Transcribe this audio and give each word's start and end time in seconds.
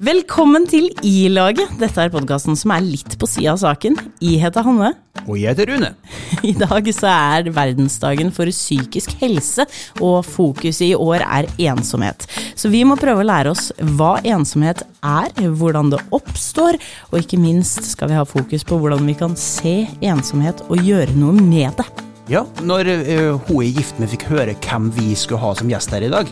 Velkommen 0.00 0.64
til 0.64 0.86
I-laget. 1.04 1.74
Dette 1.76 2.00
er 2.00 2.08
podkasten 2.08 2.56
som 2.56 2.72
er 2.72 2.80
litt 2.80 3.18
på 3.20 3.26
sida 3.28 3.50
av 3.52 3.58
saken. 3.60 3.98
I 4.24 4.38
heter 4.40 4.64
Hanne. 4.64 4.94
Og 5.26 5.36
jeg 5.36 5.52
heter 5.52 5.68
Rune. 5.68 5.90
I 6.48 6.54
dag 6.56 6.88
så 6.96 7.10
er 7.10 7.50
verdensdagen 7.52 8.32
for 8.32 8.48
psykisk 8.48 9.12
helse, 9.20 9.66
og 10.00 10.24
fokuset 10.24 10.86
i 10.86 10.96
år 10.96 11.20
er 11.26 11.50
ensomhet. 11.68 12.24
Så 12.56 12.72
vi 12.72 12.80
må 12.88 12.96
prøve 12.96 13.20
å 13.20 13.28
lære 13.28 13.52
oss 13.52 13.68
hva 14.00 14.14
ensomhet 14.24 14.80
er, 15.04 15.36
hvordan 15.36 15.92
det 15.92 16.00
oppstår, 16.16 16.80
og 17.12 17.20
ikke 17.20 17.42
minst 17.44 17.84
skal 17.92 18.08
vi 18.08 18.16
ha 18.16 18.24
fokus 18.24 18.64
på 18.64 18.80
hvordan 18.80 19.04
vi 19.04 19.20
kan 19.20 19.36
se 19.36 19.82
ensomhet 20.00 20.64
og 20.70 20.80
gjøre 20.80 21.12
noe 21.20 21.36
med 21.36 21.76
det. 21.76 21.90
Ja, 22.30 22.46
når 22.64 22.88
uh, 22.88 23.36
hun 23.50 23.64
er 23.66 23.72
gift 23.74 24.00
med 24.00 24.08
fikk 24.12 24.28
høre 24.30 24.56
hvem 24.64 24.88
vi 24.96 25.12
skulle 25.18 25.44
ha 25.44 25.52
som 25.58 25.68
gjest 25.68 25.92
her 25.92 26.08
i 26.08 26.12
dag, 26.12 26.28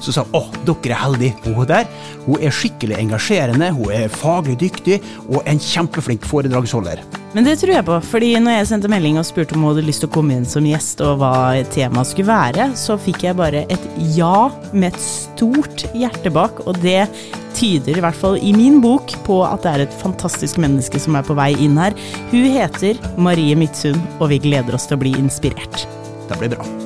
så 0.00 0.14
sa 0.14 0.26
hun 0.28 0.40
at 0.40 0.58
dere 0.68 0.94
er 0.94 1.02
heldige. 1.04 1.34
Hun 1.46 1.68
der 1.68 1.86
hun 2.26 2.42
er 2.42 2.54
skikkelig 2.54 2.98
engasjerende, 2.98 3.70
hun 3.76 3.92
er 3.94 4.10
faglig 4.12 4.58
dyktig 4.60 5.00
og 5.28 5.42
en 5.46 5.60
kjempeflink 5.62 6.26
foredragsholder. 6.26 7.04
Men 7.36 7.44
det 7.44 7.58
tror 7.60 7.74
jeg 7.74 7.84
på, 7.84 7.96
fordi 8.08 8.30
når 8.40 8.58
jeg 8.58 8.68
sendte 8.70 8.90
melding 8.90 9.18
og 9.20 9.26
spurte 9.28 9.56
om 9.56 9.64
hun 9.66 9.74
hadde 9.74 9.84
lyst 9.86 10.02
til 10.02 10.08
å 10.08 10.14
komme 10.14 10.38
inn 10.38 10.46
som 10.48 10.64
gjest, 10.66 11.02
og 11.04 11.20
hva 11.20 11.32
temaet 11.74 12.10
skulle 12.10 12.30
være, 12.30 12.70
så 12.78 12.96
fikk 13.00 13.26
jeg 13.26 13.38
bare 13.38 13.66
et 13.72 13.90
ja 14.16 14.48
med 14.72 14.94
et 14.94 15.02
stort 15.04 15.84
hjerte 15.92 16.32
bak, 16.32 16.64
og 16.64 16.80
det 16.80 17.04
tyder 17.56 17.96
i 17.96 18.04
hvert 18.04 18.16
fall 18.16 18.40
i 18.40 18.54
min 18.56 18.80
bok 18.84 19.14
på 19.28 19.40
at 19.46 19.64
det 19.64 19.74
er 19.74 19.84
et 19.86 20.00
fantastisk 20.00 20.60
menneske 20.62 21.00
som 21.02 21.16
er 21.16 21.28
på 21.28 21.36
vei 21.36 21.52
inn 21.60 21.78
her. 21.80 21.96
Hun 22.32 22.48
heter 22.56 23.00
Marie 23.20 23.56
Midtsund, 23.58 24.00
og 24.16 24.32
vi 24.32 24.40
gleder 24.48 24.76
oss 24.76 24.88
til 24.88 24.98
å 24.98 25.04
bli 25.04 25.16
inspirert. 25.20 25.86
Det 26.26 26.40
blir 26.40 26.56
bra. 26.56 26.85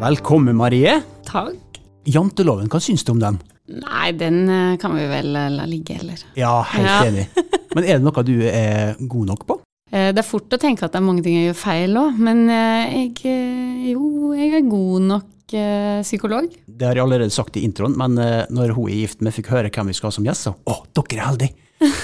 Velkommen, 0.00 0.56
Marie. 0.56 1.00
Takk. 1.26 1.78
Janteloven, 2.06 2.68
hva 2.70 2.80
syns 2.82 3.02
du 3.06 3.12
om 3.14 3.20
den? 3.22 3.38
Nei, 3.66 4.10
den 4.14 4.42
eh, 4.52 4.74
kan 4.78 4.92
vi 4.94 5.06
vel 5.10 5.32
eh, 5.34 5.48
la 5.56 5.64
ligge, 5.66 5.96
eller? 6.00 6.20
Ja, 6.38 6.60
helt 6.70 6.86
Ja. 6.86 6.98
enig. 7.08 7.24
Men 7.76 7.84
er 7.84 7.98
det 7.98 8.04
noe 8.06 8.22
du 8.26 8.34
er 8.46 8.94
god 9.00 9.26
nok 9.32 9.46
på? 9.48 9.56
Eh, 9.90 10.12
Det 10.14 10.22
er 10.22 10.28
fort 10.28 10.52
å 10.54 10.60
tenke 10.62 10.84
at 10.86 10.92
det 10.94 11.00
er 11.00 11.06
mange 11.06 11.24
ting 11.24 11.38
jeg 11.40 11.48
gjør 11.50 11.58
feil 11.64 11.96
òg, 12.00 12.20
men 12.22 12.44
eh, 12.50 12.94
jeg, 12.94 13.10
eh, 13.28 13.88
jo, 13.94 14.32
jeg 14.36 14.54
er 14.60 14.68
god 14.70 15.08
nok 15.10 15.56
eh, 15.58 15.98
psykolog. 16.06 16.48
Det 16.66 16.86
har 16.88 16.96
jeg 17.00 17.04
allerede 17.06 17.34
sagt 17.34 17.58
i 17.58 17.64
introen, 17.66 17.96
men 17.98 18.16
eh, 18.22 18.44
når 18.54 18.72
hun 18.76 18.88
er 18.92 19.00
gift 19.02 19.20
med 19.26 19.34
fikk 19.36 19.50
høre 19.54 19.72
hvem 19.74 19.90
vi 19.92 19.96
skal 19.98 20.12
ha 20.12 20.16
som 20.16 20.26
gjest, 20.28 20.46
så 20.48 20.54
å, 20.68 20.78
dere 20.96 21.20
er 21.20 21.26
heldige. 21.32 21.56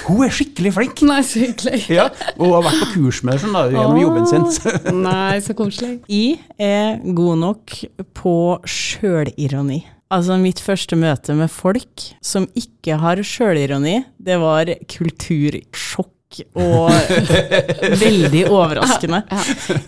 Hun 0.07 0.23
er 0.27 0.35
skikkelig 0.35 0.75
flink. 0.77 1.03
Nei, 1.09 1.21
så 1.27 1.43
hyggelig. 1.43 1.83
Ja, 1.93 2.09
og 2.37 2.45
hun 2.45 2.55
har 2.57 2.67
vært 2.69 2.85
på 2.85 2.91
kurs 2.97 3.23
med 3.27 3.43
sånn 3.43 3.57
da, 3.57 3.65
gjennom 3.73 4.01
jobben 4.01 4.29
sin. 4.31 4.47
Nei, 5.09 5.41
så 5.45 5.57
koselig. 5.59 5.99
I 6.13 6.25
er 6.61 7.03
god 7.17 7.43
nok 7.43 7.77
på 8.19 8.37
sjølironi. 8.69 9.83
Altså, 10.13 10.37
mitt 10.37 10.61
første 10.61 10.97
møte 11.01 11.33
med 11.39 11.49
folk 11.53 12.09
som 12.25 12.45
ikke 12.59 12.99
har 13.01 13.23
sjølironi, 13.25 14.03
det 14.21 14.37
var 14.43 14.69
kultursjokk 14.93 16.13
og 16.59 16.91
veldig 18.03 18.43
overraskende. 18.51 19.23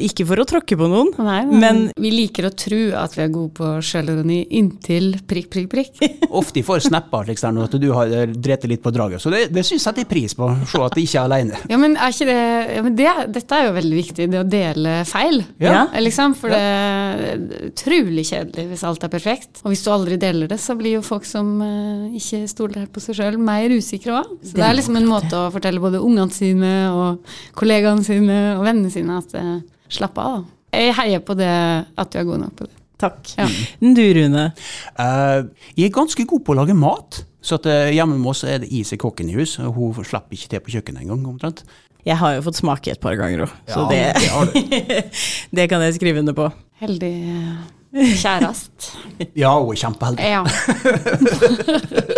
Ikke 0.05 0.27
for 0.29 0.43
å 0.43 0.47
tråkke 0.49 0.77
på 0.79 0.89
noen, 0.91 1.13
Nei, 1.25 1.41
Men- 1.47 1.83
vi 2.01 2.11
liker 2.11 2.49
å 2.49 2.53
tro 2.59 2.81
at 2.99 3.15
vi 3.17 3.23
er 3.25 3.31
gode 3.33 3.53
på 3.57 3.71
sjølironi 3.85 4.41
inntil 4.59 5.15
prikk, 5.29 5.49
prikk, 5.53 5.69
prikk. 5.73 6.03
Ofte 6.41 6.63
får 6.67 6.85
snapper 6.89 7.29
liksom, 7.31 7.59
at 7.65 7.77
du 7.81 7.89
har 7.95 8.11
drept 8.35 8.67
litt 8.71 8.83
på 8.85 8.93
draget, 8.95 9.23
så 9.23 9.31
det, 9.33 9.47
det 9.55 9.65
syns 9.65 9.81
jeg 9.81 9.85
setter 9.89 10.09
pris 10.11 10.35
på. 10.37 10.49
å 10.51 10.69
Se 10.75 10.81
at 10.85 10.97
de 10.99 11.05
ikke 11.07 11.21
er 11.21 11.29
alene. 11.29 11.61
Ja, 11.71 11.79
men 11.81 11.97
er 11.97 12.13
ikke 12.15 12.29
det, 12.29 12.39
ja, 12.77 12.83
men 12.85 12.97
det 12.99 13.11
Dette 13.35 13.57
er 13.59 13.69
jo 13.69 13.75
veldig 13.77 13.97
viktig, 13.99 14.27
det 14.33 14.41
å 14.41 14.47
dele 14.49 14.97
feil. 15.09 15.43
Ja. 15.63 15.87
Eh, 15.93 16.03
Liksom, 16.05 16.35
for 16.37 16.53
det 16.53 16.59
er 16.61 17.39
utrolig 17.71 18.27
kjedelig 18.29 18.67
hvis 18.71 18.83
alt 18.87 19.05
er 19.07 19.13
perfekt. 19.13 19.63
Og 19.65 19.73
hvis 19.73 19.85
du 19.87 19.89
aldri 19.95 20.19
deler 20.21 20.51
det, 20.51 20.59
så 20.61 20.75
blir 20.77 20.99
jo 20.99 21.05
folk 21.07 21.25
som 21.29 21.55
eh, 21.65 22.19
ikke 22.19 22.43
stoler 22.51 22.85
på 22.93 23.01
seg 23.03 23.17
sjøl, 23.19 23.39
mer 23.41 23.73
usikre 23.73 24.19
òg. 24.21 24.35
Så 24.45 24.59
det 24.59 24.67
er 24.67 24.77
liksom 24.77 24.99
en 25.01 25.09
måte 25.09 25.39
å 25.39 25.49
fortelle 25.55 25.81
både 25.83 26.03
ungene 26.05 26.34
sine 26.35 26.73
og 26.93 27.37
kollegaene 27.59 28.05
sine 28.07 28.39
og 28.59 28.65
vennene 28.67 28.93
sine 28.93 29.21
at 29.23 29.37
eh, 29.39 29.59
slapp 29.93 30.19
av. 30.23 30.41
Jeg 30.75 30.97
heier 30.99 31.23
på 31.23 31.37
det 31.39 31.53
at 31.53 32.11
du 32.11 32.19
er 32.19 32.27
god 32.27 32.43
nok 32.47 32.57
på 32.59 32.67
det. 32.69 32.75
Takk. 33.05 33.31
Ja. 33.37 33.47
Du, 33.81 34.03
Rune. 34.17 34.49
Uh, 34.97 35.47
jeg 35.75 35.89
er 35.89 35.95
ganske 35.95 36.27
god 36.31 36.45
på 36.47 36.55
å 36.55 36.59
lage 36.63 36.77
mat. 36.79 37.25
Så 37.45 37.59
at, 37.59 37.67
eh, 37.69 37.93
hjemme 37.93 38.17
med 38.17 38.31
oss 38.31 38.41
er 38.49 38.63
det 38.63 38.71
is 38.73 38.95
i 38.95 38.97
kokken 38.97 39.29
i 39.29 39.35
hus, 39.37 39.59
og 39.61 39.77
hun 39.77 40.07
slipper 40.07 40.33
ikke 40.33 40.49
til 40.49 40.63
på 40.65 40.73
kjøkkenet 40.79 41.05
engang, 41.05 41.27
omtrent. 41.29 41.61
Jeg 42.05 42.17
har 42.17 42.39
jo 42.39 42.45
fått 42.47 42.57
smake 42.61 42.93
et 42.93 43.01
par 43.01 43.17
ganger 43.21 43.45
òg, 43.45 43.53
så 43.69 43.85
Ja, 43.93 44.45
det, 44.49 44.63
det 44.89 45.05
det 45.57 45.69
kan 45.69 45.85
jeg 45.85 45.97
skrive 45.99 46.21
under 46.25 46.37
på. 46.37 46.49
Heldig 46.81 47.13
eh, 47.13 48.17
kjærest. 48.17 48.97
Ja, 49.43 49.53
hun 49.61 49.73
er 49.73 49.81
kjempeheldig. 49.83 50.25
Ja. 50.25 50.43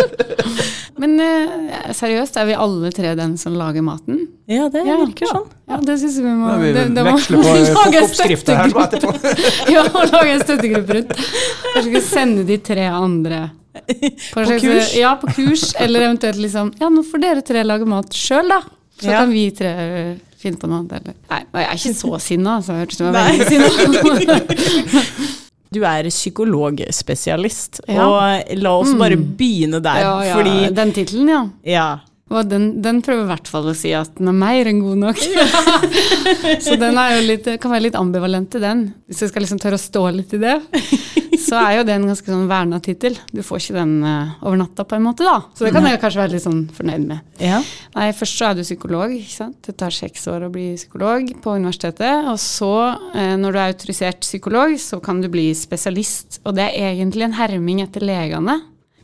Men 1.01 1.13
uh, 1.21 1.91
seriøst, 1.93 2.37
er 2.41 2.47
vi 2.49 2.55
alle 2.57 2.89
tre 2.95 3.11
den 3.19 3.35
som 3.37 3.53
lager 3.57 3.83
maten? 3.85 4.23
Ja, 4.49 4.67
det 4.73 4.81
Ja, 4.87 4.95
virker 5.03 5.29
sånn. 5.29 5.45
Ja, 5.69 5.77
det 5.83 5.97
syns 6.01 6.17
vi 6.23 6.33
må 6.39 6.53
vi 6.61 6.71
det, 6.75 6.85
det 6.95 7.03
veksler 7.05 7.41
på 7.43 7.43
lage 7.51 8.01
her 8.57 8.75
etterpå. 8.85 9.13
Ja, 9.75 9.83
og 9.91 10.13
lage 10.13 10.33
en 10.37 10.43
støttegruppe 10.45 10.99
rundt. 10.99 11.13
Kanskje 11.75 11.91
vi 11.93 12.01
sende 12.05 12.45
de 12.47 12.57
tre 12.63 12.87
andre 12.89 13.41
på, 13.77 14.07
på 14.33 14.45
kurs? 14.61 14.93
Ja, 14.97 15.15
på 15.21 15.27
kurs. 15.37 15.67
Eller 15.79 16.07
eventuelt 16.07 16.39
liksom 16.41 16.73
Ja, 16.81 16.89
nå 16.89 17.03
får 17.05 17.21
dere 17.21 17.43
tre 17.45 17.61
lage 17.67 17.85
mat 17.89 18.15
sjøl, 18.17 18.49
da. 18.49 18.61
Så 18.97 19.11
Ja. 19.11 19.19
kan 19.21 19.29
vi 19.29 19.43
tre 19.53 19.69
eh, 19.69 20.15
finne 20.41 20.57
på 20.57 20.65
noe 20.69 20.79
annet. 20.81 20.97
Eller. 20.97 21.13
Nei, 21.29 21.41
jeg 21.53 21.67
er 21.67 21.77
ikke 21.77 21.93
så 21.99 22.19
sinna, 22.23 22.55
altså. 22.57 22.73
Jeg 22.73 22.87
hørtes 22.87 22.95
ut 22.95 23.01
som 23.01 23.05
jeg 23.07 23.13
var 23.13 23.23
veldig 23.29 23.47
sinna. 23.51 23.69
Du 25.73 25.81
er 25.83 26.07
psykologspesialist, 26.11 27.81
Ja. 27.87 28.05
og 28.07 28.53
la 28.61 28.75
oss 28.79 28.93
bare 28.99 29.17
begynne 29.17 29.81
der, 29.83 29.99
Ja, 30.03 30.13
ja, 30.23 30.35
fordi 30.37 30.73
den 30.75 30.93
tittelen, 30.95 31.27
ja. 31.29 31.41
Ja. 31.63 31.87
Og 32.29 32.49
den, 32.49 32.81
den 32.83 33.01
prøver 33.01 33.23
i 33.23 33.29
hvert 33.29 33.47
fall 33.47 33.69
å 33.71 33.75
si 33.75 33.93
at 33.95 34.17
den 34.17 34.27
er 34.27 34.35
mer 34.35 34.67
enn 34.67 34.81
god 34.83 34.97
nok. 34.99 35.21
så 36.65 36.75
den 36.79 36.99
litt, 37.23 37.47
kan 37.61 37.71
være 37.71 37.85
litt 37.87 37.95
ambivalent 37.95 38.49
til 38.51 38.65
den. 38.65 38.81
Hvis 39.07 39.23
jeg 39.23 39.31
skal 39.31 39.45
liksom 39.45 39.61
tørre 39.63 39.79
å 39.79 39.83
stå 39.83 40.03
litt 40.11 40.35
i 40.35 40.41
det, 40.41 40.57
så 41.47 41.57
er 41.61 41.77
jo 41.77 41.85
det 41.87 41.95
en 41.95 42.07
ganske 42.09 42.29
sånn 42.33 42.47
verna 42.49 42.79
tittel. 42.83 43.17
Du 43.31 43.41
får 43.45 43.63
ikke 43.63 43.77
den 43.79 43.95
eh, 44.07 44.37
over 44.43 44.59
natta, 44.61 44.85
på 44.87 44.97
en 44.97 45.05
måte, 45.07 45.25
da. 45.27 45.39
Så 45.57 45.67
det 45.67 45.73
kan 45.75 45.87
jeg 45.87 46.01
kanskje 46.03 46.21
være 46.23 46.35
litt 46.35 46.45
sånn 46.45 46.63
fornøyd 46.77 47.07
med. 47.09 47.25
ja. 47.43 47.61
Nei, 47.97 48.11
først 48.13 48.37
så 48.37 48.51
er 48.51 48.57
du 48.57 48.63
psykolog, 48.65 49.13
ikke 49.15 49.33
sant. 49.33 49.57
Det 49.65 49.73
tar 49.79 49.93
seks 49.95 50.27
år 50.29 50.45
å 50.45 50.51
bli 50.53 50.69
psykolog 50.77 51.31
på 51.41 51.57
universitetet. 51.57 52.27
Og 52.29 52.37
så, 52.41 52.73
eh, 53.17 53.35
når 53.39 53.55
du 53.55 53.59
er 53.61 53.73
autorisert 53.73 54.21
psykolog, 54.25 54.75
så 54.81 55.01
kan 55.03 55.21
du 55.23 55.29
bli 55.33 55.49
spesialist. 55.57 56.41
Og 56.45 56.57
det 56.59 56.69
er 56.69 56.91
egentlig 56.93 57.25
en 57.25 57.37
herming 57.39 57.81
etter 57.85 58.05
legene. 58.05 58.59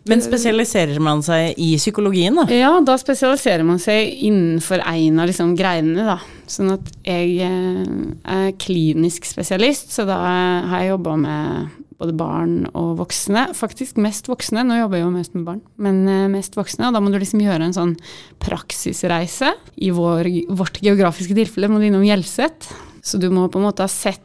Men 0.10 0.24
spesialiserer 0.24 1.00
man 1.04 1.22
seg 1.24 1.60
i 1.62 1.74
psykologien, 1.80 2.36
da? 2.36 2.44
Ja, 2.52 2.74
da 2.84 2.98
spesialiserer 3.00 3.64
man 3.68 3.80
seg 3.80 4.10
innenfor 4.28 4.84
en 4.84 5.22
av 5.24 5.30
liksom 5.30 5.54
greinene, 5.60 6.04
da. 6.08 6.18
Sånn 6.50 6.74
at 6.76 6.90
jeg 7.08 7.38
eh, 7.46 7.94
er 8.36 8.52
klinisk 8.60 9.30
spesialist, 9.30 9.94
så 9.96 10.08
da 10.10 10.20
har 10.68 10.84
jeg 10.84 10.92
jobba 10.92 11.16
med 11.24 11.80
både 12.04 12.16
barn 12.20 12.56
og 12.76 12.98
voksne. 13.00 13.46
Faktisk 13.56 14.00
mest 14.02 14.28
voksne, 14.28 14.66
nå 14.68 14.82
jobber 14.82 15.00
jeg 15.00 15.06
jo 15.06 15.14
mest 15.14 15.38
med 15.38 15.48
barn, 15.48 15.64
men 15.80 16.04
eh, 16.12 16.26
mest 16.34 16.58
voksne. 16.60 16.90
Og 16.90 16.98
da 16.98 17.04
må 17.04 17.14
du 17.14 17.20
liksom 17.22 17.44
gjøre 17.44 17.70
en 17.70 17.78
sånn 17.78 17.96
praksisreise. 18.44 19.54
I 19.80 19.94
vår, 19.96 20.30
vårt 20.52 20.82
geografiske 20.84 21.38
tilfelle 21.38 21.72
må 21.72 21.80
du 21.80 21.88
innom 21.88 22.04
Hjelset. 22.04 22.68
Så 23.04 23.20
du 23.20 23.30
må 23.32 23.50
på 23.52 23.60
en 23.60 23.68
måte 23.68 23.84
ha 23.86 23.92
sett 23.92 24.24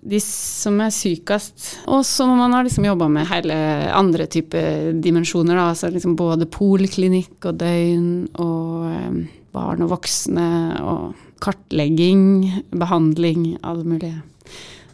de 0.00 0.20
som 0.22 0.80
er 0.82 0.92
sykest. 0.94 1.66
Og 1.86 2.02
så 2.06 2.26
må 2.28 2.36
man 2.38 2.54
ha 2.56 2.62
liksom 2.64 2.86
jobba 2.88 3.08
med 3.12 3.28
hele 3.30 3.56
andre 3.94 4.26
typer 4.30 4.92
dimensjoner, 5.02 5.58
da. 5.58 5.70
Altså 5.72 5.92
liksom 5.92 6.16
både 6.18 6.48
poliklinikk 6.50 7.50
og 7.50 7.60
døgn 7.62 8.10
og 8.42 8.90
eh, 8.90 9.22
barn 9.52 9.84
og 9.84 9.92
voksne 9.92 10.50
og 10.82 11.24
kartlegging, 11.42 12.62
behandling, 12.78 13.56
alle 13.66 13.84
mulige 13.86 14.20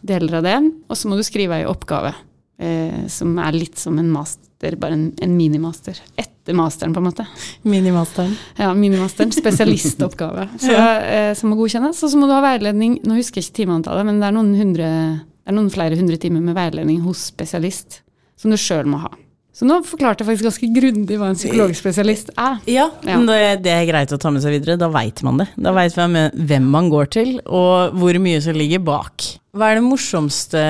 deler 0.07 0.39
av 0.41 0.47
det. 0.47 0.59
Og 0.89 0.99
så 0.99 1.11
må 1.11 1.19
du 1.19 1.27
skrive 1.27 1.61
ei 1.61 1.69
oppgave 1.69 2.15
eh, 2.59 3.07
som 3.13 3.39
er 3.39 3.57
litt 3.57 3.79
som 3.79 3.99
en 4.01 4.11
master, 4.13 4.77
bare 4.81 4.97
en, 4.97 5.07
en 5.23 5.37
minimaster. 5.37 5.99
Etter 6.19 6.57
masteren, 6.57 6.95
på 6.97 7.03
en 7.03 7.09
måte. 7.11 7.27
Minimasteren. 7.69 8.35
Ja, 8.59 8.73
minimasteren. 8.75 9.33
Spesialistoppgave. 9.33 10.49
Så, 10.65 10.75
eh, 10.75 11.33
som 11.39 11.53
må 11.53 11.59
godkjennes. 11.61 12.03
Og 12.03 12.13
så 12.13 12.21
må 12.21 12.29
du 12.29 12.35
ha 12.35 12.43
veiledning. 12.45 12.99
Nå 13.07 13.19
husker 13.21 13.43
jeg 13.43 13.51
ikke 13.51 13.63
timeantallet, 13.63 14.09
men 14.09 14.21
det 14.23 14.29
er 14.31 14.37
noen, 14.37 14.53
hundre, 14.59 14.91
det 15.23 15.53
er 15.53 15.59
noen 15.59 15.73
flere 15.73 15.99
hundre 16.01 16.19
timer 16.21 16.45
med 16.45 16.59
veiledning 16.59 17.03
hos 17.07 17.29
spesialist 17.33 18.03
som 18.39 18.55
du 18.55 18.59
sjøl 18.61 18.87
må 18.91 19.03
ha. 19.03 19.11
Så 19.59 19.67
nå 19.67 19.81
forklarte 19.83 20.23
jeg 20.23 20.29
faktisk 20.29 20.47
ganske 20.47 20.69
grundig 20.71 21.17
hva 21.19 21.33
en 21.33 21.39
psykologspesialist 21.39 22.29
er. 22.39 22.61
Ja, 22.71 22.85
Ja. 23.03 23.19
det 23.59 23.73
er 23.73 23.87
greit 23.89 24.13
å 24.15 24.19
ta 24.21 24.31
med 24.31 24.45
seg 24.45 24.55
videre. 24.55 24.77
Da 24.79 24.87
veit 24.89 25.23
man 25.27 25.41
det. 25.43 25.49
Da 25.59 25.73
veit 25.75 25.97
man 25.99 26.31
hvem 26.31 26.69
man 26.71 26.91
går 26.93 27.11
til, 27.11 27.41
og 27.45 27.97
hvor 27.99 28.15
mye 28.23 28.41
som 28.41 28.55
ligger 28.55 28.79
bak. 28.87 29.27
Hva 29.57 29.73
er 29.73 29.81
det 29.81 29.89
morsomste 29.89 30.63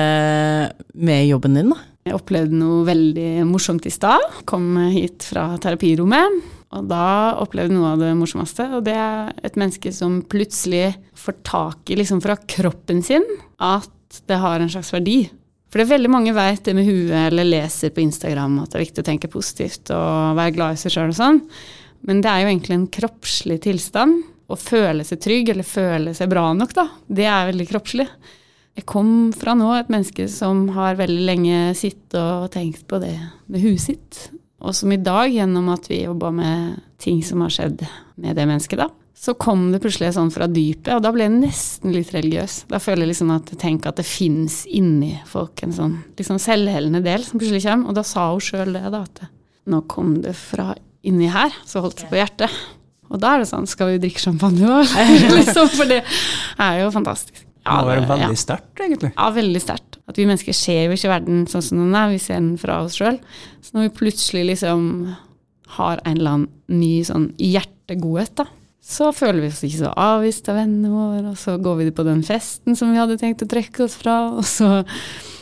med 0.97 1.27
jobben 1.29 1.53
din, 1.59 1.69
da? 1.69 1.77
Jeg 2.09 2.17
opplevde 2.17 2.57
noe 2.57 2.85
veldig 2.87 3.45
morsomt 3.45 3.85
i 3.85 3.93
stad. 3.93 4.23
Kom 4.49 4.71
hit 4.89 5.21
fra 5.29 5.51
terapirommet. 5.61 6.39
Og 6.73 6.87
da 6.89 7.35
opplevde 7.41 7.69
jeg 7.73 7.77
noe 7.77 7.93
av 7.93 8.01
det 8.01 8.09
morsomste. 8.17 8.65
Og 8.77 8.83
det 8.85 8.95
er 8.97 9.33
et 9.45 9.57
menneske 9.59 9.93
som 9.93 10.19
plutselig 10.29 10.95
får 11.17 11.37
tak 11.45 11.93
i, 11.93 11.97
liksom 11.99 12.21
fra 12.25 12.37
kroppen 12.49 13.03
sin, 13.05 13.25
at 13.61 14.21
det 14.29 14.37
har 14.41 14.61
en 14.61 14.69
slags 14.73 14.89
verdi. 14.93 15.29
For 15.69 15.77
det 15.77 15.85
er 15.85 15.93
veldig 15.93 16.09
mange 16.09 16.33
vet 16.33 16.63
det 16.65 16.73
med 16.73 16.87
huet, 16.87 17.13
eller 17.27 17.45
leser 17.45 17.93
på 17.93 18.01
Instagram 18.01 18.57
at 18.63 18.71
det 18.71 18.79
er 18.79 18.85
viktig 18.87 19.03
å 19.03 19.07
tenke 19.11 19.29
positivt 19.29 19.91
og 19.93 20.39
være 20.39 20.55
glad 20.55 20.75
i 20.75 20.81
seg 20.81 20.95
sjøl 20.95 21.13
og 21.13 21.19
sånn. 21.19 21.39
Men 22.09 22.23
det 22.23 22.31
er 22.31 22.41
jo 22.41 22.49
egentlig 22.49 22.77
en 22.77 22.89
kroppslig 22.99 23.59
tilstand. 23.67 24.23
Å 24.49 24.57
føle 24.57 25.05
seg 25.05 25.21
trygg, 25.21 25.51
eller 25.53 25.67
føle 25.67 26.15
seg 26.17 26.31
bra 26.31 26.47
nok, 26.57 26.73
da. 26.73 26.87
Det 27.05 27.27
er 27.29 27.51
veldig 27.51 27.67
kroppslig. 27.69 28.07
Jeg 28.79 28.87
kom 28.89 29.29
fra 29.35 29.53
nå 29.59 29.67
et 29.75 29.91
menneske 29.93 30.25
som 30.31 30.63
har 30.73 30.97
veldig 30.97 31.25
lenge 31.27 31.59
sittet 31.77 32.17
og 32.17 32.49
tenkt 32.53 32.87
på 32.89 32.97
det 33.03 33.13
med 33.51 33.61
huet 33.61 33.83
sitt. 33.83 34.21
Og 34.63 34.73
som 34.75 34.91
i 34.91 34.97
dag, 34.97 35.29
gjennom 35.29 35.69
at 35.73 35.85
vi 35.91 36.01
jobba 36.01 36.31
med 36.33 36.79
ting 36.99 37.21
som 37.23 37.43
har 37.45 37.53
skjedd 37.53 37.83
med 38.19 38.39
det 38.39 38.47
mennesket, 38.47 38.81
da, 38.81 38.89
så 39.19 39.33
kom 39.35 39.65
det 39.73 39.81
plutselig 39.83 40.13
sånn 40.15 40.29
fra 40.31 40.45
dypet, 40.47 40.93
og 40.95 41.01
da 41.03 41.09
ble 41.11 41.25
jeg 41.25 41.33
nesten 41.41 41.91
litt 41.91 42.13
religiøs. 42.15 42.61
Da 42.71 42.79
føler 42.79 43.03
jeg 43.03 43.11
liksom 43.11 43.33
at 43.35 43.49
tenker 43.59 43.91
at 43.91 43.99
det 43.99 44.05
fins 44.07 44.61
inni 44.63 45.11
folk 45.27 45.59
en 45.65 45.75
sånn 45.75 45.97
liksom 46.15 46.37
selvhelende 46.39 47.01
del 47.03 47.25
som 47.27 47.41
plutselig 47.41 47.65
kommer. 47.65 47.91
Og 47.91 47.97
da 47.97 48.05
sa 48.07 48.29
hun 48.31 48.45
sjøl 48.45 48.71
det, 48.77 48.85
da, 48.93 49.01
at 49.03 49.25
nå 49.67 49.81
kom 49.91 50.21
det 50.23 50.37
fra 50.39 50.71
inni 51.03 51.27
her, 51.33 51.51
så 51.67 51.83
holdt 51.83 52.05
det 52.05 52.07
på 52.11 52.19
hjertet. 52.19 52.53
Og 53.09 53.19
da 53.19 53.33
er 53.33 53.43
det 53.43 53.49
sånn, 53.49 53.67
skal 53.67 53.91
vi 53.91 53.99
drikke 54.05 54.23
champagne 54.23 54.63
nå? 54.63 54.77
liksom, 55.39 55.67
for 55.73 55.91
det 55.91 55.99
er 55.99 56.79
jo 56.85 56.93
fantastisk. 56.95 57.43
Det 57.59 57.75
må 57.75 57.89
være 57.89 58.05
veldig 58.07 58.37
ja. 58.37 58.39
sterkt, 58.39 58.71
egentlig. 58.79 59.09
Ja, 59.17 59.25
veldig 59.35 59.61
sterkt. 59.61 59.97
At 60.07 60.17
vi 60.17 60.29
mennesker 60.29 60.55
ser 60.55 60.85
jo 60.87 60.95
ikke 60.95 61.11
verden 61.11 61.43
sånn 61.51 61.65
som 61.65 61.81
den 61.81 61.97
er, 61.97 62.13
vi 62.13 62.21
ser 62.23 62.39
den 62.39 62.53
fra 62.61 62.79
oss 62.85 62.95
sjøl. 62.97 63.19
Så 63.59 63.75
når 63.75 63.89
vi 63.89 63.97
plutselig 63.99 64.45
liksom 64.53 64.87
har 65.75 65.99
en 66.05 66.15
eller 66.15 66.37
annen 66.37 66.79
ny 66.79 67.03
sånn 67.05 67.27
hjertegodhet, 67.35 68.31
da, 68.39 68.47
så 68.83 69.09
føler 69.13 69.43
vi 69.43 69.49
oss 69.51 69.63
ikke 69.65 69.81
så 69.83 69.91
avvist 69.99 70.47
av 70.49 70.57
vennene 70.61 70.91
våre, 70.93 71.33
og 71.33 71.37
så 71.37 71.57
går 71.61 71.81
vi 71.81 71.89
på 71.95 72.05
den 72.07 72.23
festen 72.25 72.77
som 72.79 72.93
vi 72.93 73.01
hadde 73.01 73.19
tenkt 73.21 73.43
å 73.43 73.49
trekke 73.49 73.83
oss 73.85 73.97
fra, 73.99 74.21
og 74.31 74.47
så 74.47 74.79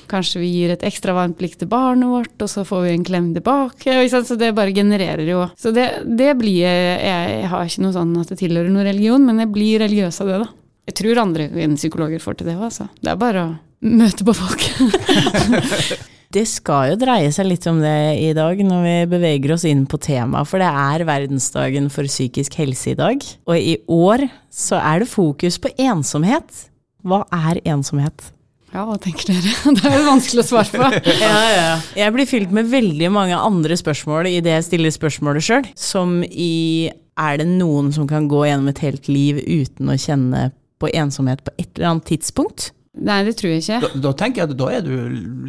kanskje 0.08 0.42
vi 0.42 0.50
gir 0.52 0.74
et 0.74 0.84
ekstra 0.88 1.14
varmt 1.16 1.38
blikk 1.40 1.58
til 1.60 1.70
barnet 1.72 2.10
vårt, 2.10 2.36
og 2.42 2.50
så 2.52 2.64
får 2.68 2.86
vi 2.86 2.94
en 2.96 3.06
klem 3.08 3.30
tilbake. 3.36 3.96
Så 4.10 4.38
det 4.40 4.54
bare 4.56 4.76
genererer 4.76 5.28
jo. 5.28 5.46
Så 5.60 5.74
det, 5.76 5.88
det 6.08 6.32
blir 6.40 6.64
jeg, 6.64 6.98
jeg 7.04 7.52
har 7.52 7.68
ikke 7.68 7.86
noe 7.86 7.96
sånn 7.96 8.16
at 8.22 8.34
det 8.34 8.40
tilhører 8.42 8.72
noen 8.72 8.88
religion, 8.88 9.28
men 9.28 9.44
jeg 9.44 9.54
blir 9.54 9.84
religiøs 9.84 10.22
av 10.24 10.32
det, 10.32 10.42
da. 10.46 10.52
Jeg 10.88 11.00
tror 11.02 11.20
andre 11.20 11.50
psykologer 11.76 12.24
får 12.24 12.40
til 12.40 12.48
det 12.48 12.56
òg, 12.56 12.68
altså. 12.70 12.88
Det 13.04 13.12
er 13.12 13.20
bare 13.20 13.48
å 13.50 13.56
møte 13.88 14.28
på 14.28 14.38
folk. 14.38 14.70
Det 16.34 16.44
skal 16.50 16.92
jo 16.92 16.98
dreie 17.00 17.30
seg 17.32 17.48
litt 17.48 17.66
om 17.72 17.78
det 17.80 17.98
i 18.20 18.32
dag, 18.36 18.60
når 18.60 18.82
vi 18.84 18.96
beveger 19.14 19.54
oss 19.56 19.64
inn 19.68 19.86
på 19.88 20.00
temaet, 20.04 20.50
for 20.50 20.60
det 20.60 20.68
er 20.68 21.06
verdensdagen 21.08 21.88
for 21.94 22.10
psykisk 22.10 22.58
helse 22.60 22.92
i 22.92 22.98
dag. 23.00 23.24
Og 23.48 23.56
i 23.56 23.78
år 23.88 24.26
så 24.52 24.82
er 24.82 25.04
det 25.04 25.12
fokus 25.12 25.60
på 25.64 25.72
ensomhet. 25.80 26.68
Hva 27.08 27.22
er 27.32 27.62
ensomhet? 27.64 28.34
Ja, 28.74 28.84
hva 28.84 28.98
tenker 29.00 29.32
dere? 29.32 29.54
Det 29.78 29.88
er 29.88 29.96
jo 30.02 30.08
vanskelig 30.10 30.44
å 30.44 30.50
svare 30.50 30.68
på. 30.76 31.12
Ja, 31.24 31.42
ja. 31.56 31.74
Jeg 31.96 32.14
blir 32.14 32.28
fylt 32.28 32.52
med 32.54 32.68
veldig 32.76 33.12
mange 33.16 33.40
andre 33.40 33.78
spørsmål 33.80 34.28
i 34.28 34.42
det 34.44 34.58
jeg 34.58 34.68
stiller 34.68 34.94
spørsmålet 34.94 35.48
sjøl, 35.48 35.70
som 35.80 36.20
i 36.28 36.92
er 37.18 37.40
det 37.40 37.48
noen 37.50 37.90
som 37.96 38.06
kan 38.10 38.28
gå 38.30 38.44
gjennom 38.46 38.68
et 38.70 38.84
helt 38.84 39.08
liv 39.10 39.40
uten 39.42 39.90
å 39.90 39.96
kjenne 39.98 40.50
på 40.78 40.92
ensomhet 40.92 41.40
på 41.46 41.56
et 41.56 41.72
eller 41.72 41.96
annet 41.96 42.12
tidspunkt? 42.12 42.74
Nei, 42.98 43.22
det 43.28 43.38
tror 43.40 43.54
jeg 43.54 43.64
ikke. 43.64 43.80
Da, 43.84 44.02
da 44.08 44.12
tenker 44.18 44.44
jeg 44.44 44.52
at 44.52 44.60
da 44.60 44.68
er 44.74 44.84
du 44.86 44.94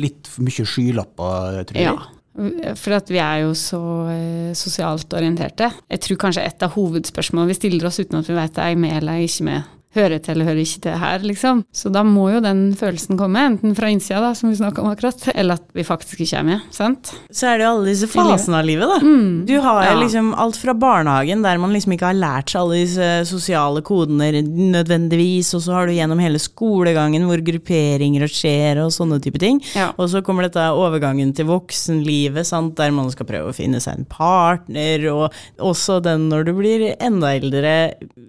litt 0.00 0.28
for 0.28 0.46
mye 0.46 0.68
skylapper, 0.68 1.62
tror 1.70 1.80
jeg. 1.80 1.88
Ja. 1.88 2.74
For 2.78 2.94
at 2.94 3.08
vi 3.10 3.18
er 3.18 3.40
jo 3.42 3.54
så 3.58 3.80
eh, 4.12 4.52
sosialt 4.58 5.14
orienterte. 5.16 5.72
Jeg 5.90 6.04
tror 6.04 6.20
kanskje 6.26 6.44
et 6.46 6.62
av 6.62 6.76
hovedspørsmålene 6.76 7.50
vi 7.50 7.58
stiller 7.58 7.88
oss 7.88 7.98
uten 7.98 8.20
at 8.20 8.30
vi 8.30 8.36
vet 8.36 8.54
det 8.54 8.68
er 8.68 8.78
med 8.78 9.00
eller 9.00 9.24
ikke 9.24 9.48
med 9.48 9.74
hører 9.96 10.20
til 10.22 10.34
eller 10.36 10.44
hører 10.50 10.60
ikke 10.62 10.80
til 10.84 10.98
her, 11.00 11.18
liksom. 11.24 11.62
Så 11.72 11.90
da 11.92 12.02
må 12.04 12.26
jo 12.34 12.40
den 12.44 12.74
følelsen 12.76 13.16
komme, 13.18 13.40
enten 13.48 13.74
fra 13.74 13.88
innsida, 13.88 14.20
da, 14.20 14.34
som 14.36 14.50
vi 14.50 14.56
snakka 14.58 14.82
om 14.84 14.90
akkurat, 14.92 15.22
eller 15.34 15.54
at 15.58 15.64
vi 15.74 15.82
faktisk 15.86 16.20
ikke 16.20 16.38
er 16.38 16.44
med. 16.44 16.60
sant? 16.70 17.12
Så 17.32 17.48
er 17.48 17.58
det 17.58 17.64
jo 17.64 17.70
alle 17.72 17.88
disse 17.88 18.08
fasene 18.12 18.58
av 18.60 18.66
livet, 18.68 18.88
da. 18.88 18.98
Mm. 19.00 19.46
Du 19.48 19.54
har 19.64 19.82
Ja. 19.84 19.94
liksom 19.98 20.34
alt 20.36 20.56
fra 20.60 20.74
barnehagen, 20.74 21.42
der 21.42 21.58
man 21.58 21.72
liksom 21.72 21.92
ikke 21.96 22.10
har 22.12 22.18
lært 22.20 22.50
seg 22.52 22.60
alle 22.60 22.82
disse 22.84 23.08
sosiale 23.30 23.80
kodene 23.82 24.28
nødvendigvis, 24.44 25.54
og 25.56 25.62
så 25.64 25.72
har 25.72 25.86
du 25.88 25.92
gjennom 25.96 26.20
hele 26.20 26.38
skolegangen 26.42 27.24
hvor 27.28 27.40
grupperinger 27.44 28.28
skjer 28.28 28.82
og 28.84 28.92
sånne 28.94 29.20
type 29.24 29.38
ting. 29.40 29.60
Ja. 29.74 29.90
Og 29.98 30.08
så 30.12 30.22
kommer 30.24 30.46
dette 30.46 30.62
overgangen 30.74 31.32
til 31.34 31.48
voksenlivet, 31.48 32.44
sant, 32.48 32.76
der 32.76 32.90
man 32.94 33.10
skal 33.14 33.26
prøve 33.28 33.50
å 33.52 33.56
finne 33.56 33.80
seg 33.80 33.98
en 33.98 34.08
partner, 34.10 35.06
og 35.12 35.32
også 35.58 36.00
den 36.04 36.28
når 36.28 36.44
du 36.48 36.52
blir 36.58 36.86
enda 37.00 37.32
eldre, 37.38 37.74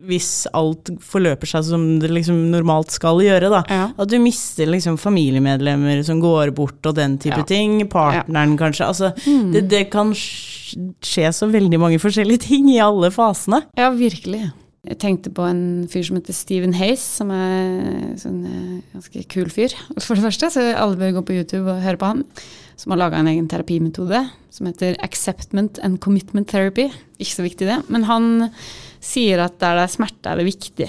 hvis 0.09 0.47
alt 0.55 0.89
forløper 1.03 1.48
seg 1.49 1.65
som 1.67 1.83
det 2.01 2.11
liksom 2.13 2.37
normalt 2.53 2.93
skal 2.95 3.19
gjøre, 3.25 3.49
da. 3.53 3.63
Ja. 3.69 3.87
At 3.97 4.11
du 4.11 4.17
mister 4.23 4.69
liksom 4.69 4.97
familiemedlemmer 5.01 6.03
som 6.07 6.21
går 6.23 6.53
bort 6.57 6.85
og 6.89 6.95
den 6.99 7.17
type 7.21 7.41
Ja. 7.41 7.47
ting. 7.49 7.79
Partneren 7.91 8.55
kanskje. 8.59 8.87
Altså, 8.87 9.11
det, 9.53 9.65
det 9.71 9.83
kan 9.93 10.13
skje 10.13 11.29
så 11.33 11.49
veldig 11.51 11.79
mange 11.81 11.99
forskjellige 12.01 12.45
ting 12.47 12.69
i 12.73 12.79
alle 12.83 13.09
fasene. 13.13 13.63
Ja, 13.79 13.89
virkelig. 13.95 14.51
Jeg 14.87 14.95
tenkte 15.01 15.29
på 15.35 15.43
en 15.43 15.87
fyr 15.91 16.05
som 16.07 16.15
heter 16.15 16.33
Stephen 16.33 16.71
Hayes, 16.79 17.01
som 17.19 17.33
er 17.35 18.13
sånn 18.21 18.37
eh, 18.47 18.77
ganske 18.95 19.25
kul 19.33 19.49
fyr, 19.51 19.73
for 20.05 20.15
det 20.15 20.23
første. 20.23 20.49
Så 20.55 20.63
alle 20.71 20.95
bør 20.99 21.17
gå 21.19 21.25
på 21.27 21.35
YouTube 21.41 21.67
og 21.67 21.81
høre 21.83 21.99
på 21.99 22.13
han. 22.13 22.23
Som 22.79 22.93
har 22.93 23.01
laga 23.01 23.19
en 23.19 23.27
egen 23.27 23.49
terapimetode 23.51 24.21
som 24.55 24.69
heter 24.69 24.95
Acceptment 25.03 25.81
and 25.83 25.99
Commitment 25.99 26.47
Therapy. 26.47 26.85
Ikke 27.19 27.35
så 27.35 27.43
viktig, 27.43 27.67
det. 27.67 27.81
Men 27.91 28.05
han 28.07 28.29
sier 29.03 29.43
at 29.43 29.57
der 29.59 29.75
det 29.81 29.83
er 29.89 29.91
smerte, 29.97 30.31
er 30.31 30.39
det 30.39 30.47
viktig. 30.47 30.87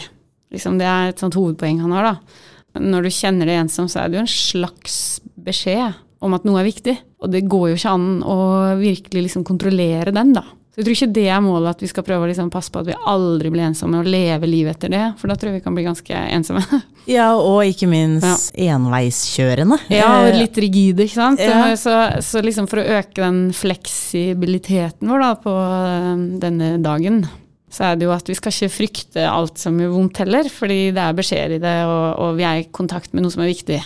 Liksom, 0.50 0.78
det 0.80 0.86
er 0.90 1.10
et 1.12 1.22
sånt 1.22 1.36
hovedpoeng 1.38 1.82
han 1.84 1.94
har, 1.94 2.12
da. 2.12 2.80
Når 2.80 3.06
du 3.06 3.10
kjenner 3.14 3.50
deg 3.50 3.64
ensom, 3.64 3.88
så 3.90 4.04
er 4.04 4.10
det 4.10 4.18
jo 4.20 4.24
en 4.24 4.30
slags 4.30 4.96
beskjed 5.40 5.98
om 6.20 6.36
at 6.36 6.46
noe 6.46 6.60
er 6.60 6.68
viktig. 6.68 6.96
Og 7.24 7.32
det 7.32 7.46
går 7.50 7.70
jo 7.70 7.78
ikke 7.78 7.92
an 7.96 8.08
å 8.22 8.38
virkelig 8.80 9.26
liksom 9.28 9.46
kontrollere 9.46 10.14
den, 10.14 10.34
da. 10.36 10.44
Så 10.70 10.78
jeg 10.78 10.86
tror 10.86 10.94
ikke 10.94 11.14
det 11.16 11.24
er 11.34 11.40
målet, 11.42 11.74
at 11.74 11.80
vi 11.82 11.88
skal 11.90 12.04
prøve 12.06 12.24
å 12.24 12.28
liksom 12.30 12.50
passe 12.54 12.70
på 12.70 12.78
at 12.78 12.86
vi 12.86 12.94
aldri 13.10 13.50
blir 13.50 13.64
ensomme 13.66 13.98
og 13.98 14.06
leve 14.06 14.46
livet 14.46 14.76
etter 14.76 14.92
det, 14.92 15.00
for 15.18 15.26
da 15.26 15.34
tror 15.34 15.50
jeg 15.50 15.58
vi 15.58 15.64
kan 15.64 15.74
bli 15.74 15.86
ganske 15.88 16.24
ensomme. 16.38 16.62
Ja, 17.10 17.32
og 17.34 17.64
ikke 17.66 17.88
minst 17.90 18.52
enveiskjørende. 18.54 19.80
Ja, 19.90 20.20
og 20.20 20.28
Eh, 20.28 20.36
litt 20.44 20.58
rigide, 20.62 21.08
ikke 21.08 21.16
sant. 21.16 21.40
Ja. 21.42 21.72
Så, 21.80 21.94
så 22.22 22.42
liksom 22.44 22.68
for 22.70 22.78
å 22.78 22.84
øke 23.00 23.24
den 23.24 23.40
fleksibiliteten 23.56 25.10
vår 25.10 25.24
da 25.24 25.30
på 25.42 25.54
øh, 25.56 26.22
denne 26.44 26.68
dagen, 26.84 27.24
så 27.70 27.86
er 27.86 27.96
det 28.00 28.08
jo 28.08 28.12
at 28.14 28.26
vi 28.26 28.34
skal 28.34 28.50
ikke 28.54 28.72
frykte 28.74 29.24
alt 29.30 29.60
som 29.62 29.76
gjør 29.78 29.92
vondt 29.94 30.20
heller, 30.24 30.48
fordi 30.50 30.78
det 30.96 31.02
er 31.04 31.16
beskjeder 31.18 31.56
i 31.56 31.62
det, 31.62 31.76
og, 31.86 32.06
og 32.24 32.36
vi 32.40 32.46
er 32.48 32.62
i 32.62 32.68
kontakt 32.74 33.14
med 33.14 33.22
noe 33.24 33.34
som 33.34 33.44
er 33.44 33.52
viktig. 33.52 33.78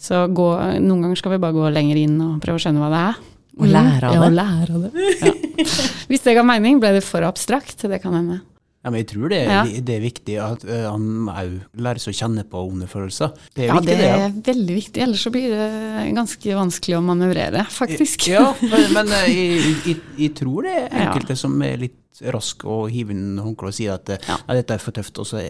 Så 0.00 0.26
gå, 0.32 0.46
noen 0.80 1.04
ganger 1.06 1.18
skal 1.20 1.34
vi 1.34 1.40
bare 1.42 1.56
gå 1.56 1.70
lenger 1.72 1.98
inn 2.00 2.18
og 2.24 2.38
prøve 2.44 2.60
å 2.60 2.62
skjønne 2.64 2.80
hva 2.84 2.90
det 2.92 3.00
er. 3.08 3.18
Og 3.60 3.66
lære 3.68 4.08
av 4.08 4.14
Ja, 4.14 4.20
det. 4.20 4.28
Ja, 4.28 4.36
lære 4.38 4.76
av 4.76 4.84
det. 4.86 5.08
Ja. 5.60 5.72
Hvis 6.08 6.22
det 6.24 6.32
ga 6.38 6.44
mening, 6.46 6.78
ble 6.80 6.94
det 6.96 7.02
for 7.04 7.24
abstrakt. 7.26 7.82
Det 7.84 7.98
kan 8.00 8.14
hende. 8.16 8.38
Ja, 8.82 8.88
men 8.90 9.02
jeg 9.02 9.08
tror 9.10 9.28
det, 9.28 9.38
Ja. 9.44 9.62
det 9.64 9.92
er 9.98 10.00
viktig 10.00 10.36
at 10.40 10.62
eh, 10.64 10.86
han 10.88 11.26
òg 11.28 11.56
lærer 11.76 12.00
seg 12.00 12.14
å 12.14 12.16
kjenne 12.16 12.44
på 12.48 12.62
onde 12.64 12.86
følelser. 12.88 13.34
Det 13.54 13.64
er 13.64 13.66
Ja, 13.68 13.74
viktig, 13.76 13.96
det 13.98 14.06
ja. 14.08 14.16
er 14.26 14.30
veldig 14.46 14.76
viktig, 14.78 15.02
ellers 15.04 15.24
så 15.26 15.30
blir 15.34 15.50
det 15.52 16.14
ganske 16.16 16.54
vanskelig 16.56 16.96
å 16.96 17.02
manøvrere, 17.04 17.66
faktisk. 17.68 18.28
Ja, 18.32 18.54
men, 18.62 18.86
men 18.96 19.12
eh, 19.12 19.26
jeg, 19.28 19.74
jeg, 19.84 19.96
jeg 20.16 20.34
tror 20.40 20.64
det 20.64 20.76
er 20.88 20.96
enkelte 21.10 21.36
som 21.36 21.60
er 21.62 21.76
litt 21.76 21.96
raske 22.32 22.66
og 22.68 22.88
hiver 22.92 23.14
inn 23.16 23.38
håndkleet 23.40 23.70
og 23.72 23.76
sier 23.76 23.94
at 23.94 24.10
eh. 24.16 24.24
«Nei, 24.48 24.56
dette 24.58 24.74
er 24.76 24.82
for 24.82 24.92
tøft, 24.96 25.20
og 25.22 25.28
så 25.28 25.40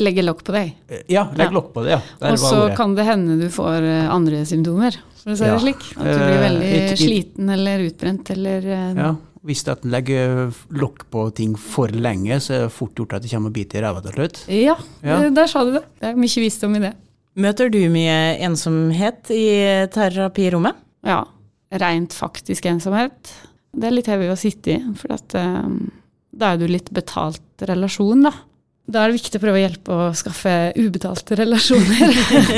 Legge 0.00 0.22
lokk 0.24 0.40
på 0.46 0.52
deg. 0.56 0.70
Ja, 1.12 1.26
legg 1.36 1.48
Ja. 1.50 1.52
lokk 1.56 1.72
på 1.74 1.82
det, 1.84 1.96
ja. 1.96 2.00
Og 2.30 2.38
så 2.40 2.62
kan 2.76 2.94
det 2.96 3.04
hende 3.08 3.36
du 3.40 3.48
får 3.52 3.84
andre 4.12 4.44
symptomer, 4.48 4.96
for 5.22 5.32
å 5.32 5.36
si 5.40 5.44
det 5.48 5.60
slik. 5.64 5.84
At 5.96 6.04
du 6.04 6.18
blir 6.20 6.40
veldig 6.44 6.70
it- 6.70 6.92
it- 6.92 6.98
sliten 7.02 7.48
eller 7.52 7.84
utbrent 7.88 8.30
eller 8.36 8.60
Ja, 8.96 9.14
hvis 9.44 9.62
at 9.68 9.84
en 9.84 9.92
legger 9.92 10.52
lokk 10.72 11.04
på 11.12 11.26
ting 11.36 11.54
for 11.60 11.88
lenge, 11.92 12.38
så 12.40 12.54
er 12.56 12.62
det 12.66 12.72
fort 12.72 12.94
gjort 12.96 13.12
at 13.18 13.24
det 13.26 13.30
kommer 13.34 13.52
og 13.52 13.56
biter 13.58 13.80
i 13.80 13.84
ræva 13.84 14.00
til 14.04 14.14
slutt. 14.16 14.42
Ja, 14.48 14.76
Ja. 15.04 15.18
eh, 15.22 15.30
der 15.36 15.46
sa 15.50 15.64
du 15.64 15.72
det. 15.76 15.82
Det 16.00 16.08
er 16.12 16.16
mye 16.16 16.40
visdom 16.44 16.76
i 16.76 16.84
det. 16.86 16.94
Møter 17.36 17.68
du 17.70 17.78
mye 17.90 18.38
ensomhet 18.46 19.30
i 19.34 19.44
terapirommet? 19.92 20.74
Ja. 21.04 21.24
Rent 21.74 22.14
faktisk 22.14 22.64
ensomhet. 22.70 23.32
Det 23.74 23.88
er 23.88 23.94
litt 23.96 24.06
heavy 24.06 24.28
å 24.30 24.38
sitte 24.38 24.76
i, 24.76 24.80
for 24.96 25.16
at, 25.16 25.34
um, 25.34 25.90
da 26.32 26.52
er 26.54 26.60
du 26.62 26.68
litt 26.70 26.92
betalt 26.94 27.40
relasjon, 27.66 28.22
da. 28.28 28.32
Da 28.86 29.00
er 29.02 29.10
det 29.10 29.16
viktig 29.18 29.40
å 29.40 29.42
prøve 29.42 29.56
å 29.58 29.62
hjelpe 29.64 29.94
å 29.96 30.08
skaffe 30.14 30.52
ubetalte 30.76 31.36
relasjoner. 31.40 32.14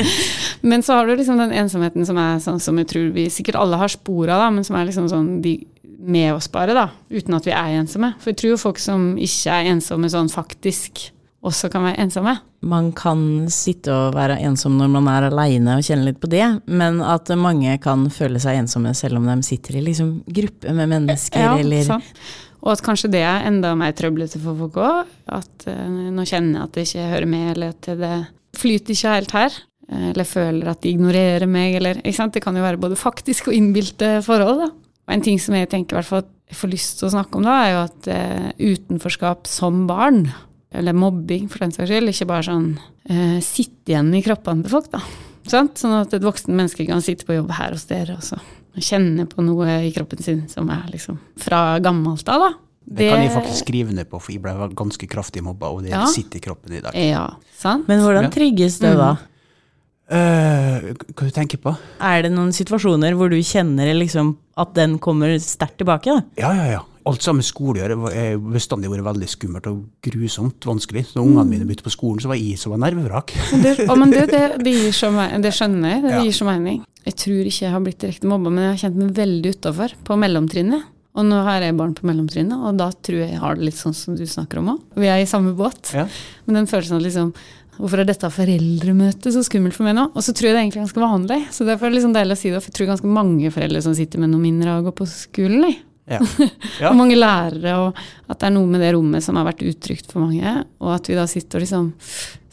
men 0.69 0.83
så 0.83 0.97
har 0.99 1.07
du 1.07 1.15
liksom 1.15 1.39
den 1.39 1.53
ensomheten 1.55 2.05
som 2.05 2.17
er 2.19 2.41
sånn 2.43 2.59
som 2.61 2.77
jeg 2.81 2.89
tror 2.91 3.09
vi 3.15 3.29
sikkert 3.33 3.55
alle 3.61 3.79
har 3.79 3.87
spor 3.93 4.27
av, 4.29 4.43
da, 4.43 4.49
men 4.51 4.67
som 4.67 4.75
er 4.75 4.89
liksom 4.89 5.07
sånn 5.09 5.29
de 5.41 5.55
med 5.97 6.33
oss 6.35 6.49
bare, 6.53 6.75
da, 6.77 6.87
uten 7.09 7.37
at 7.37 7.47
vi 7.47 7.53
er 7.55 7.77
ensomme. 7.79 8.13
For 8.21 8.31
jeg 8.31 8.41
tror 8.41 8.53
jo 8.53 8.63
folk 8.67 8.81
som 8.81 9.13
ikke 9.21 9.53
er 9.53 9.71
ensomme 9.73 10.09
sånn 10.11 10.29
faktisk, 10.31 11.09
også 11.47 11.69
kan 11.71 11.85
være 11.85 12.01
ensomme. 12.03 12.33
Man 12.67 12.89
kan 12.97 13.19
sitte 13.53 13.93
og 13.93 14.15
være 14.17 14.39
ensom 14.47 14.75
når 14.79 14.89
man 14.91 15.07
er 15.11 15.27
aleine 15.29 15.77
og 15.77 15.85
kjenne 15.85 16.07
litt 16.09 16.19
på 16.21 16.29
det, 16.31 16.45
men 16.65 16.99
at 17.05 17.29
mange 17.37 17.77
kan 17.83 18.07
føle 18.13 18.41
seg 18.41 18.63
ensomme 18.63 18.93
selv 18.97 19.21
om 19.21 19.29
de 19.29 19.37
sitter 19.45 19.77
i 19.77 19.85
liksom 19.85 20.19
gruppe 20.25 20.73
med 20.75 20.91
mennesker, 20.95 21.61
eller 21.61 21.87
sånn. 21.87 22.05
Og 22.65 22.73
at 22.73 22.81
kanskje 22.83 23.11
det 23.13 23.21
er 23.23 23.45
enda 23.47 23.75
mer 23.77 23.93
trøblete 23.95 24.41
for 24.41 24.57
folk 24.59 24.79
òg. 24.81 25.13
At 25.29 25.67
uh, 25.69 26.09
nå 26.11 26.25
kjenner 26.27 26.57
jeg 26.57 26.65
at 26.65 26.73
det 26.75 26.85
ikke 26.87 27.11
hører 27.13 27.29
med, 27.29 27.45
eller 27.53 27.75
at 27.75 27.89
det 28.01 28.15
flyter 28.57 28.97
ikke 28.97 29.13
helt 29.13 29.35
her. 29.37 29.61
eh, 29.87 30.09
eller 30.09 30.27
føler 30.27 30.71
at 30.71 30.81
de 30.81 30.91
ignorerer 30.91 31.47
meg, 31.47 31.77
eller 31.77 32.01
ikke 32.01 32.17
sant? 32.17 32.33
Det 32.33 32.43
kan 32.43 32.57
jo 32.57 32.65
være 32.65 32.81
både 32.81 32.97
faktiske 32.99 33.53
og 33.53 33.55
innbilte 33.55 34.17
forhold. 34.25 34.65
da. 34.65 34.71
Og 35.07 35.13
en 35.15 35.23
ting 35.23 35.39
som 35.39 35.55
jeg 35.55 35.69
tenker 35.71 35.95
i 35.95 36.01
hvert 36.01 36.33
jeg 36.47 36.55
får 36.55 36.71
lyst 36.71 36.99
til 36.99 37.07
å 37.09 37.11
snakke 37.11 37.39
om 37.39 37.43
da, 37.47 37.55
er 37.63 37.71
jo 37.73 37.79
at 37.85 38.07
eh, 38.11 38.51
utenforskap 38.71 39.47
som 39.51 39.81
barn, 39.89 40.29
eller 40.71 40.95
mobbing 40.95 41.49
for 41.51 41.63
den 41.63 41.73
saks 41.75 41.89
skyld, 41.91 42.11
ikke 42.11 42.27
bare 42.29 42.45
sånn 42.47 42.69
eh, 43.09 43.39
sitte 43.43 43.91
igjen 43.91 44.13
i 44.15 44.21
kroppene 44.23 44.63
til 44.63 44.71
folk, 44.71 44.87
da. 44.93 45.01
Sant? 45.47 45.79
Sånn 45.79 45.95
at 45.95 46.15
et 46.15 46.23
voksen 46.23 46.55
menneske 46.55 46.85
kan 46.87 47.03
sitte 47.03 47.27
på 47.27 47.35
jobb 47.37 47.51
her 47.55 47.75
hos 47.75 47.85
dere 47.87 48.17
og 48.19 48.79
kjenne 48.83 49.25
på 49.31 49.43
noe 49.43 49.79
i 49.87 49.91
kroppen 49.95 50.19
sin 50.23 50.41
som 50.51 50.67
er 50.71 50.87
liksom 50.91 51.19
fra 51.41 51.79
gammelt 51.83 52.27
av, 52.31 52.47
da. 52.47 52.51
Det 52.87 53.09
kan 53.11 53.19
jeg 53.19 53.33
faktisk 53.33 53.65
skrive 53.65 53.91
ned 53.95 54.07
på, 54.07 54.19
for 54.23 54.31
jeg 54.31 54.43
ble 54.43 54.53
ganske 54.79 55.07
kraftig 55.11 55.43
mobba, 55.43 55.73
og 55.75 55.83
det 55.83 55.91
Ja. 55.91 56.05
sitter 56.07 56.39
i 56.39 56.43
kroppen 56.43 56.77
i 56.77 56.79
dag. 56.79 56.95
Ja, 56.95 57.25
sant? 57.57 57.87
Men 57.89 57.99
hvordan 57.99 58.31
trigges 58.31 58.79
det 58.79 58.95
da? 58.95 59.17
Eh, 60.07 60.91
hva 61.11 61.25
du 61.27 61.33
tenker 61.35 61.59
på? 61.59 61.73
Er 61.99 62.21
det 62.23 62.31
noen 62.31 62.53
situasjoner 62.55 63.15
hvor 63.19 63.31
du 63.31 63.37
kjenner 63.43 63.89
liksom 63.97 64.35
at 64.57 64.71
den 64.77 64.97
kommer 65.03 65.33
sterkt 65.43 65.81
tilbake? 65.81 66.13
Da? 66.13 66.23
Ja, 66.39 66.53
ja, 66.55 66.67
ja. 66.77 66.83
Alt 67.07 67.23
sammen 67.23 67.39
med 67.39 67.47
skole 67.47 67.79
å 67.79 67.85
gjøre 67.85 68.09
er 68.19 68.39
bestandig 68.51 68.89
vært 68.91 69.05
veldig 69.05 69.27
skummelt 69.31 69.67
og 69.69 69.83
grusomt 70.03 70.65
vanskelig. 70.67 71.05
Når 71.15 71.23
ungene 71.23 71.45
mine 71.47 71.67
begynte 71.67 71.85
på 71.85 71.93
skolen, 71.93 72.19
så 72.23 72.31
var 72.31 72.39
jeg 72.39 72.59
som 72.59 72.73
var 72.75 72.81
nervevrak. 72.83 73.31
Men 73.53 73.63
Det, 73.63 73.73
å, 73.87 73.95
men 73.95 74.11
det, 74.11 74.25
det, 74.33 74.41
det, 74.63 74.73
gir 74.75 74.95
så, 74.95 75.11
det 75.43 75.53
skjønner 75.55 75.93
jeg, 75.95 76.03
det 76.03 76.11
Ja. 76.17 76.19
gir 76.25 76.35
så 76.35 76.47
mening. 76.49 76.81
Jeg 77.07 77.15
tror 77.23 77.47
ikke 77.47 77.63
jeg 77.63 77.71
har 77.71 77.83
blitt 77.85 78.01
direkte 78.03 78.27
mobba, 78.27 78.51
men 78.51 78.65
jeg 78.65 78.73
har 78.73 78.81
kjent 78.83 78.97
meg 78.99 79.13
veldig 79.15 79.53
utafor 79.55 79.93
på 80.03 80.17
mellomtrinnet. 80.19 80.89
Og 81.17 81.25
nå 81.25 81.37
har 81.47 81.63
jeg 81.63 81.73
barn 81.79 81.95
på 81.97 82.05
mellomtrinnet, 82.05 82.59
og 82.67 82.75
da 82.77 82.91
tror 82.91 83.21
jeg 83.23 83.31
jeg 83.31 83.39
har 83.41 83.55
det 83.57 83.69
litt 83.69 83.79
sånn 83.79 83.95
som 83.97 84.13
du 84.19 84.25
snakker 84.29 84.59
om 84.59 84.67
òg. 84.75 84.81
Vi 84.99 85.07
er 85.09 85.23
i 85.23 85.29
samme 85.29 85.55
båt. 85.57 85.93
Ja. 85.95 86.03
Men 86.45 86.59
den 86.59 86.67
følelsen 86.69 86.99
av 86.99 87.05
liksom 87.07 87.31
Hvorfor 87.77 88.01
er 88.01 88.07
dette 88.09 88.29
foreldremøtet 88.33 89.33
så 89.35 89.43
skummelt 89.45 89.75
for 89.77 89.85
meg 89.87 89.95
nå? 89.97 90.07
Og 90.17 90.23
så 90.25 90.33
tror 90.33 90.49
jeg 90.49 90.55
det 90.55 90.59
er 90.59 90.65
egentlig 90.65 90.83
ganske 90.85 91.03
vanlig. 91.03 91.39
Så 91.53 91.67
derfor 91.67 91.87
er 91.87 91.93
det 91.93 91.99
liksom 91.99 92.15
deilig 92.15 92.37
å 92.37 92.39
si 92.41 92.49
det, 92.53 92.61
for 92.63 92.71
jeg 92.71 92.77
tror 92.79 92.89
ganske 92.93 93.11
mange 93.19 93.51
foreldre 93.53 93.83
som 93.85 93.95
sitter 93.97 94.23
med 94.23 94.33
noe 94.33 94.41
mindre 94.41 94.79
og 94.79 94.89
går 94.89 94.97
på 94.97 95.09
skolen. 95.11 95.67
jeg. 95.69 95.77
Ja. 96.07 96.21
Ja. 96.81 96.91
Og 96.91 96.97
mange 96.99 97.17
lærere, 97.17 97.73
og 97.81 97.97
at 98.29 98.37
det 98.39 98.47
er 98.47 98.53
noe 98.53 98.69
med 98.69 98.83
det 98.83 98.91
rommet 98.93 99.25
som 99.25 99.37
har 99.39 99.47
vært 99.47 99.63
utrygt 99.65 100.11
for 100.13 100.23
mange. 100.27 100.53
Og 100.83 100.91
at 100.93 101.09
vi 101.09 101.17
da 101.17 101.25
sitter 101.29 101.59
og 101.59 101.65
liksom 101.65 101.89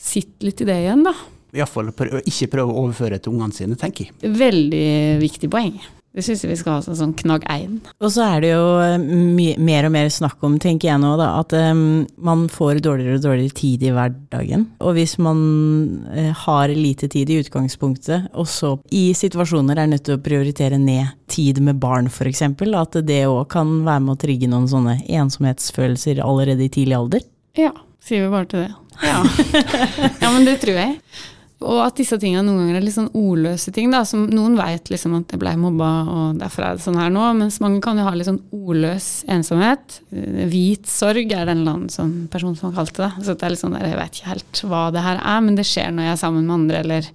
Sitter 0.05 0.51
litt 0.51 0.59
i 0.61 0.67
det 0.69 0.75
igjen, 0.83 1.01
da. 1.07 1.15
Iallfall 1.57 1.87
ikke 2.29 2.49
prøve 2.53 2.75
å 2.75 2.83
overføre 2.83 3.17
til 3.23 3.33
ungene 3.33 3.57
sine, 3.57 3.77
tenker 3.81 4.11
jeg. 4.11 4.33
Veldig 4.37 4.89
viktig 5.23 5.49
poeng. 5.49 5.79
Det 6.15 6.23
syns 6.23 6.45
jeg 6.45 6.53
vi 6.53 6.57
skal 6.61 6.77
ha 6.77 6.83
som 6.85 6.95
sånn 6.95 7.13
knagg 7.19 7.43
én. 7.51 7.81
Og 7.99 8.13
så 8.15 8.23
er 8.37 8.45
det 8.45 8.51
jo 8.53 8.67
eh, 8.79 9.57
mer 9.59 9.89
og 9.89 9.93
mer 9.97 10.11
snakk 10.15 10.45
om, 10.47 10.61
tenker 10.63 10.93
jeg 10.93 11.01
nå, 11.03 11.11
da, 11.19 11.33
at 11.41 11.51
um, 11.75 12.05
man 12.23 12.45
får 12.53 12.79
dårligere 12.85 13.19
og 13.19 13.25
dårligere 13.25 13.57
tid 13.59 13.83
i 13.83 13.91
hverdagen. 13.97 14.69
Og 14.79 14.95
hvis 14.95 15.17
man 15.19 15.41
uh, 16.07 16.31
har 16.45 16.71
lite 16.71 17.11
tid 17.11 17.33
i 17.35 17.41
utgangspunktet, 17.43 18.31
og 18.31 18.47
så 18.47 18.77
i 18.95 19.09
situasjoner 19.19 19.83
er 19.83 19.91
nødt 19.91 20.07
til 20.07 20.15
å 20.15 20.23
prioritere 20.23 20.79
ned 20.79 21.17
tid 21.27 21.59
med 21.59 21.83
barn 21.83 22.07
f.eks., 22.07 22.45
at 22.47 23.01
det 23.03 23.25
òg 23.27 23.49
kan 23.51 23.81
være 23.83 24.07
med 24.07 24.15
å 24.15 24.23
trigge 24.23 24.51
noen 24.51 24.71
sånne 24.71 25.01
ensomhetsfølelser 25.19 26.23
allerede 26.23 26.69
i 26.69 26.71
tidlig 26.79 27.01
alder. 27.01 27.27
Ja, 27.59 27.75
sier 27.99 28.29
vi 28.29 28.35
bare 28.37 28.51
til 28.55 28.69
det. 28.69 28.73
Ja. 29.03 29.19
ja, 30.23 30.31
men 30.31 30.47
det 30.47 30.61
tror 30.63 30.79
jeg. 30.79 30.99
Og 31.65 31.79
at 31.87 31.97
disse 31.97 32.19
tingene 32.21 32.43
noen 32.45 32.59
ganger 32.61 32.77
er 32.77 32.85
litt 32.85 32.95
sånn 32.97 33.09
ordløse 33.17 33.73
ting. 33.73 33.91
da, 33.91 34.03
som 34.05 34.27
Noen 34.29 34.57
vet 34.59 34.91
liksom 34.93 35.15
at 35.19 35.33
jeg 35.33 35.41
ble 35.41 35.55
mobba, 35.57 35.91
og 36.13 36.39
derfor 36.43 36.67
er 36.67 36.77
det 36.77 36.85
sånn 36.85 36.99
her 37.01 37.11
nå. 37.15 37.23
Mens 37.39 37.57
mange 37.65 37.81
kan 37.85 37.97
jo 37.97 38.05
ha 38.05 38.13
litt 38.15 38.29
sånn 38.29 38.43
ordløs 38.53 39.25
ensomhet. 39.33 40.01
Eh, 40.13 40.45
Hvit 40.53 40.87
sorg 40.91 41.33
er 41.33 41.47
det 41.49 41.55
en 41.57 41.63
eller 41.65 41.73
annen 41.79 41.93
sånn 41.95 42.15
person 42.33 42.55
som 42.59 42.71
har 42.73 42.83
kalt 42.85 42.97
det. 43.01 43.11
Så 43.25 43.35
det 43.35 43.43
er 43.49 43.55
litt 43.57 43.63
sånn 43.65 43.73
der, 43.79 43.87
Jeg 43.89 43.97
vet 44.01 44.19
ikke 44.21 44.33
helt 44.35 44.63
hva 44.69 44.83
det 44.93 45.03
her 45.07 45.21
er, 45.25 45.41
men 45.41 45.55
det 45.57 45.65
skjer 45.67 45.91
når 45.95 46.03
jeg 46.11 46.13
er 46.13 46.23
sammen 46.27 46.47
med 46.47 46.55
andre. 46.61 46.83
eller 46.85 47.11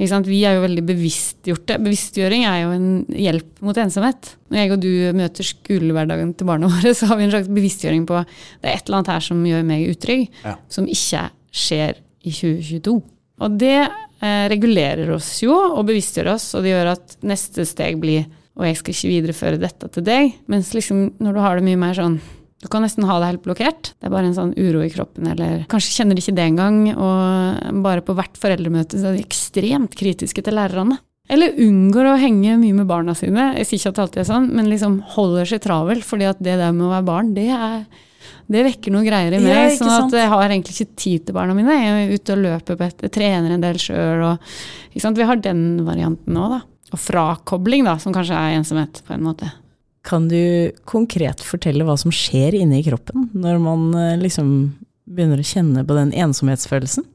ikke 0.00 0.08
sant? 0.14 0.26
Vi 0.26 0.40
er 0.48 0.54
jo 0.56 0.62
veldig 0.64 0.86
bevisstgjorte. 0.88 1.76
Bevisstgjøring 1.84 2.46
er 2.48 2.58
jo 2.62 2.70
en 2.72 2.88
hjelp 3.10 3.60
mot 3.60 3.76
ensomhet. 3.76 4.34
Når 4.50 4.56
jeg 4.62 4.72
og 4.72 4.80
du 4.80 4.92
møter 5.18 5.44
skolehverdagen 5.44 6.34
til 6.38 6.46
barna 6.48 6.68
våre, 6.72 6.94
så 6.96 7.06
har 7.10 7.18
vi 7.20 7.24
en 7.26 7.34
slags 7.34 7.48
bevisstgjøring 7.52 8.06
på 8.08 8.22
det 8.24 8.70
er 8.70 8.76
et 8.78 8.86
eller 8.88 9.00
annet 9.02 9.12
her 9.16 9.20
som 9.20 9.42
gjør 9.44 9.64
meg 9.66 9.88
utrygg, 9.92 10.28
Ja. 10.44 10.54
som 10.68 10.86
ikke 10.86 11.26
skjer 11.52 11.98
i 12.24 12.30
2022. 12.32 13.02
Og 13.40 13.56
det 13.60 13.78
eh, 13.80 14.44
regulerer 14.52 15.10
oss 15.16 15.38
jo, 15.44 15.54
og 15.54 15.86
bevisstgjør 15.88 16.34
oss, 16.34 16.50
og 16.56 16.66
det 16.66 16.74
gjør 16.74 16.92
at 16.96 17.16
neste 17.26 17.66
steg 17.68 18.00
blir 18.02 18.28
og 18.60 18.66
jeg 18.66 18.76
skal 18.76 18.92
ikke 18.92 19.10
videreføre 19.14 19.60
dette 19.60 19.88
til 19.94 20.04
deg. 20.04 20.34
Mens 20.50 20.74
liksom 20.76 21.14
når 21.22 21.36
du 21.36 21.40
har 21.40 21.56
det 21.56 21.64
mye 21.64 21.80
mer 21.80 21.96
sånn 21.96 22.20
du 22.60 22.66
kan 22.68 22.82
nesten 22.84 23.06
ha 23.08 23.14
det 23.16 23.28
helt 23.30 23.44
blokkert. 23.46 23.94
Det 23.96 24.04
er 24.04 24.12
bare 24.12 24.28
en 24.28 24.36
sånn 24.36 24.50
uro 24.52 24.82
i 24.84 24.90
kroppen, 24.92 25.30
eller 25.32 25.62
kanskje 25.72 25.94
kjenner 25.94 26.16
de 26.16 26.20
ikke 26.20 26.34
det 26.36 26.44
engang. 26.44 26.82
Og 26.92 27.78
bare 27.86 28.04
på 28.04 28.12
hvert 28.18 28.36
foreldremøte 28.36 29.00
så 29.00 29.08
er 29.08 29.16
de 29.16 29.24
ekstremt 29.24 29.96
kritiske 29.96 30.44
til 30.44 30.58
lærerne. 30.58 30.98
Eller 31.32 31.56
unngår 31.62 32.10
å 32.10 32.18
henge 32.20 32.58
mye 32.60 32.76
med 32.76 32.90
barna 32.90 33.14
sine. 33.16 33.54
Jeg 33.56 33.68
sier 33.68 33.80
ikke 33.80 33.94
at 33.94 33.96
det 33.96 34.04
alltid 34.04 34.22
er 34.24 34.28
sånn, 34.28 34.50
men 34.58 34.68
liksom 34.68 34.98
holder 35.14 35.48
seg 35.48 35.64
travel. 35.64 36.04
fordi 36.04 36.28
at 36.28 36.44
det 36.44 36.58
der 36.60 36.76
med 36.76 36.90
å 36.90 36.92
være 36.92 37.08
barn, 37.08 37.32
det, 37.38 37.48
er, 37.48 37.86
det 38.50 38.64
vekker 38.66 38.94
noen 38.94 39.06
greier 39.06 39.36
i 39.36 39.40
meg. 39.42 39.52
Ja, 39.52 39.76
sånn 39.78 39.92
at 39.94 40.16
jeg 40.16 40.30
har 40.32 40.44
egentlig 40.48 40.76
ikke 40.76 40.98
tid 40.98 41.26
til 41.28 41.36
barna 41.36 41.54
mine. 41.56 41.76
Jeg 41.76 42.04
er 42.08 42.14
ute 42.16 42.34
og 42.34 42.44
løper 42.44 42.78
på 42.80 42.86
et, 42.88 43.06
jeg 43.06 43.14
trener 43.14 43.54
en 43.54 43.64
del 43.64 43.80
sjøl. 43.80 44.26
Vi 44.94 45.28
har 45.30 45.42
den 45.44 45.64
varianten 45.86 46.38
òg, 46.40 46.56
da. 46.58 46.60
Og 46.90 46.98
frakobling, 46.98 47.86
da, 47.86 47.94
som 48.02 48.14
kanskje 48.14 48.34
er 48.34 48.56
ensomhet, 48.58 49.02
på 49.06 49.14
en 49.14 49.26
måte. 49.28 49.52
Kan 50.06 50.26
du 50.30 50.72
konkret 50.88 51.42
fortelle 51.44 51.84
hva 51.86 51.94
som 52.00 52.12
skjer 52.14 52.56
inne 52.62 52.80
i 52.80 52.84
kroppen 52.86 53.28
når 53.36 53.58
man 53.62 53.90
eh, 53.94 54.18
liksom 54.18 54.48
begynner 55.10 55.42
å 55.42 55.46
kjenne 55.46 55.84
på 55.86 55.96
den 55.98 56.14
ensomhetsfølelsen? 56.16 57.06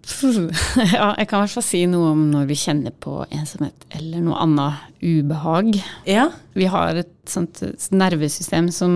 Ja, 0.94 1.10
jeg 1.18 1.28
kan 1.28 1.40
i 1.40 1.44
hvert 1.44 1.54
fall 1.58 1.64
si 1.66 1.82
noe 1.90 2.14
om 2.14 2.22
når 2.32 2.46
vi 2.48 2.56
kjenner 2.58 2.94
på 3.04 3.20
ensomhet 3.28 3.84
eller 3.96 4.22
noe 4.24 4.38
annet 4.40 4.86
ubehag. 5.04 5.74
Ja. 6.08 6.30
Vi 6.56 6.68
har 6.72 7.02
et 7.02 7.12
sånt 7.28 7.60
nervesystem 7.92 8.70
som 8.74 8.94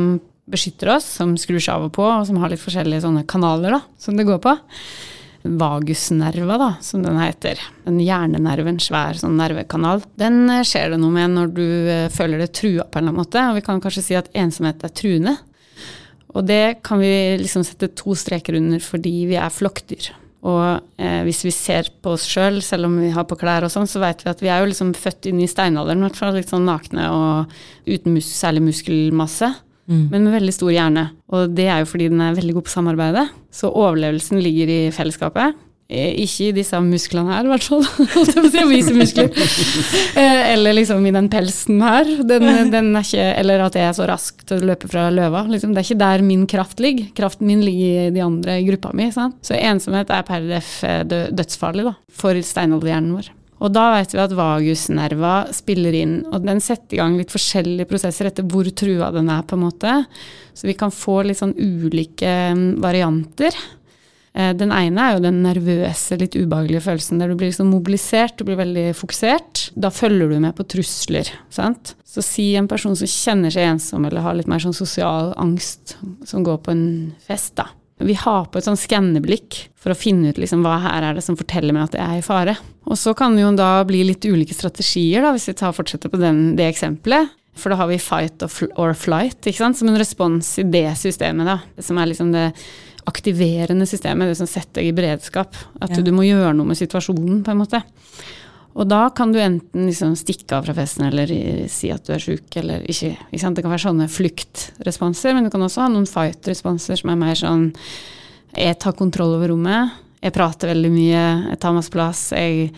beskytter 0.50 0.94
oss, 0.96 1.06
som 1.18 1.34
skrur 1.40 1.62
seg 1.62 1.78
av 1.78 1.88
og 1.88 1.94
på, 1.96 2.04
og 2.04 2.26
som 2.28 2.38
har 2.42 2.52
litt 2.52 2.62
forskjellige 2.62 3.04
sånne 3.06 3.24
kanaler 3.30 3.78
da, 3.78 3.82
som 4.00 4.18
det 4.18 4.26
går 4.28 4.40
på. 4.44 4.54
Vagusnerva, 5.44 6.56
da, 6.60 6.70
som 6.84 7.02
den 7.04 7.18
heter. 7.20 7.60
En 7.88 7.98
hjernenerve, 8.00 8.70
en 8.72 8.80
svær 8.80 9.18
sånn 9.20 9.36
nervekanal. 9.36 10.04
Den 10.20 10.46
eh, 10.48 10.64
skjer 10.64 10.94
det 10.94 11.00
noe 11.02 11.12
med 11.12 11.34
når 11.36 11.50
du 11.52 11.66
eh, 11.92 12.06
føler 12.12 12.40
det 12.40 12.54
trua 12.56 12.86
på 12.88 12.96
en 12.96 13.04
eller 13.04 13.12
annen 13.12 13.20
måte. 13.20 13.42
Og 13.50 13.58
vi 13.58 13.64
kan 13.66 13.82
kanskje 13.84 14.06
si 14.06 14.16
at 14.16 14.30
ensomhet 14.32 14.84
er 14.86 14.94
truende. 14.96 15.36
Og 16.34 16.48
det 16.48 16.80
kan 16.86 16.98
vi 16.98 17.12
liksom 17.42 17.64
sette 17.66 17.92
to 17.94 18.16
streker 18.18 18.56
under 18.58 18.80
fordi 18.82 19.12
vi 19.28 19.36
er 19.36 19.52
flokkdyr. 19.52 20.14
Og 20.44 20.64
eh, 21.00 21.20
hvis 21.24 21.44
vi 21.46 21.52
ser 21.56 21.88
på 22.04 22.16
oss 22.16 22.26
sjøl, 22.28 22.58
selv, 22.60 22.66
selv 22.66 22.88
om 22.88 22.96
vi 23.00 23.12
har 23.14 23.24
på 23.28 23.36
klær 23.40 23.64
og 23.64 23.72
sånn, 23.72 23.88
så 23.88 24.02
vet 24.02 24.24
vi 24.24 24.32
at 24.32 24.42
vi 24.44 24.50
er 24.52 24.60
jo 24.60 24.68
liksom 24.72 24.92
født 24.96 25.30
inn 25.30 25.40
i 25.40 25.48
steinalderen, 25.48 26.02
i 26.02 26.08
hvert 26.08 26.18
fall 26.20 26.34
litt 26.36 26.52
sånn 26.52 26.66
nakne 26.68 27.06
og 27.12 27.54
uten 27.88 28.16
mus 28.16 28.28
særlig 28.28 28.64
muskelmasse. 28.66 29.54
Men 29.88 30.24
med 30.24 30.32
veldig 30.38 30.54
stor 30.56 30.72
hjerne. 30.72 31.08
Og 31.34 31.52
det 31.54 31.66
er 31.68 31.82
jo 31.82 31.90
fordi 31.90 32.08
den 32.12 32.22
er 32.24 32.36
veldig 32.38 32.54
god 32.56 32.64
på 32.68 32.72
samarbeidet. 32.72 33.28
Så 33.52 33.68
overlevelsen 33.68 34.40
ligger 34.42 34.70
i 34.72 34.80
fellesskapet. 34.94 35.58
Eh, 35.92 36.14
Ikke 36.24 36.46
i 36.48 36.54
disse 36.56 36.78
musklene 36.80 37.28
her, 37.34 37.44
i 37.44 37.50
hvert 37.52 37.66
fall. 37.68 37.84
Vise 38.72 38.94
muskler. 38.96 39.28
Eh, 40.14 40.52
Eller 40.54 40.72
liksom 40.78 41.04
i 41.06 41.12
den 41.12 41.28
pelsen 41.28 41.82
her. 41.82 42.08
Den, 42.24 42.70
den 42.74 42.92
ikke, 42.96 43.24
eller 43.42 43.64
at 43.66 43.76
jeg 43.76 43.88
er 43.90 43.96
så 43.96 44.06
rask 44.08 44.44
til 44.46 44.62
å 44.62 44.68
løpe 44.70 44.88
fra 44.88 45.08
løva. 45.12 45.44
Liksom. 45.50 45.74
Det 45.74 45.82
er 45.82 45.88
ikke 45.88 46.00
der 46.04 46.24
min 46.24 46.46
kraft 46.50 46.80
ligger. 46.80 47.10
Kraften 47.18 47.50
min 47.50 47.64
ligger 47.66 48.06
i 48.08 48.12
de 48.14 48.22
andre 48.24 48.60
i 48.62 48.66
gruppa 48.68 48.94
mi. 48.96 49.10
Sant? 49.12 49.36
Så 49.44 49.58
ensomhet 49.58 50.12
er 50.14 50.24
per 50.28 50.46
def 50.48 50.76
eh, 50.86 51.02
dødsfarlig 51.04 51.88
da, 51.90 51.96
for 52.14 52.38
steinalderhjernen 52.40 53.16
vår. 53.18 53.32
Og 53.64 53.72
da 53.72 53.84
vet 53.94 54.12
vi 54.12 54.20
at 54.20 54.34
vagusnerva 54.36 55.34
spiller 55.56 55.96
inn, 55.96 56.18
og 56.28 56.44
den 56.44 56.60
setter 56.60 56.98
i 56.98 57.00
gang 57.00 57.14
litt 57.16 57.32
forskjellige 57.32 57.88
prosesser 57.88 58.28
etter 58.28 58.44
hvor 58.44 58.68
trua 58.76 59.08
den 59.14 59.30
er, 59.32 59.40
på 59.48 59.56
en 59.56 59.64
måte. 59.64 59.94
Så 60.52 60.68
vi 60.68 60.76
kan 60.76 60.92
få 60.92 61.22
litt 61.24 61.40
sånn 61.40 61.56
ulike 61.56 62.34
mm, 62.52 62.66
varianter. 62.84 63.56
Eh, 64.34 64.52
Den 64.58 64.74
ene 64.74 65.06
er 65.06 65.16
jo 65.16 65.22
den 65.24 65.40
nervøse, 65.46 66.18
litt 66.20 66.36
ubehagelige 66.36 66.84
følelsen 66.84 67.22
der 67.22 67.32
du 67.32 67.38
blir 67.40 67.52
liksom 67.52 67.70
mobilisert, 67.72 68.36
du 68.36 68.44
blir 68.48 68.60
veldig 68.60 68.88
fokusert. 68.98 69.68
Da 69.78 69.88
følger 69.94 70.34
du 70.34 70.40
med 70.42 70.56
på 70.58 70.66
trusler, 70.74 71.30
sant. 71.54 71.94
Så 72.04 72.22
si 72.22 72.50
en 72.58 72.68
person 72.70 72.94
som 72.98 73.10
kjenner 73.10 73.54
seg 73.54 73.70
ensom 73.70 74.04
eller 74.04 74.26
har 74.26 74.36
litt 74.36 74.50
mer 74.50 74.62
sånn 74.62 74.76
sosial 74.76 75.32
angst, 75.40 75.96
som 76.28 76.44
går 76.46 76.60
på 76.66 76.74
en 76.74 76.84
fest, 77.24 77.56
da. 77.62 77.70
Vi 78.02 78.14
har 78.18 78.48
på 78.50 78.58
et 78.58 78.66
sånn 78.66 78.78
skanneblikk 78.78 79.68
for 79.78 79.92
å 79.94 79.98
finne 79.98 80.32
ut 80.32 80.38
liksom, 80.40 80.64
hva 80.66 80.80
her 80.82 81.04
er 81.06 81.14
det 81.14 81.22
som 81.22 81.36
forteller 81.38 81.72
meg 81.76 81.84
at 81.86 81.94
jeg 81.98 82.02
er 82.04 82.18
i 82.18 82.26
fare. 82.26 82.56
Og 82.90 82.98
så 82.98 83.14
kan 83.16 83.36
det 83.36 83.44
jo 83.44 83.52
da 83.56 83.84
bli 83.86 84.02
litt 84.04 84.26
ulike 84.26 84.56
strategier, 84.56 85.22
da, 85.22 85.30
hvis 85.36 85.46
vi 85.48 85.54
tar, 85.60 85.72
fortsetter 85.76 86.10
på 86.10 86.18
den, 86.20 86.56
det 86.58 86.66
eksempelet. 86.72 87.30
For 87.54 87.70
da 87.70 87.78
har 87.78 87.86
vi 87.86 88.00
fight 88.02 88.42
or 88.74 88.96
flight, 88.98 89.46
som 89.54 89.88
en 89.88 89.98
respons 90.00 90.58
i 90.58 90.64
det 90.66 90.88
systemet. 90.98 91.46
da. 91.46 91.60
Som 91.78 91.98
er 92.02 92.10
liksom 92.10 92.32
det 92.34 92.48
aktiverende 93.06 93.86
systemet, 93.86 94.32
det 94.32 94.38
som 94.40 94.48
setter 94.50 94.80
deg 94.82 94.90
i 94.90 94.96
beredskap. 94.96 95.54
At 95.80 95.90
Ja. 95.94 96.02
du 96.02 96.10
må 96.10 96.26
gjøre 96.26 96.54
noe 96.56 96.66
med 96.66 96.76
situasjonen, 96.76 97.44
på 97.44 97.50
en 97.52 97.58
måte. 97.58 97.82
Og 98.74 98.88
da 98.90 99.04
kan 99.14 99.30
du 99.30 99.38
enten 99.38 99.86
liksom 99.86 100.16
stikke 100.18 100.56
av 100.56 100.66
fra 100.66 100.74
festen 100.74 101.06
eller 101.06 101.30
si 101.70 101.92
at 101.94 102.06
du 102.06 102.14
er 102.16 102.22
sjuk, 102.22 102.48
eller 102.58 102.82
ikke. 102.90 103.12
ikke 103.30 103.42
sant? 103.42 103.54
Det 103.54 103.62
kan 103.62 103.70
være 103.70 103.84
sånne 103.84 104.08
fluktresponser, 104.10 105.36
men 105.36 105.46
du 105.46 105.52
kan 105.54 105.62
også 105.62 105.84
ha 105.84 105.92
noen 105.92 106.08
fight-responser 106.10 106.98
som 106.98 107.12
er 107.12 107.20
mer 107.20 107.38
sånn 107.38 107.68
Jeg 108.54 108.78
tar 108.82 108.94
kontroll 108.98 109.36
over 109.36 109.50
rommet. 109.50 109.94
jeg 110.22 110.32
prater 110.32 110.70
veldig 110.72 110.90
mye, 110.90 111.24
jeg 111.50 111.58
tar 111.60 111.74
masse 111.74 111.90
plass. 111.90 112.30
jeg? 112.32 112.72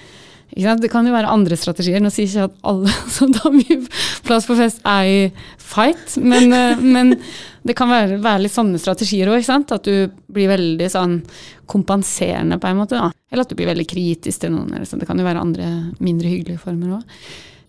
Det 0.54 0.88
kan 0.92 1.06
jo 1.06 1.12
være 1.12 1.28
andre 1.28 1.56
strategier. 1.58 2.00
Nå 2.00 2.10
sier 2.14 2.26
jeg 2.26 2.32
ikke 2.32 2.46
at 2.48 2.68
alle 2.70 2.92
som 3.16 3.32
tar 3.34 3.52
mye 3.54 3.80
plass 4.26 4.46
på 4.48 4.56
fest, 4.58 4.80
er 4.86 5.08
i 5.10 5.18
fight, 5.60 6.16
men, 6.22 6.52
eh, 6.54 6.80
men 6.80 7.16
det 7.66 7.74
kan 7.76 7.90
være, 7.90 8.20
være, 8.22 8.44
litt 8.44 8.54
sånne 8.54 8.78
strategier 8.80 9.32
òg. 9.32 9.42
At 9.42 9.88
du 9.88 10.06
blir 10.32 10.52
veldig 10.52 10.88
sånn 10.92 11.18
kompenserende, 11.66 12.60
på 12.62 12.70
en 12.70 12.78
måte. 12.78 13.00
Da. 13.00 13.10
Eller 13.32 13.44
at 13.44 13.50
du 13.50 13.58
blir 13.58 13.72
veldig 13.72 13.88
kritisk 13.90 14.44
til 14.44 14.54
noen. 14.54 14.86
Sånn. 14.86 15.02
Det 15.02 15.10
kan 15.10 15.18
jo 15.18 15.26
være 15.26 15.42
andre 15.42 15.70
mindre 15.98 16.30
hyggelige 16.30 16.62
former 16.62 17.00
òg. 17.00 17.20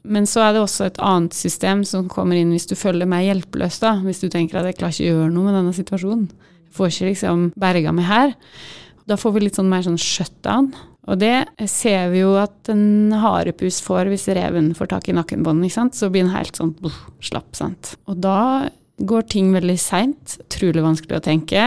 Men 0.08 0.28
så 0.30 0.46
er 0.46 0.54
det 0.56 0.62
også 0.64 0.88
et 0.88 1.00
annet 1.04 1.36
system 1.36 1.82
som 1.88 2.08
kommer 2.12 2.38
inn 2.40 2.54
hvis 2.56 2.70
du 2.70 2.78
føler 2.80 3.10
meg 3.10 3.26
hjelpeløs. 3.28 3.82
da, 3.84 3.98
Hvis 4.06 4.22
du 4.24 4.30
tenker 4.32 4.62
at 4.62 4.70
jeg 4.70 4.78
klarer 4.80 4.96
ikke 4.96 5.08
å 5.08 5.16
gjøre 5.16 5.34
noe 5.34 5.50
med 5.50 5.58
denne 5.60 5.76
situasjonen. 5.76 6.30
Jeg 6.68 6.78
får 6.78 6.94
ikke 6.94 7.10
liksom 7.10 7.48
berga 7.60 7.92
meg 7.96 8.08
her. 8.08 8.38
Da 9.08 9.18
får 9.20 9.36
vi 9.36 9.44
litt 9.44 9.58
sånn 9.60 9.72
mer 9.72 9.84
sånn 9.84 10.00
shutdown. 10.00 10.72
Og 11.08 11.20
det 11.22 11.48
ser 11.72 12.10
vi 12.12 12.22
jo 12.22 12.34
at 12.40 12.72
en 12.72 13.14
harepus 13.16 13.80
får 13.84 14.10
hvis 14.12 14.28
reven 14.36 14.74
får 14.76 14.92
tak 14.92 15.08
i 15.08 15.16
nakkenbåndet. 15.16 15.96
Så 15.96 16.12
blir 16.12 16.26
den 16.26 16.34
helt 16.36 16.60
sånn 16.60 16.76
buff, 16.82 17.00
slapp. 17.24 17.54
sant? 17.56 17.96
Og 18.12 18.20
da 18.24 18.68
går 18.98 19.30
ting 19.32 19.54
veldig 19.56 19.78
seint. 19.80 20.36
Utrolig 20.44 20.84
vanskelig 20.84 21.20
å 21.20 21.24
tenke. 21.24 21.64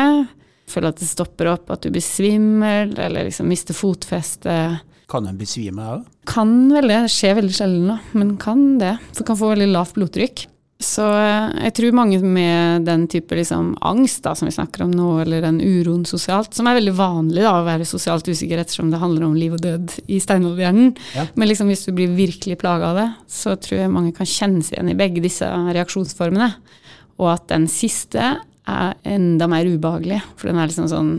Føler 0.70 0.92
at 0.92 1.00
det 1.00 1.08
stopper 1.08 1.50
opp, 1.54 1.72
at 1.72 1.82
du 1.82 1.90
blir 1.90 2.04
svimmel, 2.04 2.92
eller 3.00 3.26
liksom 3.30 3.48
mister 3.50 3.74
fotfestet. 3.74 4.84
Kan 5.10 5.26
en 5.26 5.40
besvime 5.40 5.88
òg? 5.96 6.04
Kan 6.30 6.68
veldig, 6.70 6.92
det. 6.92 7.02
Det 7.08 7.14
skjer 7.16 7.38
veldig 7.40 7.56
sjelden, 7.56 7.88
da, 7.94 7.98
men 8.14 8.36
kan 8.38 8.66
det. 8.78 8.94
For 9.16 9.26
kan 9.26 9.40
få 9.40 9.54
veldig 9.54 9.70
lavt 9.72 9.96
blodtrykk. 9.96 10.44
Så 10.80 11.04
eh, 11.04 11.50
jeg 11.66 11.74
tror 11.76 11.96
mange 11.96 12.18
med 12.24 12.86
den 12.88 13.04
type 13.12 13.36
liksom, 13.36 13.74
angst 13.84 14.22
da, 14.24 14.32
som 14.36 14.48
vi 14.48 14.54
snakker 14.54 14.86
om 14.86 14.94
nå, 14.96 15.08
eller 15.20 15.44
den 15.44 15.58
uroen 15.60 16.06
sosialt, 16.08 16.54
som 16.56 16.70
er 16.70 16.78
veldig 16.78 16.94
vanlig 16.96 17.44
da, 17.44 17.52
å 17.58 17.66
være 17.66 17.88
sosialt 17.88 18.28
usikker 18.30 18.62
ettersom 18.62 18.88
det 18.92 19.02
handler 19.02 19.26
om 19.28 19.36
liv 19.36 19.58
og 19.58 19.60
død 19.60 19.98
i 20.08 20.22
steinalderhjernen. 20.24 20.94
Ja. 21.18 21.26
Men 21.36 21.52
liksom, 21.52 21.68
hvis 21.68 21.84
du 21.84 21.92
blir 21.96 22.16
virkelig 22.16 22.56
plaga 22.62 22.94
av 22.94 23.00
det, 23.02 23.08
så 23.28 23.58
tror 23.60 23.82
jeg 23.82 23.92
mange 23.92 24.14
kan 24.16 24.28
kjenne 24.28 24.64
seg 24.64 24.78
igjen 24.78 24.94
i 24.94 24.98
begge 25.02 25.24
disse 25.24 25.50
reaksjonsformene. 25.68 26.48
Og 27.20 27.28
at 27.34 27.44
den 27.52 27.68
siste 27.68 28.32
er 28.70 28.96
enda 29.04 29.50
mer 29.52 29.68
ubehagelig, 29.68 30.22
for 30.40 30.48
den 30.48 30.62
er 30.62 30.72
liksom 30.72 30.88
sånn 30.90 31.14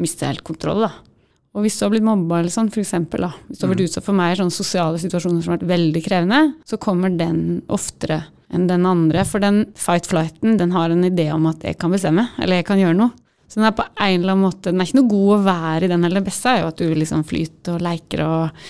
Mister 0.00 0.30
helt 0.30 0.46
kontroll, 0.46 0.86
da. 0.86 1.09
Og 1.50 1.64
hvis 1.64 1.78
du 1.78 1.82
har 1.82 1.90
blitt 1.90 2.06
mobba 2.06 2.40
eller 2.40 2.52
sånn, 2.54 2.68
for 2.70 2.82
eksempel, 2.82 3.24
da, 3.26 3.32
hvis 3.48 3.58
du 3.58 3.64
har 3.64 3.72
vært 3.72 3.80
mm. 3.82 3.88
utsatt 3.88 4.06
for 4.06 4.18
mer 4.20 4.36
sånne 4.38 4.54
sosiale 4.54 5.00
situasjoner 5.02 5.42
som 5.42 5.52
har 5.52 5.58
vært 5.58 5.72
veldig 5.72 6.02
krevende, 6.04 6.42
så 6.68 6.78
kommer 6.82 7.10
den 7.10 7.40
oftere 7.72 8.22
enn 8.54 8.68
den 8.70 8.86
andre. 8.86 9.24
For 9.26 9.42
den 9.42 9.64
fight-flighten 9.78 10.60
den 10.60 10.76
har 10.76 10.94
en 10.94 11.06
idé 11.06 11.26
om 11.34 11.48
at 11.50 11.66
jeg 11.66 11.78
kan 11.80 11.90
bestemme, 11.94 12.28
eller 12.38 12.60
jeg 12.60 12.68
kan 12.70 12.78
gjøre 12.82 12.98
noe. 13.00 13.10
Så 13.50 13.58
den 13.58 13.66
er 13.66 13.74
på 13.74 13.82
en 13.82 14.20
eller 14.20 14.36
annen 14.36 14.46
måte, 14.46 14.70
den 14.70 14.78
er 14.78 14.86
ikke 14.86 15.00
noe 15.00 15.10
god 15.10 15.32
å 15.34 15.42
være 15.48 15.86
i 15.86 15.90
den 15.90 16.06
heller. 16.06 16.22
Det 16.22 16.30
beste 16.30 16.52
er 16.52 16.60
jo 16.62 16.70
at 16.70 16.78
du 16.78 16.94
liksom 16.94 17.26
flyter 17.26 17.74
og 17.74 17.82
leker 17.82 18.22
og 18.22 18.66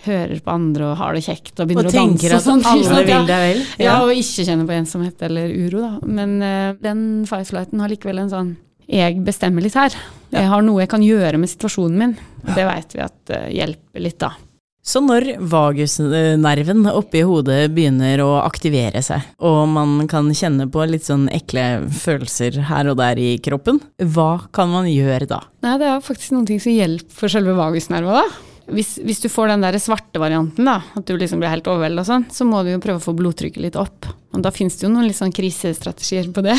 hører 0.00 0.40
på 0.42 0.54
andre 0.54 0.88
og 0.88 0.96
har 0.98 1.14
det 1.14 1.22
kjekt 1.28 1.60
og 1.60 1.68
begynner 1.68 1.86
og 1.86 1.92
å 1.92 2.00
danse. 2.00 2.16
Og 2.16 2.24
tenker 2.24 2.34
at 2.34 2.70
alle 2.72 3.04
vil 3.10 3.28
deg 3.28 3.44
vel. 3.44 3.62
Ja. 3.76 3.84
ja. 3.84 3.94
og 4.02 4.10
ikke 4.16 4.46
kjenner 4.48 4.66
på 4.66 4.74
ensomhet 4.74 5.22
eller 5.28 5.54
uro, 5.54 5.84
da. 5.84 6.10
Men 6.18 6.34
uh, 6.42 6.72
den 6.82 7.04
fight-flighten 7.30 7.84
har 7.84 7.92
likevel 7.92 8.24
en 8.24 8.32
sånn 8.32 8.50
Jeg 8.90 9.20
bestemmer 9.22 9.62
litt 9.62 9.78
her. 9.78 9.94
Jeg 10.34 10.50
har 10.50 10.62
noe 10.66 10.82
jeg 10.82 10.90
kan 10.90 11.02
gjøre 11.04 11.38
med 11.38 11.50
situasjonen 11.50 11.98
min. 11.98 12.14
Det 12.42 12.64
veit 12.66 12.94
vi 12.96 13.02
at 13.04 13.34
uh, 13.34 13.50
hjelper 13.52 14.02
litt, 14.02 14.18
da. 14.22 14.34
Så 14.80 15.02
når 15.04 15.34
vagusnerven 15.52 16.86
oppi 16.88 17.20
hodet 17.28 17.68
begynner 17.74 18.22
å 18.24 18.30
aktivere 18.40 19.02
seg, 19.04 19.26
og 19.44 19.68
man 19.68 20.08
kan 20.10 20.30
kjenne 20.34 20.66
på 20.72 20.86
litt 20.88 21.04
sånn 21.04 21.28
ekle 21.36 21.84
følelser 21.92 22.62
her 22.70 22.88
og 22.88 22.96
der 22.98 23.20
i 23.20 23.34
kroppen, 23.44 23.82
hva 24.00 24.46
kan 24.56 24.72
man 24.72 24.88
gjøre 24.88 25.28
da? 25.30 25.42
Nei, 25.66 25.76
det 25.82 25.90
er 25.90 26.06
faktisk 26.06 26.32
noen 26.32 26.48
ting 26.48 26.62
som 26.64 26.72
hjelper 26.72 27.20
for 27.20 27.32
selve 27.36 27.54
vagusnerva, 27.60 28.24
da. 28.24 28.49
Hvis, 28.70 28.94
hvis, 29.02 29.20
du 29.22 29.28
får 29.32 29.50
den 29.50 29.64
der 29.64 29.78
svarte 29.82 30.20
varianten, 30.22 30.68
da, 30.68 30.78
at 30.96 31.06
du 31.08 31.16
liksom 31.18 31.42
blir 31.42 31.52
helt 31.52 31.68
overveldet 31.70 32.06
sånn, 32.08 32.26
så 32.30 32.46
må 32.46 32.62
du 32.64 32.72
jo 32.72 32.82
prøve 32.82 33.00
å 33.00 33.04
få 33.04 33.14
blodtrykket 33.18 33.64
litt 33.64 33.78
opp. 33.80 34.08
Og 34.30 34.44
da 34.44 34.52
finnes 34.54 34.76
det 34.78 34.86
jo 34.86 34.92
noen 34.92 35.08
litt 35.08 35.18
sånn 35.18 35.34
krisestrategier 35.34 36.30
på 36.34 36.44
det. 36.46 36.54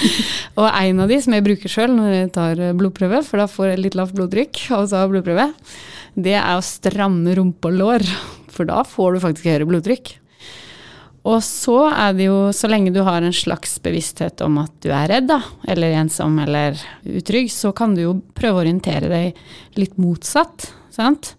og 0.60 0.68
en 0.68 1.00
av 1.04 1.12
de 1.12 1.20
som 1.24 1.36
jeg 1.36 1.46
bruker 1.46 1.72
sjøl 1.72 1.96
når 1.96 2.12
jeg 2.12 2.34
tar 2.36 2.62
blodprøve, 2.76 3.22
for 3.24 3.40
da 3.40 3.48
får 3.50 3.72
jeg 3.72 3.82
litt 3.84 3.98
lavt 3.98 4.16
blodtrykk 4.18 4.62
og 4.76 4.86
så 4.92 5.06
blodprøve, 5.10 5.48
det 6.16 6.36
er 6.38 6.54
å 6.56 6.64
stramme 6.64 7.34
rumpe 7.38 7.72
og 7.72 7.80
lår. 7.80 8.06
For 8.52 8.68
da 8.68 8.84
får 8.88 9.16
du 9.16 9.24
faktisk 9.24 9.50
høyere 9.50 9.68
blodtrykk. 9.68 10.14
Og 11.26 11.40
så 11.42 11.88
er 11.90 12.14
det 12.14 12.28
jo, 12.28 12.36
så 12.54 12.68
lenge 12.70 12.92
du 12.94 13.00
har 13.06 13.24
en 13.24 13.34
slags 13.34 13.80
bevissthet 13.82 14.42
om 14.46 14.60
at 14.62 14.74
du 14.84 14.92
er 14.94 15.08
redd, 15.10 15.26
da, 15.26 15.40
eller 15.66 15.96
ensom 15.98 16.38
eller 16.38 16.78
utrygg, 17.02 17.50
så 17.50 17.72
kan 17.74 17.96
du 17.96 18.04
jo 18.04 18.12
prøve 18.36 18.60
å 18.60 18.62
orientere 18.62 19.10
deg 19.10 19.80
litt 19.80 19.96
motsatt, 19.98 20.68
sant. 20.96 21.34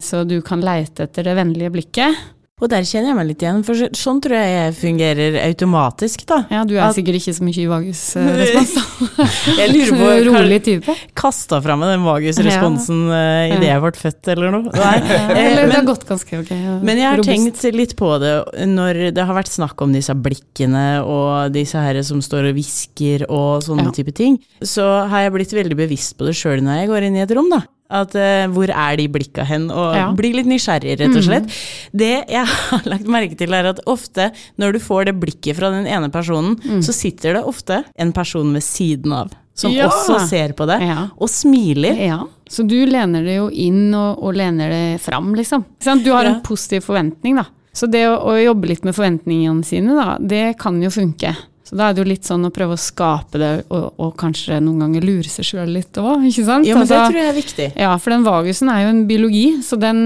Så 0.00 0.24
du 0.24 0.38
kan 0.44 0.62
leite 0.64 1.08
etter 1.08 1.26
det 1.28 1.36
vennlige 1.36 1.72
blikket. 1.74 2.20
Og 2.60 2.68
der 2.68 2.84
kjenner 2.84 3.08
jeg 3.10 3.16
meg 3.16 3.28
litt 3.30 3.40
igjen, 3.40 3.62
for 3.64 3.88
sånn 3.96 4.18
tror 4.20 4.36
jeg 4.36 4.48
jeg 4.52 4.72
fungerer 4.76 5.36
automatisk, 5.46 6.26
da. 6.28 6.42
Ja, 6.52 6.64
du 6.68 6.74
er 6.74 6.82
at, 6.90 6.96
sikkert 6.98 7.16
ikke 7.16 7.32
så 7.38 7.46
mye 7.46 7.56
i 7.56 7.64
vagusrespons, 7.70 8.74
da. 9.16 9.28
jeg 9.56 9.72
lurer 9.72 9.96
på 9.96 10.10
Rolig 10.28 10.58
type. 10.66 10.96
Kasta 11.16 11.62
fra 11.64 11.78
meg 11.80 11.94
den 11.94 12.04
vagusresponsen 12.04 13.00
ja. 13.08 13.22
uh, 13.48 13.54
idet 13.54 13.70
jeg 13.70 13.84
ble 13.86 13.94
født, 14.02 14.20
eller 14.34 14.54
noe. 14.58 14.74
Nei, 14.76 14.92
eller 15.46 15.72
det 15.72 15.78
har 15.78 15.88
gått 15.88 16.04
ganske 16.10 16.42
ok. 16.42 16.52
Ja. 16.52 16.76
Men 16.84 17.00
jeg 17.00 17.08
har 17.08 17.18
Robust. 17.22 17.32
tenkt 17.32 17.80
litt 17.80 17.96
på 17.96 18.12
det 18.20 18.36
når 18.68 19.02
det 19.16 19.28
har 19.30 19.40
vært 19.40 19.54
snakk 19.56 19.80
om 19.80 19.96
disse 19.96 20.12
blikkene 20.20 20.86
og 21.00 21.56
disse 21.56 21.80
herre 21.80 22.04
som 22.04 22.20
står 22.20 22.52
og 22.52 22.60
hvisker 22.60 23.24
og 23.32 23.64
sånne 23.64 23.88
ja. 23.88 23.96
type 24.02 24.12
ting. 24.20 24.36
Så 24.60 24.84
har 25.08 25.24
jeg 25.24 25.38
blitt 25.38 25.56
veldig 25.56 25.80
bevisst 25.80 26.18
på 26.20 26.28
det 26.28 26.36
sjøl 26.36 26.60
når 26.66 26.82
jeg 26.82 26.92
går 26.92 27.08
inn 27.08 27.22
i 27.22 27.24
et 27.24 27.38
rom, 27.40 27.48
da. 27.48 27.64
At, 27.90 28.14
uh, 28.14 28.46
hvor 28.54 28.70
er 28.70 28.96
de 29.00 29.08
blikka 29.10 29.44
hen? 29.48 29.68
Og 29.74 29.98
ja. 29.98 30.08
bli 30.16 30.32
litt 30.36 30.48
nysgjerrig, 30.50 30.96
rett 31.00 31.18
og 31.18 31.26
slett. 31.26 31.50
Mm. 31.50 32.00
Det 32.02 32.12
jeg 32.36 32.46
har 32.70 32.88
lagt 32.92 33.10
merke 33.10 33.38
til, 33.38 33.56
er 33.56 33.70
at 33.72 33.82
ofte 33.90 34.30
når 34.60 34.76
du 34.76 34.82
får 34.84 35.10
det 35.10 35.16
blikket 35.20 35.58
fra 35.58 35.72
den 35.74 35.88
ene 35.90 36.10
personen, 36.14 36.56
mm. 36.62 36.80
så 36.86 36.94
sitter 36.94 37.40
det 37.40 37.44
ofte 37.50 37.82
en 38.00 38.14
person 38.16 38.54
ved 38.54 38.66
siden 38.66 39.16
av. 39.16 39.34
Som 39.60 39.74
ja. 39.74 39.90
også 39.90 40.22
ser 40.30 40.54
på 40.56 40.64
det, 40.70 40.78
ja. 40.86 41.02
og 41.20 41.28
smiler. 41.28 41.98
Ja. 42.00 42.20
Så 42.48 42.64
du 42.64 42.78
lener 42.88 43.26
det 43.26 43.36
jo 43.36 43.48
inn 43.52 43.90
og, 43.92 44.22
og 44.24 44.38
lener 44.38 44.72
det 44.72 45.00
fram, 45.04 45.34
liksom. 45.36 45.66
Du 46.00 46.12
har 46.14 46.28
en 46.28 46.40
positiv 46.46 46.86
forventning, 46.86 47.36
da. 47.42 47.44
Så 47.76 47.86
det 47.86 48.02
å, 48.08 48.16
å, 48.26 48.34
jobbe 48.40 48.70
litt 48.72 48.86
med 48.86 48.96
forventningene 48.96 49.62
sine, 49.66 49.94
da, 49.94 50.16
det 50.18 50.56
kan 50.60 50.80
jo 50.82 50.90
funke. 50.90 51.34
Så 51.70 51.76
da 51.78 51.86
er 51.86 51.94
det 51.94 52.02
jo 52.02 52.10
litt 52.10 52.26
sånn 52.26 52.42
å 52.42 52.48
prøve 52.50 52.74
å 52.74 52.80
skape 52.82 53.38
det, 53.38 53.50
og, 53.70 53.92
og 54.02 54.08
kanskje 54.18 54.56
noen 54.58 54.80
ganger 54.82 55.04
lure 55.06 55.30
seg 55.30 55.46
sjøl 55.46 55.68
litt 55.70 56.00
òg, 56.02 56.24
ikke 56.26 56.42
sant? 56.48 56.66
Ja, 56.66 56.74
men 56.74 56.82
altså, 56.82 56.96
det 56.96 57.12
tror 57.12 57.18
jeg 57.20 57.30
er 57.30 57.36
viktig. 57.36 57.68
Ja, 57.78 57.90
for 58.02 58.10
den 58.10 58.24
vagusen 58.26 58.72
er 58.74 58.80
jo 58.82 58.88
en 58.90 59.04
biologi, 59.06 59.44
så 59.62 59.78
den, 59.78 60.00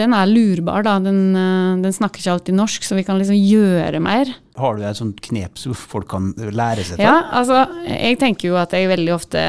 den 0.00 0.16
er 0.16 0.30
lurbar, 0.30 0.86
da. 0.86 0.96
Den, 1.04 1.20
eh, 1.36 1.74
den, 1.84 1.92
snakker 1.92 2.24
ikke 2.24 2.38
alltid 2.38 2.56
norsk, 2.56 2.88
så 2.88 2.96
vi 2.96 3.04
kan 3.04 3.20
liksom 3.20 3.36
gjøre 3.36 4.00
mer. 4.00 4.32
Har 4.64 4.80
du 4.80 4.88
et 4.88 5.02
sånt 5.02 5.20
knep 5.28 5.60
så 5.60 5.76
folk 5.76 6.08
kan 6.08 6.32
lære 6.40 6.88
seg 6.88 6.96
til? 6.96 7.04
Ja, 7.04 7.18
altså, 7.36 7.66
jeg 7.84 8.16
tenker 8.24 8.54
jo 8.54 8.56
at 8.62 8.72
jeg 8.72 8.88
veldig 8.88 9.12
ofte, 9.18 9.46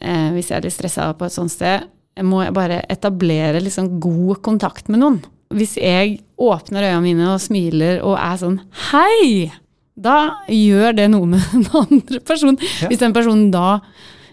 eh, 0.00 0.26
hvis 0.32 0.48
jeg 0.48 0.62
er 0.62 0.70
litt 0.70 0.78
stressa 0.78 1.12
på 1.20 1.28
et 1.28 1.36
sånt 1.36 1.52
sted, 1.52 1.84
må 2.24 2.46
jeg 2.46 2.56
bare 2.56 2.80
etablere 2.88 3.60
liksom 3.60 3.98
god 4.00 4.40
kontakt 4.40 4.88
med 4.88 5.04
noen. 5.04 5.20
Hvis 5.52 5.76
jeg 5.76 6.22
åpner 6.40 6.94
øynene 6.94 7.04
mine 7.04 7.32
og 7.34 7.42
smiler 7.44 8.00
og 8.06 8.16
er 8.16 8.40
sånn 8.40 8.62
Hei! 8.88 9.50
Da 10.00 10.16
gjør 10.48 10.96
det 10.96 11.10
noe 11.12 11.28
med 11.34 11.44
den 11.54 11.68
andre 11.76 12.22
personen. 12.24 12.58
Ja. 12.80 12.90
Hvis 12.90 13.02
den 13.02 13.16
personen 13.16 13.50
da 13.54 13.80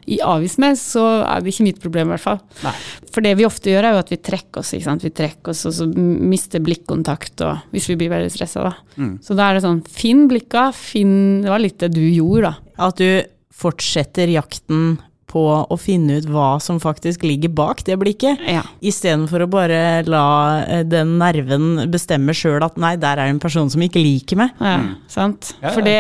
i 0.08 0.21
avis 0.23 0.56
med, 0.62 0.77
så 0.80 1.03
er 1.27 1.41
det 1.43 1.51
ikke 1.51 1.65
mitt 1.65 1.80
problem, 1.84 2.08
i 2.08 2.15
hvert 2.15 2.23
fall. 2.23 2.38
Nei. 2.63 2.71
For 3.12 3.25
det 3.25 3.34
vi 3.36 3.47
ofte 3.47 3.73
gjør, 3.73 3.89
er 3.89 3.95
jo 3.97 4.03
at 4.06 4.12
vi 4.13 4.19
trekker 4.23 4.62
oss, 4.62 4.71
ikke 4.77 4.88
sant. 4.88 5.03
Vi 5.03 5.12
trekker 5.12 5.51
oss, 5.51 5.65
og 5.67 5.73
så 5.75 5.88
mister 5.91 6.63
blikkontakt, 6.63 7.43
og 7.43 7.73
hvis 7.75 7.89
vi 7.91 7.97
blir 7.99 8.13
veldig 8.13 8.32
stressa, 8.32 8.69
da. 8.69 8.71
Mm. 8.95 9.17
Så 9.25 9.36
da 9.36 9.49
er 9.49 9.58
det 9.58 9.65
sånn, 9.65 9.82
finn 9.84 10.23
blikka, 10.32 10.69
finn 10.75 11.43
Det 11.43 11.51
var 11.51 11.62
litt 11.62 11.82
det 11.84 11.91
du 11.97 12.06
gjorde, 12.06 12.53
da. 12.53 12.86
At 12.88 13.03
du 13.03 13.27
fortsetter 13.58 14.32
jakten 14.32 14.95
på 15.27 15.43
å 15.67 15.77
finne 15.79 16.21
ut 16.21 16.27
hva 16.31 16.55
som 16.63 16.79
faktisk 16.79 17.25
ligger 17.27 17.51
bak 17.55 17.83
det 17.87 17.97
blikket, 17.99 18.41
ja. 18.47 18.63
istedenfor 18.79 19.43
å 19.43 19.49
bare 19.51 19.81
la 20.07 20.27
eh, 20.63 20.85
den 20.87 21.17
nerven 21.19 21.89
bestemme 21.91 22.35
sjøl 22.37 22.63
at 22.63 22.79
nei, 22.79 22.95
der 22.99 23.19
er 23.19 23.27
det 23.27 23.35
en 23.35 23.43
person 23.43 23.67
som 23.71 23.83
ikke 23.83 24.01
liker 24.03 24.39
meg. 24.39 24.55
Ja, 24.61 24.77
mm. 24.83 24.93
sant. 25.11 25.51
Ja, 25.59 25.73
For 25.75 25.83
det, 25.85 25.99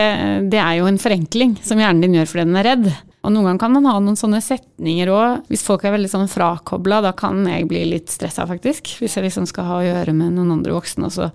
det, 0.51 0.61
er 0.63 0.79
jo 0.79 0.87
en 0.87 1.01
forenkling 1.01 1.57
som 1.65 1.81
hjernen 1.81 2.05
din 2.05 2.15
gjør 2.19 2.31
fordi 2.31 2.47
den 2.47 2.61
er 2.61 2.69
redd. 2.71 2.89
Og 3.27 3.33
noen 3.33 3.49
ganger 3.49 3.59
kan 3.65 3.73
man 3.75 3.89
ha 3.89 3.97
noen 3.99 4.19
sånne 4.19 4.39
setninger 4.43 5.11
òg. 5.11 5.49
Hvis 5.51 5.65
folk 5.67 5.83
er 5.83 5.97
veldig 5.97 6.11
sånn 6.13 6.29
frakobla, 6.31 7.01
da 7.03 7.11
kan 7.17 7.41
jeg 7.49 7.67
bli 7.67 7.81
litt 7.89 8.13
stressa, 8.13 8.45
faktisk. 8.47 8.93
Hvis 9.01 9.17
jeg 9.17 9.27
liksom 9.27 9.49
skal 9.49 9.67
ha 9.67 9.81
å 9.81 9.87
gjøre 9.87 10.15
med 10.15 10.37
noen 10.37 10.53
andre 10.55 10.77
voksne, 10.77 11.09
og 11.09 11.15
så 11.17 11.27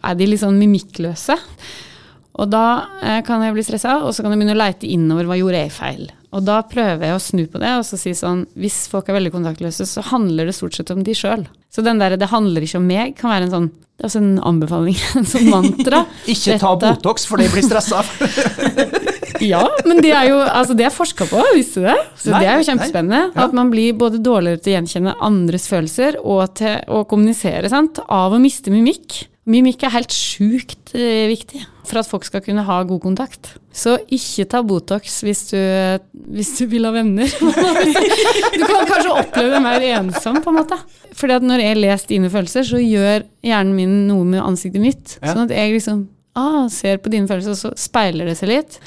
er 0.00 0.16
de 0.16 0.30
litt 0.30 0.40
sånn 0.40 0.56
mimikkløse. 0.56 1.36
Og 2.38 2.46
da 2.52 2.64
eh, 3.02 3.20
kan 3.26 3.42
jeg 3.42 3.56
bli 3.56 3.64
stressa, 3.66 3.98
og 4.06 4.14
så 4.14 4.22
kan 4.22 4.32
jeg 4.32 4.40
begynne 4.40 4.54
å 4.54 4.60
leite 4.62 4.88
innover 4.88 5.26
hva 5.28 5.38
gjorde 5.38 5.64
jeg 5.64 5.74
feil. 5.74 6.04
Og 6.36 6.44
da 6.44 6.60
prøver 6.68 7.08
jeg 7.08 7.16
å 7.16 7.22
snu 7.24 7.44
på 7.48 7.60
det 7.62 7.70
og 7.78 7.86
så 7.88 7.96
si 7.96 8.10
sånn 8.12 8.42
Hvis 8.60 8.82
folk 8.92 9.06
er 9.08 9.16
veldig 9.16 9.30
kontaktløse, 9.32 9.86
så 9.88 10.02
handler 10.10 10.50
det 10.50 10.58
stort 10.58 10.76
sett 10.76 10.92
om 10.92 11.00
de 11.04 11.14
sjøl. 11.16 11.46
Så 11.72 11.80
den 11.84 11.98
der 11.98 12.16
'det 12.16 12.28
handler 12.28 12.62
ikke 12.62 12.80
om 12.80 12.88
meg' 12.88 13.16
kan 13.16 13.30
være 13.32 13.48
en 13.48 13.54
sånn 13.56 13.70
det 13.98 14.04
er 14.04 14.10
også 14.12 14.20
en 14.22 14.38
anbefaling, 14.46 14.98
en 15.18 15.24
sånn 15.26 15.48
mantra. 15.50 16.04
ikke 16.32 16.58
ta 16.62 16.76
Botox, 16.78 17.26
for 17.26 17.36
de 17.42 17.48
blir 17.50 17.66
stressa. 17.66 18.04
Ja, 19.38 19.62
men 19.86 20.00
det 20.02 20.10
er 20.10 20.28
jo 20.32 20.38
altså 20.40 20.74
det 20.74 20.88
er 20.88 20.90
forska 20.90 21.26
på, 21.30 21.38
visste 21.54 21.82
du 21.82 21.86
det? 21.86 21.98
Så 22.18 22.32
Nei, 22.32 22.40
det 22.42 22.48
er 22.50 22.56
jo 22.58 22.66
kjempespennende. 22.66 23.20
Ja. 23.28 23.44
At 23.44 23.54
man 23.54 23.70
blir 23.70 23.94
både 23.98 24.18
dårligere 24.18 24.58
til 24.58 24.72
å 24.72 24.76
gjenkjenne 24.78 25.14
andres 25.22 25.68
følelser 25.70 26.18
og 26.18 26.56
til 26.58 26.80
å 26.90 27.04
kommunisere, 27.06 27.70
sant. 27.70 28.00
Av 28.08 28.34
å 28.34 28.40
miste 28.42 28.72
mimikk. 28.74 29.20
Mimikk 29.48 29.82
er 29.86 29.94
helt 29.94 30.12
sjukt 30.12 30.90
eh, 30.92 31.24
viktig 31.30 31.62
for 31.88 32.02
at 32.02 32.08
folk 32.10 32.26
skal 32.28 32.42
kunne 32.44 32.60
ha 32.66 32.82
god 32.84 33.00
kontakt. 33.00 33.54
Så 33.72 33.94
ikke 34.12 34.44
ta 34.52 34.60
Botox 34.66 35.22
hvis 35.24 35.46
du, 35.54 35.56
hvis 36.36 36.50
du 36.58 36.66
vil 36.68 36.84
ha 36.84 36.92
venner. 36.92 37.30
Du 38.58 38.64
kan 38.66 38.84
kanskje 38.90 39.14
oppleve 39.14 39.54
deg 39.54 39.62
mer 39.64 39.84
ensom, 40.00 40.40
på 40.44 40.50
en 40.52 40.58
måte. 40.58 40.76
Fordi 41.16 41.36
at 41.38 41.44
når 41.46 41.62
jeg 41.62 41.78
leser 41.78 42.10
dine 42.10 42.30
følelser, 42.32 42.66
så 42.66 42.80
gjør 42.82 43.24
hjernen 43.46 43.74
min 43.78 43.94
noe 44.10 44.26
med 44.26 44.42
ansiktet 44.42 44.82
mitt. 44.82 45.16
Ja. 45.22 45.32
Sånn 45.32 45.46
at 45.46 45.54
jeg 45.54 45.76
liksom 45.76 46.02
ah, 46.38 46.66
ser 46.72 46.98
på 47.00 47.12
dine 47.14 47.30
følelser, 47.30 47.54
og 47.54 47.60
så 47.60 47.72
speiler 47.78 48.28
det 48.28 48.36
seg 48.40 48.50
litt. 48.52 48.80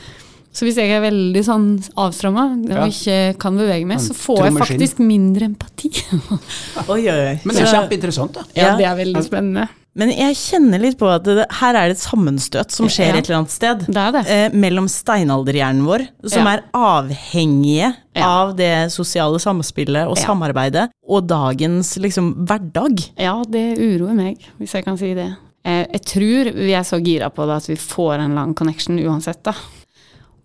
Så 0.51 0.67
hvis 0.67 0.75
jeg 0.81 0.91
er 0.91 0.99
veldig 1.05 1.41
sånn 1.47 1.67
avstramma 1.95 2.43
og 2.59 2.81
ikke 2.91 3.19
kan 3.39 3.55
bevege 3.55 3.87
meg, 3.87 4.01
så 4.03 4.11
får 4.17 4.49
jeg 4.49 4.57
faktisk 4.59 4.99
mindre 4.99 5.47
empati. 5.47 5.93
Oi, 6.91 7.05
oi, 7.07 7.15
oi. 7.15 7.37
Men 7.47 7.55
det 7.55 7.63
er 7.63 7.71
kjempeinteressant, 7.71 8.35
da. 8.35 8.43
Ja, 8.51 8.73
Ja. 8.73 8.73
det 8.81 8.89
er 8.91 8.99
veldig 8.99 9.23
spennende. 9.25 9.69
Men 9.99 10.07
jeg 10.15 10.37
kjenner 10.39 10.79
litt 10.79 10.95
på 10.99 11.07
at 11.11 11.25
det, 11.27 11.43
her 11.59 11.75
er 11.75 11.89
det 11.91 11.97
et 11.97 12.03
sammenstøt 12.05 12.71
som 12.71 12.87
skjer 12.87 13.09
Ja. 13.11 13.17
et 13.19 13.25
eller 13.27 13.41
annet 13.41 13.51
sted. 13.51 13.81
Det 13.91 14.05
det. 14.15 14.21
Eh, 14.31 14.53
mellom 14.55 14.87
steinalderhjernen 14.87 15.83
vår, 15.83 16.05
som 16.31 16.45
Ja. 16.47 16.53
er 16.53 16.63
avhengige 16.73 17.93
Ja. 18.15 18.25
av 18.25 18.55
det 18.55 18.91
sosiale 18.91 19.37
samspillet 19.39 20.07
og 20.07 20.15
samarbeidet, 20.17 20.89
og 21.07 21.27
dagens 21.27 21.97
liksom 21.97 22.45
hverdag. 22.47 23.03
Ja, 23.17 23.43
det 23.43 23.77
uroer 23.79 24.15
meg, 24.15 24.37
hvis 24.59 24.71
jeg 24.73 24.85
kan 24.85 24.97
si 24.97 25.13
det. 25.13 25.35
Jeg, 25.65 25.87
jeg 25.91 26.01
tror 26.05 26.53
vi 26.55 26.71
er 26.73 26.83
så 26.87 27.03
gira 27.03 27.29
på 27.29 27.45
det 27.45 27.57
at 27.57 27.67
vi 27.67 27.75
får 27.75 28.19
en 28.19 28.33
lang 28.35 28.53
connection 28.55 28.97
uansett, 28.97 29.43
da. 29.43 29.53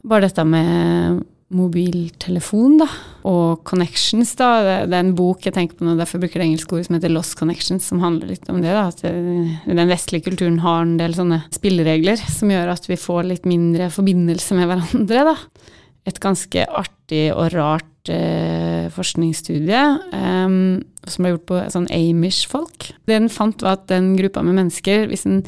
Bare 0.05 0.23
dette 0.23 0.45
med 0.45 1.25
mobiltelefon, 1.55 2.75
da, 2.81 2.89
og 3.29 3.63
connections, 3.69 4.33
da. 4.39 4.49
Det, 4.67 4.75
det 4.91 4.99
er 4.99 5.05
en 5.05 5.15
bok 5.19 5.47
jeg 5.47 5.55
tenker 5.55 5.79
på 5.79 5.87
nå, 5.87 5.95
derfor 5.99 6.19
bruker 6.23 6.43
det 6.43 6.49
engelske 6.49 6.75
ordet 6.75 6.89
som 6.89 6.97
heter 6.97 7.13
Lost 7.15 7.37
Connections, 7.39 7.87
som 7.87 8.03
handler 8.03 8.33
litt 8.33 8.51
om 8.51 8.59
det, 8.65 8.73
da. 8.75 8.89
At 8.91 9.05
eh, 9.07 9.55
den 9.69 9.93
vestlige 9.93 10.27
kulturen 10.27 10.59
har 10.65 10.83
en 10.83 10.97
del 10.99 11.15
sånne 11.15 11.45
spilleregler 11.55 12.19
som 12.19 12.51
gjør 12.51 12.75
at 12.75 12.91
vi 12.91 12.99
får 12.99 13.31
litt 13.31 13.47
mindre 13.47 13.93
forbindelse 13.95 14.59
med 14.59 14.73
hverandre, 14.73 15.25
da. 15.31 15.37
Et 16.07 16.21
ganske 16.23 16.67
artig 16.83 17.25
og 17.35 17.49
rart 17.55 18.11
eh, 18.11 18.91
forskningsstudie 18.95 19.87
eh, 20.19 20.61
som 21.07 21.23
ble 21.23 21.35
gjort 21.37 21.49
på 21.53 21.65
sånn 21.79 21.91
Amish-folk. 21.95 22.91
Det 23.07 23.21
den 23.21 23.31
fant, 23.31 23.63
var 23.63 23.79
at 23.79 23.87
den 23.93 24.17
gruppa 24.19 24.43
med 24.43 24.59
mennesker, 24.65 25.07
hvis 25.13 25.29
en 25.31 25.45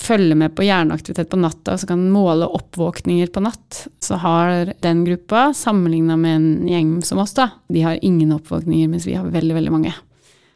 følger 0.00 0.36
med 0.38 0.54
på 0.56 0.64
hjerneaktivitet 0.66 1.30
på 1.32 1.38
natta, 1.40 1.76
så 1.78 1.88
kan 1.88 2.04
måle 2.12 2.48
oppvåkninger 2.58 3.30
på 3.32 3.42
natt, 3.44 3.86
så 4.02 4.18
har 4.22 4.72
den 4.84 5.04
gruppa, 5.06 5.48
sammenligna 5.56 6.16
med 6.20 6.36
en 6.36 6.68
gjeng 6.68 6.92
som 7.06 7.22
oss, 7.22 7.34
da, 7.38 7.50
de 7.72 7.84
har 7.86 7.98
ingen 8.02 8.34
oppvåkninger, 8.36 8.90
mens 8.92 9.08
vi 9.08 9.16
har 9.18 9.28
veldig, 9.32 9.56
veldig 9.60 9.72
mange. 9.72 9.94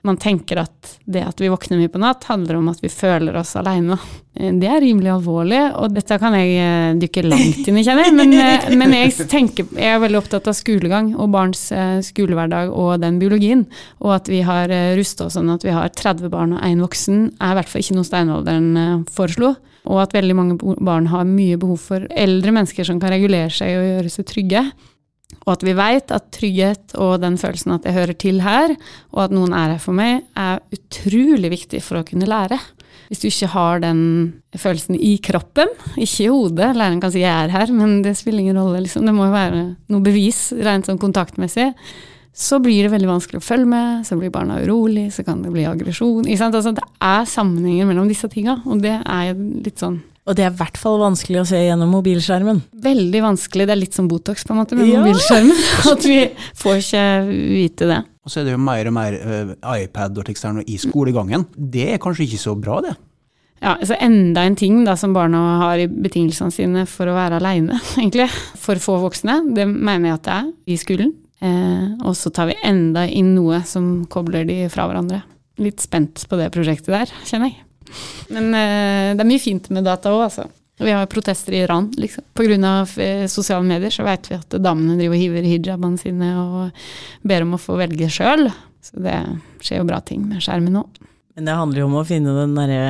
Man 0.06 0.16
tenker 0.16 0.62
at 0.62 0.94
det 1.04 1.20
at 1.28 1.40
vi 1.42 1.50
våkner 1.52 1.76
mye 1.76 1.90
på 1.92 2.00
natt, 2.00 2.24
handler 2.30 2.56
om 2.56 2.70
at 2.72 2.80
vi 2.80 2.88
føler 2.88 3.36
oss 3.36 3.52
aleine. 3.60 3.98
Det 4.32 4.68
er 4.70 4.80
rimelig 4.80 5.10
alvorlig, 5.12 5.58
og 5.76 5.92
dette 5.92 6.16
kan 6.22 6.32
jeg 6.38 6.54
eh, 6.56 6.92
dykke 7.02 7.24
langt 7.26 7.66
inn 7.68 7.76
i, 7.76 7.82
kjenner 7.84 8.06
jeg. 8.08 8.14
Men, 8.16 8.32
eh, 8.32 8.68
men 8.80 8.94
jeg, 8.96 9.26
tenker, 9.28 9.68
jeg 9.76 9.92
er 9.92 10.00
veldig 10.00 10.20
opptatt 10.22 10.48
av 10.48 10.56
skolegang 10.56 11.12
og 11.20 11.32
barns 11.34 11.66
eh, 11.76 11.98
skolehverdag 12.06 12.72
og 12.72 12.94
den 13.02 13.18
biologien. 13.20 13.66
Og 14.00 14.14
at 14.16 14.30
vi 14.32 14.40
har 14.46 14.72
rusta 14.96 15.26
oss 15.26 15.36
sånn 15.36 15.52
at 15.52 15.66
vi 15.66 15.74
har 15.74 15.92
30 15.92 16.32
barn 16.32 16.56
og 16.56 16.64
én 16.64 16.80
voksen, 16.80 17.26
er 17.36 17.52
i 17.52 17.58
hvert 17.58 17.72
fall 17.72 17.84
ikke 17.84 17.98
noe 17.98 18.08
steinalderen 18.08 18.70
eh, 18.80 18.94
foreslo. 19.12 19.54
Og 19.90 20.00
at 20.02 20.16
veldig 20.16 20.36
mange 20.36 20.76
barn 20.84 21.08
har 21.12 21.28
mye 21.28 21.60
behov 21.60 21.84
for 21.90 22.08
eldre 22.08 22.52
mennesker 22.56 22.88
som 22.88 23.00
kan 23.02 23.12
regulere 23.12 23.52
seg 23.52 23.76
og 23.76 23.86
gjøre 23.90 24.14
seg 24.16 24.28
trygge. 24.28 24.64
Og 25.46 25.54
at 25.54 25.64
vi 25.64 25.76
veit 25.76 26.12
at 26.14 26.28
trygghet 26.34 26.96
og 27.00 27.20
den 27.22 27.38
følelsen 27.40 27.76
at 27.76 27.86
jeg 27.88 27.96
hører 27.96 28.18
til 28.18 28.42
her, 28.44 28.74
og 29.14 29.24
at 29.24 29.34
noen 29.34 29.54
er 29.56 29.74
her 29.74 29.82
for 29.82 29.96
meg, 29.96 30.26
er 30.38 30.60
utrolig 30.74 31.52
viktig 31.54 31.80
for 31.84 32.00
å 32.00 32.06
kunne 32.06 32.28
lære. 32.28 32.60
Hvis 33.10 33.24
du 33.24 33.26
ikke 33.26 33.50
har 33.54 33.80
den 33.82 34.02
følelsen 34.54 34.94
i 34.94 35.16
kroppen, 35.22 35.72
ikke 35.98 36.26
i 36.26 36.30
hodet 36.30 36.76
Læreren 36.76 37.00
kan 37.02 37.10
si 37.10 37.18
'jeg 37.18 37.44
er 37.44 37.50
her', 37.50 37.72
men 37.72 38.02
det 38.02 38.16
spiller 38.16 38.38
ingen 38.38 38.56
rolle. 38.56 38.82
Liksom. 38.82 39.04
Det 39.04 39.14
må 39.14 39.26
jo 39.26 39.32
være 39.32 39.76
noe 39.88 40.00
bevis, 40.00 40.52
rent 40.52 40.86
sånn 40.86 40.98
kontaktmessig. 40.98 41.74
Så 42.32 42.62
blir 42.62 42.84
det 42.84 42.92
veldig 42.92 43.08
vanskelig 43.08 43.40
å 43.40 43.42
følge 43.42 43.66
med, 43.66 44.06
så 44.06 44.16
blir 44.16 44.30
barna 44.30 44.62
urolig, 44.62 45.12
så 45.12 45.24
kan 45.24 45.42
det 45.42 45.50
bli 45.50 45.64
aggresjon. 45.66 46.24
Altså, 46.24 46.72
det 46.72 46.84
er 47.02 47.24
sammenhenger 47.24 47.86
mellom 47.86 48.06
disse 48.06 48.28
tinga, 48.28 48.62
og 48.64 48.80
det 48.80 49.02
er 49.04 49.34
litt 49.34 49.78
sånn 49.78 50.00
Og 50.28 50.36
det 50.36 50.44
er 50.44 50.50
i 50.52 50.58
hvert 50.60 50.76
fall 50.78 50.98
vanskelig 51.00 51.40
å 51.40 51.46
se 51.48 51.58
gjennom 51.62 51.90
mobilskjermen. 51.94 52.60
veldig 52.84 53.22
vanskelig. 53.24 53.66
Det 53.66 53.72
er 53.74 53.80
litt 53.80 53.94
som 53.96 54.06
Botox 54.08 54.44
på 54.46 54.52
en 54.54 54.60
måte 54.60 54.76
med 54.76 54.86
Ja. 54.90 55.00
mobilskjermen. 55.00 55.56
At 55.92 56.04
vi 56.06 56.18
får 56.60 56.76
ikke 56.82 57.04
vite 57.56 57.88
det. 57.88 58.00
Og 58.24 58.30
så 58.30 58.40
er 58.40 58.44
det 58.44 58.52
jo 58.52 58.58
mer 58.62 58.86
og 58.86 58.92
mer 58.94 59.16
uh, 59.16 59.54
iPad 59.80 60.18
og 60.20 60.26
teksterne 60.28 60.62
i 60.68 60.76
skolegangen. 60.78 61.46
Det 61.56 61.86
er 61.94 61.98
kanskje 62.02 62.26
ikke 62.28 62.42
så 62.42 62.54
bra, 62.60 62.80
det. 62.84 62.92
Ja, 63.62 63.74
altså 63.76 63.96
Enda 64.00 64.44
en 64.48 64.56
ting 64.56 64.84
da 64.86 64.94
som 64.96 65.12
barna 65.16 65.40
har 65.64 65.80
i 65.82 65.88
betingelsene 65.88 66.52
sine 66.52 66.84
for 66.88 67.08
å 67.10 67.16
være 67.16 67.40
aleine, 67.40 67.80
egentlig. 67.98 68.28
For 68.60 68.76
få 68.80 68.98
voksne. 69.02 69.40
Det 69.56 69.66
mener 69.68 70.12
jeg 70.12 70.18
at 70.20 70.28
det 70.28 70.36
er 70.36 70.52
i 70.76 70.78
skolen. 70.80 71.14
Eh, 71.40 71.88
og 72.04 72.12
så 72.20 72.28
tar 72.36 72.50
vi 72.52 72.58
enda 72.68 73.06
inn 73.08 73.32
noe 73.34 73.62
som 73.64 74.04
kobler 74.12 74.44
de 74.48 74.62
fra 74.72 74.84
hverandre. 74.88 75.22
Litt 75.60 75.80
spent 75.80 76.26
på 76.28 76.36
det 76.40 76.50
prosjektet 76.52 76.92
der, 76.92 77.12
kjenner 77.24 77.48
jeg. 77.54 77.64
Men 78.34 78.50
eh, 78.54 79.10
det 79.14 79.24
er 79.24 79.28
mye 79.28 79.42
fint 79.42 79.70
med 79.74 79.86
data 79.88 80.12
òg, 80.14 80.24
altså. 80.28 80.48
Vi 80.80 80.92
har 80.96 81.10
protester 81.12 81.52
i 81.52 81.60
Iran, 81.66 81.90
liksom. 82.00 82.24
Av 82.64 82.94
eh, 83.00 83.26
sosiale 83.28 83.66
medier 83.66 83.92
så 83.92 84.06
vet 84.06 84.30
vi 84.30 84.38
at 84.38 84.56
damene 84.64 84.96
driver 84.96 85.18
og 85.18 85.20
hiver 85.20 85.48
hijabene 85.48 86.00
sine 86.00 86.30
og 86.40 86.84
ber 87.28 87.44
om 87.44 87.56
å 87.56 87.60
få 87.60 87.76
velge 87.80 88.08
sjøl. 88.08 88.48
Så 88.80 89.02
det 89.04 89.18
skjer 89.60 89.82
jo 89.82 89.88
bra 89.90 90.00
ting 90.00 90.24
med 90.30 90.40
skjermen 90.40 90.78
nå. 90.78 90.86
Men 91.36 91.50
det 91.50 91.56
handler 91.58 91.82
jo 91.82 91.90
om 91.90 91.98
å 92.00 92.06
finne 92.08 92.32
den 92.36 92.56
derre 92.56 92.84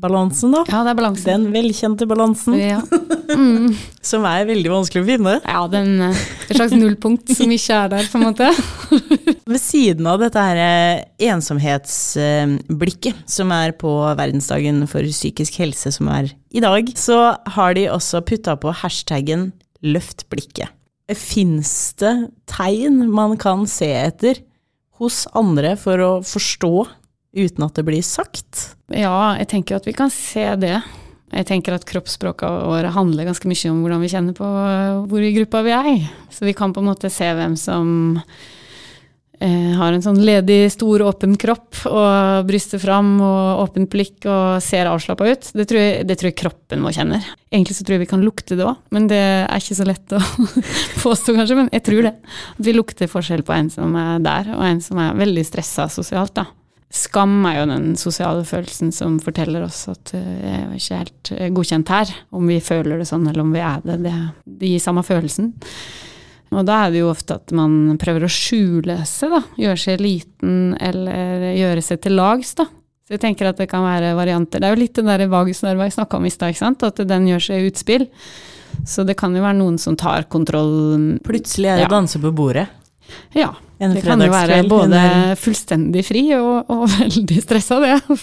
balansen, 0.00 0.52
da. 0.54 0.64
Ja, 0.70 0.80
det 0.86 0.94
er 0.94 0.98
balansen. 0.98 1.28
Den 1.30 1.52
velkjente 1.54 2.06
balansen, 2.10 2.58
Ja. 2.58 2.80
Mm. 3.30 3.76
som 4.02 4.24
er 4.26 4.42
veldig 4.48 4.66
vanskelig 4.72 5.04
å 5.04 5.06
finne. 5.06 5.32
Ja, 5.46 5.60
den, 5.70 6.00
eh, 6.02 6.16
et 6.50 6.56
slags 6.56 6.72
nullpunkt 6.74 7.30
som 7.30 7.52
ikke 7.54 7.76
er 7.84 7.88
der, 7.92 8.08
på 8.10 8.18
en 8.18 8.24
måte. 8.26 8.48
Ved 9.52 9.60
siden 9.62 10.08
av 10.10 10.18
dette 10.18 10.42
her 10.42 10.58
eh, 10.58 11.04
ensomhetsblikket, 11.30 13.22
som 13.30 13.52
er 13.54 13.70
på 13.78 13.92
verdensdagen 14.18 14.82
for 14.90 15.06
psykisk 15.06 15.60
helse, 15.62 15.92
som 15.94 16.10
er 16.10 16.32
i 16.50 16.62
dag, 16.64 16.90
så 16.98 17.20
har 17.54 17.74
de 17.78 17.86
også 17.94 18.22
putta 18.26 18.56
på 18.58 18.74
hashtaggen 18.82 19.52
'løft 19.82 20.26
blikket'. 20.32 20.74
Fins 21.14 21.92
det 21.98 22.30
tegn 22.50 23.08
man 23.10 23.36
kan 23.40 23.64
se 23.66 23.88
etter 23.94 24.42
hos 25.00 25.24
andre 25.34 25.76
for 25.80 25.98
å 25.98 26.10
forstå 26.22 26.74
uten 27.36 27.66
at 27.66 27.78
det 27.78 27.86
blir 27.86 28.02
sagt? 28.04 28.74
Ja, 28.90 29.36
jeg 29.38 29.50
tenker 29.52 29.78
at 29.78 29.86
vi 29.88 29.94
kan 29.96 30.10
se 30.12 30.46
det. 30.60 30.78
Jeg 31.30 31.46
tenker 31.46 31.76
at 31.76 31.86
kroppsspråket 31.86 32.62
våre 32.66 32.90
handler 32.90 33.28
ganske 33.28 33.50
mye 33.50 33.70
om 33.70 33.84
hvordan 33.84 34.00
vi 34.02 34.10
kjenner 34.10 34.34
på 34.34 34.46
eh, 34.46 35.02
hvor 35.10 35.22
i 35.22 35.34
gruppa 35.36 35.62
vi 35.66 35.76
er. 35.76 36.08
Så 36.34 36.48
vi 36.48 36.56
kan 36.58 36.74
på 36.74 36.82
en 36.82 36.90
måte 36.90 37.10
se 37.12 37.28
hvem 37.38 37.54
som 37.58 38.18
eh, 39.38 39.70
har 39.78 39.94
en 39.94 40.02
sånn 40.02 40.18
ledig, 40.26 40.72
stor, 40.74 41.06
åpen 41.06 41.38
kropp 41.38 41.84
og 41.86 42.50
bryster 42.50 42.82
fram 42.82 43.14
og 43.22 43.62
åpent 43.62 43.92
blikk 43.94 44.26
og 44.26 44.58
ser 44.66 44.90
avslappa 44.90 45.30
ut. 45.30 45.52
Det 45.54 45.70
tror, 45.70 45.82
jeg, 45.84 46.04
det 46.10 46.18
tror 46.18 46.32
jeg 46.32 46.40
kroppen 46.42 46.82
vår 46.82 46.98
kjenner. 46.98 47.32
Egentlig 47.54 47.78
så 47.78 47.86
tror 47.86 48.00
jeg 48.00 48.08
vi 48.08 48.12
kan 48.16 48.26
lukte 48.26 48.58
det 48.58 48.66
òg, 48.66 48.82
men 48.90 49.06
det 49.10 49.22
er 49.22 49.62
ikke 49.62 49.78
så 49.78 49.86
lett 49.86 50.18
å 50.18 50.24
påstå, 51.06 51.38
kanskje. 51.38 51.62
Men 51.62 51.70
jeg 51.78 51.86
tror 51.86 52.10
det. 52.10 52.16
At 52.56 52.64
vi 52.66 52.74
lukter 52.74 53.12
forskjell 53.12 53.46
på 53.46 53.54
en 53.54 53.70
som 53.70 53.94
er 54.02 54.18
der, 54.26 54.56
og 54.58 54.66
en 54.66 54.82
som 54.82 54.98
er 54.98 55.14
veldig 55.22 55.46
stressa 55.46 55.86
sosialt. 55.94 56.34
da. 56.42 56.50
Skam 56.90 57.44
er 57.46 57.60
jo 57.60 57.66
den 57.70 57.92
sosiale 58.00 58.42
følelsen 58.48 58.90
som 58.92 59.20
forteller 59.22 59.62
oss 59.62 59.84
at 59.92 60.10
eh, 60.18 60.40
jeg 60.42 60.56
er 60.66 60.72
ikke 60.80 60.96
helt 60.98 61.30
eh, 61.36 61.50
godkjent 61.54 61.92
her. 61.94 62.10
Om 62.34 62.48
vi 62.50 62.56
føler 62.66 62.98
det 62.98 63.06
sånn, 63.06 63.28
eller 63.30 63.44
om 63.44 63.52
vi 63.54 63.62
er 63.62 63.84
det. 63.84 64.00
Det, 64.02 64.14
det 64.58 64.70
gir 64.72 64.82
samme 64.82 65.04
følelsen. 65.06 65.52
Og 66.50 66.64
da 66.66 66.80
er 66.88 66.90
det 66.90 66.98
jo 67.04 67.12
ofte 67.12 67.36
at 67.38 67.52
man 67.54 67.94
prøver 68.02 68.26
å 68.26 68.32
skjule 68.34 68.96
seg, 69.06 69.30
da. 69.36 69.40
Gjøre 69.62 69.78
seg 69.78 70.02
liten, 70.02 70.56
eller 70.82 71.44
gjøre 71.54 71.84
seg 71.86 72.00
til 72.02 72.16
lags, 72.18 72.56
da. 72.58 72.66
Så 73.06 73.14
jeg 73.14 73.22
tenker 73.22 73.46
at 73.52 73.58
det 73.62 73.68
kan 73.70 73.86
være 73.86 74.10
varianter. 74.18 74.58
Det 74.62 74.66
er 74.66 74.74
jo 74.74 74.82
litt 74.82 74.98
den 74.98 75.06
der 75.10 75.22
vagusnerva 75.30 75.86
jeg 75.86 75.94
snakka 75.94 76.18
om 76.18 76.26
i 76.26 76.34
stad, 76.34 76.50
ikke 76.50 76.64
sant. 76.64 76.82
At 76.86 76.98
den 77.06 77.30
gjør 77.30 77.46
seg 77.46 77.70
utspill. 77.70 78.08
Så 78.86 79.06
det 79.06 79.14
kan 79.18 79.34
jo 79.34 79.42
være 79.46 79.58
noen 79.62 79.78
som 79.82 79.94
tar 79.98 80.26
kontroll. 80.30 81.18
Plutselig 81.22 81.70
er 81.70 81.76
det 81.84 81.86
Ja. 81.86 81.94
danse 81.94 82.18
på 82.22 82.34
bordet. 82.34 82.66
Ja, 83.34 83.52
En 83.80 83.94
det 83.96 84.02
kan 84.04 84.20
jo 84.20 84.28
være 84.28 84.58
både 84.68 85.00
fullstendig 85.40 86.02
fri 86.04 86.22
og, 86.36 86.68
og 86.68 86.82
veldig 86.98 87.38
stressa, 87.42 87.78
det. 87.80 88.18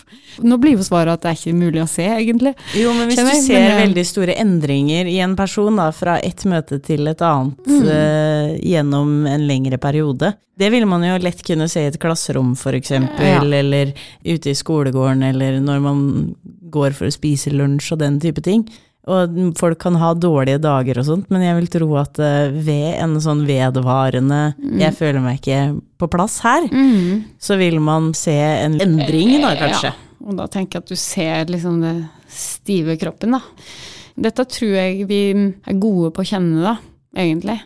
Nå 0.46 0.60
blir 0.62 0.78
jo 0.78 0.86
svaret 0.86 1.16
at 1.18 1.24
det 1.26 1.32
er 1.32 1.40
ikke 1.40 1.58
mulig 1.58 1.82
å 1.82 1.88
se, 1.90 2.06
egentlig. 2.06 2.54
Jo, 2.78 2.94
men 2.94 3.10
hvis 3.10 3.18
Kjenner 3.18 3.34
du 3.40 3.46
ser 3.48 3.64
men 3.66 3.82
veldig 3.82 4.06
store 4.06 4.36
endringer 4.44 5.10
i 5.10 5.18
en 5.26 5.34
person 5.40 5.80
da, 5.82 5.90
fra 5.96 6.20
et 6.22 6.46
møte 6.46 6.80
til 6.86 7.08
et 7.10 7.24
annet 7.26 7.56
Mm. 7.68 7.82
uh, 7.84 8.54
gjennom 8.64 9.26
en 9.28 9.44
lengre 9.48 9.78
periode, 9.82 10.32
det 10.58 10.70
vil 10.74 10.86
man 10.90 11.04
jo 11.06 11.18
lett 11.22 11.42
kunne 11.46 11.68
se 11.70 11.84
i 11.84 11.90
et 11.92 12.00
klasserom 12.02 12.56
eksempel, 12.78 13.26
Ja. 13.26 13.42
eller 13.42 13.94
ute 14.26 14.50
i 14.50 14.56
skolegården, 14.56 15.24
eller 15.30 15.60
når 15.62 15.80
man 15.82 16.36
går 16.72 16.94
for 16.98 17.08
å 17.08 17.14
spise 17.14 17.52
lunsj 17.54 17.92
og 17.94 18.00
den 18.00 18.20
type 18.20 18.42
ting. 18.42 18.66
Og 19.08 19.38
folk 19.58 19.80
kan 19.80 19.96
ha 19.96 20.14
dårlige 20.14 20.60
dager 20.60 21.00
og 21.00 21.06
sånt, 21.08 21.30
men 21.32 21.42
jeg 21.46 21.56
vil 21.56 21.68
tro 21.72 21.88
at 22.02 22.20
eh, 22.20 22.50
ved 22.52 22.98
en 23.00 23.16
sånn 23.24 23.46
vedvarende 23.48 24.54
Mm. 24.58 24.80
'jeg 24.80 24.94
føler 24.98 25.22
meg 25.22 25.40
ikke 25.42 25.82
på 25.98 26.10
plass 26.10 26.40
her', 26.42 26.68
Mm. 26.70 27.24
så 27.40 27.58
vil 27.58 27.80
man 27.80 28.14
se 28.14 28.32
en 28.36 28.80
endring 28.80 29.42
da, 29.42 29.56
kanskje. 29.56 29.94
Ja, 29.94 30.28
og 30.28 30.36
da 30.38 30.48
tenker 30.48 30.76
jeg 30.76 30.84
at 30.84 30.88
du 30.90 30.96
ser 30.96 31.46
liksom 31.46 31.82
det 31.82 32.10
stive 32.30 32.98
kroppen, 33.00 33.32
da. 33.32 33.42
Dette 34.20 34.46
tror 34.46 34.74
jeg 34.76 35.08
vi 35.08 35.32
er 35.32 35.80
gode 35.80 36.12
på 36.12 36.22
å 36.22 36.28
kjenne, 36.28 36.62
da, 36.64 36.78
egentlig. 37.16 37.62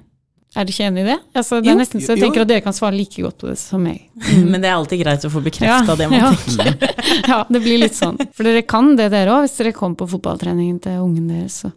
Er 0.52 0.68
du 0.68 0.74
ikke 0.74 0.84
enig 0.90 1.06
i 1.06 1.08
det? 1.08 1.18
Altså, 1.32 1.62
det 1.62 1.70
er 1.70 1.78
Jo, 1.78 1.80
nesten 1.80 2.02
så 2.04 2.12
jeg 2.12 2.20
jo. 2.20 2.26
tenker 2.28 2.44
at 2.44 2.50
dere 2.50 2.64
kan 2.66 2.76
svare 2.76 2.96
like 2.98 3.24
godt 3.24 3.38
på 3.40 3.48
det 3.48 3.56
som 3.62 3.84
meg. 3.88 4.02
Men 4.52 4.60
det 4.60 4.68
er 4.68 4.76
alltid 4.76 5.00
greit 5.00 5.24
å 5.24 5.32
få 5.32 5.44
bekrefta 5.46 5.96
det 6.00 6.10
man 6.12 6.20
ja. 6.20 6.32
tenker. 6.36 6.98
ja, 7.32 7.38
det 7.48 7.62
blir 7.64 7.80
litt 7.80 7.96
sånn. 7.96 8.20
For 8.36 8.48
dere 8.48 8.66
kan 8.68 8.92
det, 9.00 9.08
dere 9.14 9.38
òg, 9.38 9.46
hvis 9.46 9.56
dere 9.62 9.72
kommer 9.78 10.02
på 10.02 10.10
fotballtreningen 10.12 10.82
til 10.84 11.00
ungen 11.06 11.32
deres. 11.32 11.62
Så, 11.64 11.72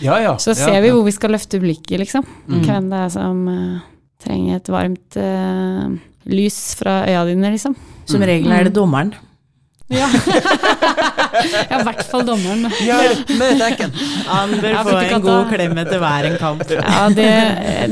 Ja, 0.00 0.16
ja. 0.22 0.32
så 0.40 0.54
ja, 0.54 0.62
ser 0.62 0.80
vi 0.80 0.94
hvor 0.96 1.04
vi 1.04 1.12
skal 1.12 1.34
løfte 1.36 1.60
blikket, 1.60 1.98
liksom. 2.00 2.24
Mm. 2.48 2.62
Hvem 2.64 2.88
det 2.88 3.02
er 3.04 3.12
som 3.12 3.42
uh, 3.52 3.80
trenger 4.24 4.62
et 4.62 4.72
varmt 4.72 5.20
uh, 5.20 5.90
lys 6.30 6.60
fra 6.80 7.02
øya 7.04 7.26
dine, 7.28 7.52
liksom. 7.52 7.76
Som 8.08 8.24
regel 8.24 8.48
er 8.56 8.70
det 8.70 8.78
dommeren. 8.80 9.12
Ja, 9.90 10.06
ja 11.34 11.80
i 11.80 11.84
hvert 11.86 12.02
fall 12.10 12.24
dommeren. 12.26 12.66
Ja, 12.84 12.98
med 13.38 13.60
dekken. 13.60 13.92
Han 14.26 14.54
bør 14.62 14.78
få 14.86 14.96
en 15.02 15.24
god 15.24 15.52
klem 15.52 15.78
etter 15.82 16.02
hver 16.02 16.28
en 16.30 16.38
kamp. 16.40 16.64
Ja, 16.74 17.04
det, 17.14 17.28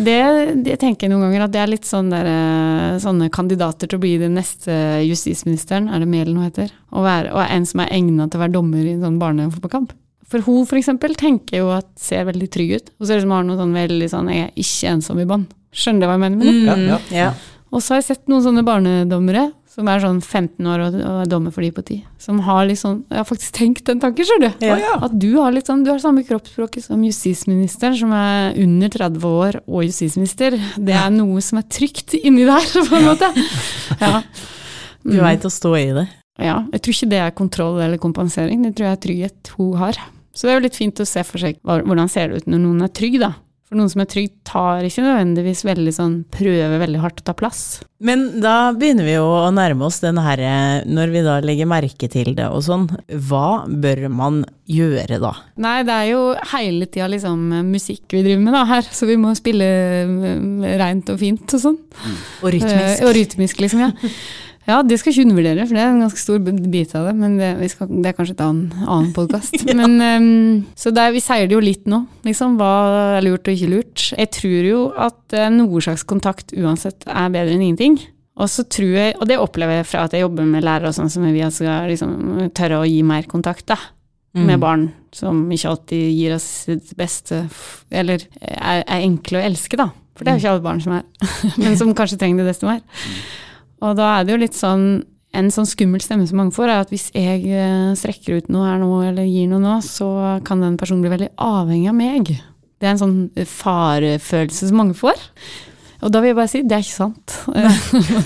det, 0.06 0.18
det 0.66 0.78
tenker 0.82 1.06
jeg 1.06 1.14
noen 1.14 1.28
ganger 1.28 1.46
at 1.46 1.54
det 1.54 1.62
er 1.62 1.72
litt 1.72 1.88
sånn 1.88 2.10
der, 2.12 2.28
eh, 2.32 2.98
sånne 3.02 3.30
kandidater 3.34 3.90
til 3.90 4.00
å 4.00 4.02
bli 4.02 4.16
den 4.20 4.36
neste 4.38 4.74
justisministeren, 5.06 5.90
er 5.92 6.02
det 6.02 6.10
Mehl 6.10 6.32
hun 6.34 6.44
heter? 6.46 6.72
Og, 6.92 7.04
være, 7.06 7.32
og 7.34 7.44
en 7.44 7.66
som 7.68 7.84
er 7.84 7.92
egnet 7.94 8.32
til 8.32 8.40
å 8.40 8.44
være 8.46 8.56
dommer 8.56 8.84
i 8.84 8.96
en 8.96 9.04
sånn 9.04 9.20
barnefotballkamp. 9.20 9.94
For 10.28 10.44
hun 10.44 10.66
for 10.68 10.76
eksempel 10.76 11.14
tenker 11.16 11.62
jo 11.62 11.70
at 11.72 11.88
ser 12.00 12.26
veldig 12.28 12.48
trygg 12.52 12.74
ut, 12.76 12.90
og 12.98 13.06
så 13.06 13.14
er 13.14 13.20
det 13.20 13.24
som 13.24 13.36
har 13.36 13.46
noe 13.48 13.60
sånn 13.60 13.76
veldig 13.76 14.08
sånn 14.12 14.32
jeg 14.32 14.48
er 14.48 14.50
ikke 14.60 14.90
ensom 14.92 15.22
i 15.22 15.28
bånd. 15.28 15.48
Skjønner 15.72 16.04
du 16.04 16.08
hva 16.08 16.16
jeg 16.18 16.24
mener 16.24 16.36
med 16.36 16.48
det? 16.48 16.74
Mm, 16.76 16.90
ja. 16.90 16.98
Ja. 17.12 17.30
Og 17.68 17.84
så 17.84 17.94
har 17.94 18.02
jeg 18.02 18.08
sett 18.10 18.30
noen 18.30 18.44
sånne 18.44 18.64
barnedommere 18.64 19.48
som 19.68 19.86
er 19.92 20.00
sånn 20.02 20.18
15 20.24 20.66
år 20.66 20.82
og, 20.86 20.94
og 20.98 21.18
er 21.22 21.28
dommer 21.30 21.52
for 21.54 21.62
de 21.62 21.68
på 21.76 21.82
10. 21.84 21.98
Som 22.18 22.40
har 22.46 22.64
litt 22.66 22.80
sånn 22.80 23.02
Jeg 23.10 23.18
har 23.20 23.26
faktisk 23.28 23.52
tenkt 23.54 23.84
den 23.86 24.00
tanken, 24.02 24.24
skjønner 24.26 24.54
du. 24.58 24.66
Ja. 24.66 24.94
At 25.06 25.14
du 25.20 25.28
har 25.36 25.52
litt 25.54 25.68
sånn, 25.70 25.84
du 25.86 25.90
har 25.92 26.00
samme 26.02 26.24
kroppsspråk 26.26 26.80
som 26.82 27.04
justisministeren, 27.06 27.94
som 28.00 28.10
er 28.16 28.56
under 28.64 28.88
30 28.96 29.26
år 29.28 29.60
og 29.66 29.84
justisminister. 29.86 30.56
Det 30.76 30.96
er 30.98 31.10
noe 31.14 31.40
som 31.44 31.60
er 31.60 31.68
trygt 31.70 32.16
inni 32.18 32.46
der, 32.48 32.64
på 32.90 32.98
en 32.98 33.06
måte. 33.12 33.32
Ja. 34.00 34.22
Du 35.04 35.14
Mm. 35.14 35.22
veit 35.24 35.44
å 35.46 35.50
stå 35.52 35.70
i 35.78 35.84
det. 35.94 36.08
ja. 36.42 36.56
Jeg 36.72 36.82
tror 36.82 36.94
ikke 36.96 37.08
det 37.12 37.18
er 37.22 37.30
kontroll 37.38 37.78
eller 37.80 37.98
kompensering, 38.02 38.62
det 38.66 38.74
tror 38.76 38.88
jeg 38.88 38.96
er 38.96 39.04
trygghet 39.06 39.52
hun 39.56 39.76
har. 39.78 39.96
Så 40.34 40.46
det 40.46 40.50
er 40.52 40.58
jo 40.58 40.64
litt 40.66 40.76
fint 40.76 41.00
å 41.00 41.06
se 41.06 41.22
for 41.24 41.38
seg 41.38 41.56
hvordan 41.64 42.10
ser 42.10 42.28
det 42.28 42.42
ut 42.42 42.46
når 42.50 42.60
noen 42.66 42.82
er 42.84 42.88
trygg, 42.94 43.16
da. 43.22 43.30
For 43.68 43.76
noen 43.76 43.90
som 43.92 44.00
er 44.00 44.08
trygg, 44.08 44.32
tar 44.48 44.86
ikke 44.88 45.04
nødvendigvis 45.04 45.60
veldig 45.68 45.92
sånn 45.92 46.14
Prøver 46.32 46.80
veldig 46.80 47.02
hardt 47.02 47.20
å 47.20 47.26
ta 47.28 47.34
plass. 47.36 47.82
Men 48.00 48.40
da 48.40 48.72
begynner 48.72 49.04
vi 49.04 49.16
jo 49.18 49.26
å 49.26 49.50
nærme 49.52 49.84
oss 49.88 49.98
den 50.00 50.20
herre 50.22 50.86
Når 50.88 51.12
vi 51.12 51.22
da 51.26 51.36
legger 51.44 51.68
merke 51.68 52.08
til 52.08 52.32
det 52.38 52.46
og 52.48 52.62
sånn, 52.64 52.86
hva 53.28 53.66
bør 53.68 54.06
man 54.08 54.40
gjøre 54.70 55.20
da? 55.20 55.34
Nei, 55.60 55.82
det 55.84 55.94
er 55.94 56.10
jo 56.14 56.22
hele 56.54 56.88
tida 56.88 57.10
liksom 57.12 57.44
musikk 57.68 58.16
vi 58.16 58.24
driver 58.24 58.44
med 58.46 58.56
da 58.56 58.64
her, 58.68 58.88
så 58.88 59.08
vi 59.08 59.18
må 59.20 59.34
spille 59.36 59.68
mm, 60.08 60.66
reint 60.80 61.12
og 61.12 61.20
fint 61.20 61.56
og 61.56 61.62
sånn. 61.62 61.78
Og 62.40 62.52
rytmisk? 62.54 63.00
Eh, 63.00 63.04
og 63.04 63.16
rytmisk, 63.16 63.64
liksom, 63.64 63.84
ja. 63.84 63.92
Ja, 64.68 64.82
det 64.84 64.98
skal 65.00 65.14
ikke 65.14 65.24
undervurdere, 65.24 65.64
for 65.64 65.78
det 65.78 65.80
er 65.80 65.94
en 65.94 66.02
ganske 66.04 66.20
stor 66.20 66.42
bit 66.44 66.92
av 66.98 67.08
det. 67.08 67.14
Men 67.16 67.38
det, 67.40 67.54
vi 67.56 67.70
skal, 67.72 67.88
det 67.88 68.10
er 68.10 68.16
kanskje 68.18 68.34
et 68.36 68.44
annen, 68.44 68.84
annen 68.84 69.14
podkast. 69.16 69.56
ja. 69.64 69.74
um, 69.80 70.66
Så 70.76 70.92
det 70.92 71.06
er, 71.06 71.14
vi 71.16 71.24
sier 71.24 71.48
det 71.48 71.56
jo 71.56 71.62
litt 71.64 71.88
nå, 71.88 72.02
liksom. 72.28 72.58
Hva 72.60 72.70
er 73.16 73.24
lurt 73.24 73.48
og 73.48 73.56
ikke 73.56 73.72
lurt. 73.72 74.10
Jeg 74.12 74.32
tror 74.36 74.68
jo 74.68 74.84
at 75.08 75.38
eh, 75.38 75.48
noe 75.56 75.82
slags 75.84 76.04
kontakt 76.08 76.52
uansett 76.52 77.08
er 77.08 77.32
bedre 77.32 77.56
enn 77.56 77.64
ingenting. 77.70 77.96
Og 78.38 78.50
så 78.52 78.62
tror 78.70 78.92
jeg, 78.92 79.16
og 79.18 79.26
det 79.26 79.40
opplever 79.40 79.80
jeg 79.80 79.88
fra 79.88 80.04
at 80.06 80.12
jeg 80.14 80.22
jobber 80.22 80.46
med 80.46 80.62
lærere 80.62 80.92
og 80.92 80.98
sånn, 81.00 81.10
som 81.10 81.24
vi 81.26 81.42
skal 81.50 81.88
liksom 81.90 82.50
tørre 82.54 82.84
å 82.84 82.86
gi 82.86 83.00
mer 83.02 83.26
kontakt, 83.30 83.66
da 83.72 83.80
med 84.38 84.58
Mm. 84.58 84.60
barn 84.60 84.92
som 85.12 85.50
ikke 85.50 85.70
alltid 85.70 86.12
gir 86.12 86.34
oss 86.34 86.46
sitt 86.66 86.92
beste, 86.96 87.48
eller 87.90 88.22
er, 88.40 88.84
er 88.84 89.00
enkle 89.00 89.40
å 89.40 89.46
elske, 89.48 89.78
da. 89.80 89.88
For 90.14 90.24
det 90.24 90.30
er 90.30 90.36
jo 90.36 90.42
ikke 90.42 90.52
alle 90.52 90.66
barn 90.66 90.80
som 90.84 90.92
er, 90.98 91.04
men 91.62 91.76
som 91.80 91.94
kanskje 91.96 92.18
trenger 92.20 92.44
det 92.44 92.52
desto 92.52 92.68
mer. 92.68 92.82
Og 93.84 93.94
da 93.98 94.10
er 94.16 94.26
det 94.26 94.34
jo 94.34 94.42
litt 94.42 94.58
sånn 94.58 94.88
En 95.36 95.50
sånn 95.52 95.68
skummel 95.68 96.00
stemme 96.02 96.24
som 96.26 96.38
mange 96.40 96.54
får, 96.56 96.70
er 96.72 96.82
at 96.82 96.92
hvis 96.92 97.10
jeg 97.12 97.42
eh, 97.52 97.90
strekker 98.00 98.40
ut 98.40 98.46
noe 98.50 98.64
her 98.64 98.78
nå, 98.80 98.88
eller 99.10 99.26
gir 99.28 99.44
noe 99.50 99.60
nå, 99.60 99.74
så 99.84 100.08
kan 100.46 100.64
den 100.64 100.78
personen 100.80 101.02
bli 101.04 101.12
veldig 101.12 101.28
avhengig 101.44 101.90
av 101.90 101.98
meg. 101.98 102.30
Det 102.80 102.88
er 102.88 102.94
en 102.94 103.02
sånn 103.02 103.18
farefølelse 103.36 104.70
som 104.70 104.80
mange 104.80 104.96
får. 104.96 105.20
Og 106.00 106.12
da 106.14 106.22
vil 106.22 106.30
jeg 106.30 106.38
bare 106.38 106.50
si 106.50 106.62
det 106.64 106.78
er 106.78 106.84
ikke 106.84 106.96
sant. 106.96 107.36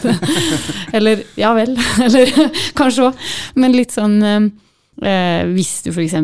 eller 0.97 1.23
ja 1.41 1.53
vel. 1.57 1.75
Eller 2.07 2.33
kanskje 2.79 3.09
òg. 3.09 3.29
Men 3.59 3.77
litt 3.77 3.95
sånn 3.95 4.19
eh, 4.23 5.45
Hvis 5.53 5.79
du 5.87 5.91
f.eks. 5.93 6.19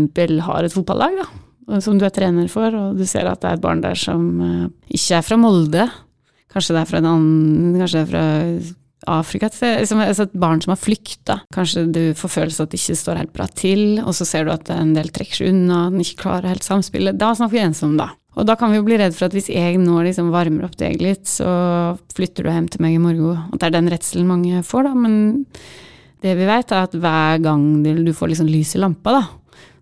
har 0.46 0.66
et 0.66 0.74
fotballag, 0.74 1.22
da, 1.22 1.80
som 1.84 1.98
du 1.98 2.04
er 2.06 2.12
trener 2.14 2.50
for, 2.52 2.70
og 2.70 3.00
du 3.00 3.06
ser 3.08 3.28
at 3.28 3.42
det 3.42 3.50
er 3.50 3.58
et 3.58 3.64
barn 3.64 3.80
der 3.84 3.96
som 3.98 4.28
eh, 4.44 4.66
ikke 4.94 5.18
er 5.18 5.24
fra 5.24 5.40
Molde, 5.40 5.88
kanskje 6.52 6.76
det 6.76 6.84
er 6.84 6.92
fra 6.92 7.00
en 7.02 7.10
annen 7.16 7.80
Kanskje 7.80 7.98
det 7.98 8.04
er 8.06 8.12
fra 8.12 8.26
Afrika, 9.06 9.46
liksom, 9.46 10.00
altså 10.02 10.26
et 10.26 10.32
barn 10.34 10.60
som 10.64 10.72
har 10.74 10.80
flykta. 10.80 11.38
Kanskje 11.54 11.84
du 11.94 12.00
får 12.18 12.32
følelse 12.34 12.64
at 12.64 12.72
det 12.72 12.80
ikke 12.80 12.96
står 12.98 13.20
helt 13.20 13.34
bra 13.36 13.46
til, 13.46 14.00
og 14.02 14.16
så 14.16 14.26
ser 14.26 14.48
du 14.48 14.52
at 14.52 14.70
en 14.74 14.90
del 14.96 15.12
trekker 15.14 15.42
seg 15.42 15.52
unna, 15.52 15.84
den 15.92 16.02
ikke 16.02 16.24
klarer 16.24 16.50
helt 16.50 16.66
samspillet. 16.66 17.18
Da 17.20 17.30
snakker 17.38 17.54
vi 17.54 17.62
ensom, 17.62 17.94
da. 18.00 18.10
Og 18.38 18.46
da 18.46 18.54
kan 18.58 18.70
vi 18.70 18.78
jo 18.78 18.86
bli 18.86 18.98
redd 19.00 19.16
for 19.16 19.26
at 19.26 19.34
hvis 19.34 19.50
jeg 19.50 19.78
nå 19.82 20.00
liksom 20.06 20.32
varmer 20.34 20.66
opp 20.68 20.76
deg 20.78 21.00
litt, 21.02 21.26
så 21.30 21.48
flytter 22.14 22.46
du 22.46 22.52
hjem 22.52 22.68
til 22.70 22.84
meg 22.84 22.96
i 22.96 23.02
morgen. 23.02 23.46
At 23.52 23.62
det 23.62 23.70
er 23.70 23.76
den 23.78 23.90
redselen 23.90 24.28
mange 24.30 24.62
får, 24.66 24.86
da. 24.86 24.92
Men 24.98 25.16
det 26.22 26.34
vi 26.38 26.46
vet, 26.50 26.74
er 26.74 26.86
at 26.86 26.98
hver 26.98 27.42
gang 27.42 27.64
du 27.82 28.12
får 28.14 28.32
liksom 28.34 28.50
lys 28.50 28.74
i 28.74 28.82
lampa, 28.82 29.14
da, 29.20 29.24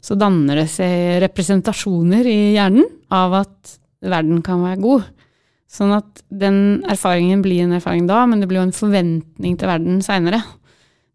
så 0.04 0.16
danner 0.18 0.62
det 0.62 0.68
seg 0.70 1.18
representasjoner 1.24 2.28
i 2.28 2.40
hjernen 2.54 2.86
av 3.12 3.40
at 3.40 3.76
verden 4.06 4.42
kan 4.44 4.62
være 4.64 4.80
god. 4.84 5.06
Sånn 5.66 5.92
at 5.96 6.22
den 6.30 6.84
erfaringen 6.88 7.42
blir 7.42 7.64
en 7.64 7.74
erfaring 7.76 8.06
da, 8.08 8.22
men 8.28 8.40
det 8.40 8.48
blir 8.50 8.62
jo 8.62 8.68
en 8.68 8.76
forventning 8.76 9.56
til 9.58 9.70
verden 9.70 9.98
seinere. 10.04 10.40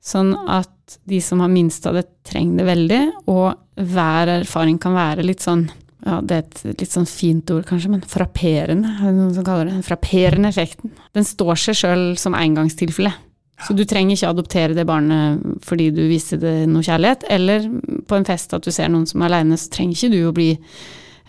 Sånn 0.04 0.34
at 0.50 0.98
de 1.08 1.22
som 1.24 1.40
har 1.40 1.52
minst 1.52 1.86
av 1.88 1.96
det, 1.96 2.08
trenger 2.28 2.60
det 2.60 2.68
veldig, 2.68 3.02
og 3.32 3.86
hver 3.94 4.34
erfaring 4.42 4.80
kan 4.82 4.98
være 4.98 5.26
litt 5.26 5.44
sånn 5.46 5.70
ja, 6.02 6.18
det 6.26 6.34
er 6.34 6.46
et 6.48 6.82
litt 6.82 6.94
sånn 6.96 7.06
fint 7.06 7.52
ord 7.54 7.66
kanskje, 7.70 7.92
men 7.94 8.02
frapperende, 8.10 8.90
er 8.98 9.12
det 9.12 9.18
noen 9.20 9.36
som 9.36 9.46
kaller 9.46 9.70
det. 9.70 9.84
Frapperende 9.86 10.50
effekten. 10.50 10.96
Den 11.14 11.28
står 11.28 11.60
seg 11.62 11.78
sjøl 11.78 12.06
som 12.18 12.34
engangstilfelle. 12.38 13.12
Så 13.62 13.76
du 13.78 13.84
trenger 13.86 14.18
ikke 14.18 14.32
adoptere 14.34 14.74
det 14.74 14.88
barnet 14.90 15.44
fordi 15.68 15.92
du 15.94 16.02
viser 16.10 16.42
det 16.42 16.56
noe 16.72 16.82
kjærlighet, 16.86 17.28
eller 17.30 17.68
på 18.10 18.18
en 18.18 18.26
fest 18.26 18.56
at 18.58 18.66
du 18.66 18.74
ser 18.74 18.90
noen 18.90 19.06
som 19.10 19.22
er 19.22 19.30
aleine, 19.30 19.60
så 19.62 19.70
trenger 19.74 20.00
ikke 20.00 20.16
du 20.16 20.20
å 20.26 20.34
bli 20.34 20.50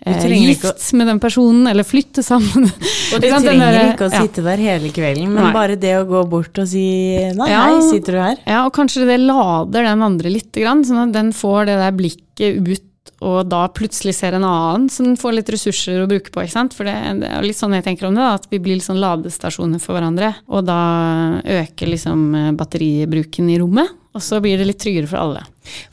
gift 0.05 0.65
å- 0.67 0.97
med 0.99 1.07
den 1.07 1.21
personen, 1.21 1.67
eller 1.71 1.85
flytte 1.87 2.23
sammen. 2.27 2.67
Og 2.67 3.21
du 3.23 3.29
trenger 3.43 3.93
ikke 3.95 4.09
å 4.09 4.13
ja. 4.13 4.23
sitte 4.23 4.43
der 4.43 4.57
hele 4.59 4.91
kvelden, 4.91 5.31
men 5.33 5.45
Nei. 5.45 5.53
bare 5.55 5.77
det 5.77 5.95
å 6.01 6.07
gå 6.09 6.23
bort 6.29 6.59
og 6.59 6.67
si 6.69 7.17
nei, 7.35 7.49
Ja. 7.51 7.67
hei, 7.69 7.81
sitter 7.91 8.13
du 8.13 8.19
her? 8.21 8.37
Ja, 8.47 8.65
og 8.67 8.73
kanskje 8.75 9.07
det 9.07 9.21
lader 9.21 9.85
den 9.87 10.03
andre 10.03 10.31
litt, 10.31 10.53
grann, 10.53 10.83
sånn 10.85 11.09
at 11.09 11.13
den 11.15 11.31
får 11.33 11.67
det 11.71 11.77
der 11.79 11.93
blikket 11.93 12.67
ut, 12.67 12.89
og 13.23 13.49
da 13.49 13.69
plutselig 13.71 14.17
ser 14.19 14.35
en 14.35 14.43
annen, 14.43 14.89
så 14.91 15.05
den 15.07 15.15
får 15.17 15.37
litt 15.37 15.51
ressurser 15.55 16.03
å 16.03 16.09
bruke 16.11 16.33
på, 16.35 16.43
ikke 16.43 16.57
sant. 16.57 16.75
For 16.75 16.83
det, 16.89 16.95
det 17.23 17.29
er 17.31 17.43
litt 17.47 17.59
sånn 17.59 17.75
jeg 17.75 17.85
tenker 17.87 18.09
om 18.09 18.15
det, 18.19 18.23
da, 18.25 18.35
at 18.35 18.49
vi 18.51 18.59
blir 18.59 18.75
litt 18.81 18.87
sånn 18.89 18.99
ladestasjoner 18.99 19.79
for 19.83 19.95
hverandre. 19.95 20.33
Og 20.51 20.65
da 20.67 20.81
øker 21.47 21.87
liksom 21.95 22.25
eh, 22.35 22.51
batteribruken 22.59 23.51
i 23.55 23.61
rommet, 23.63 23.95
og 24.13 24.23
så 24.27 24.41
blir 24.43 24.59
det 24.59 24.67
litt 24.67 24.83
tryggere 24.83 25.07
for 25.11 25.23
alle. 25.23 25.45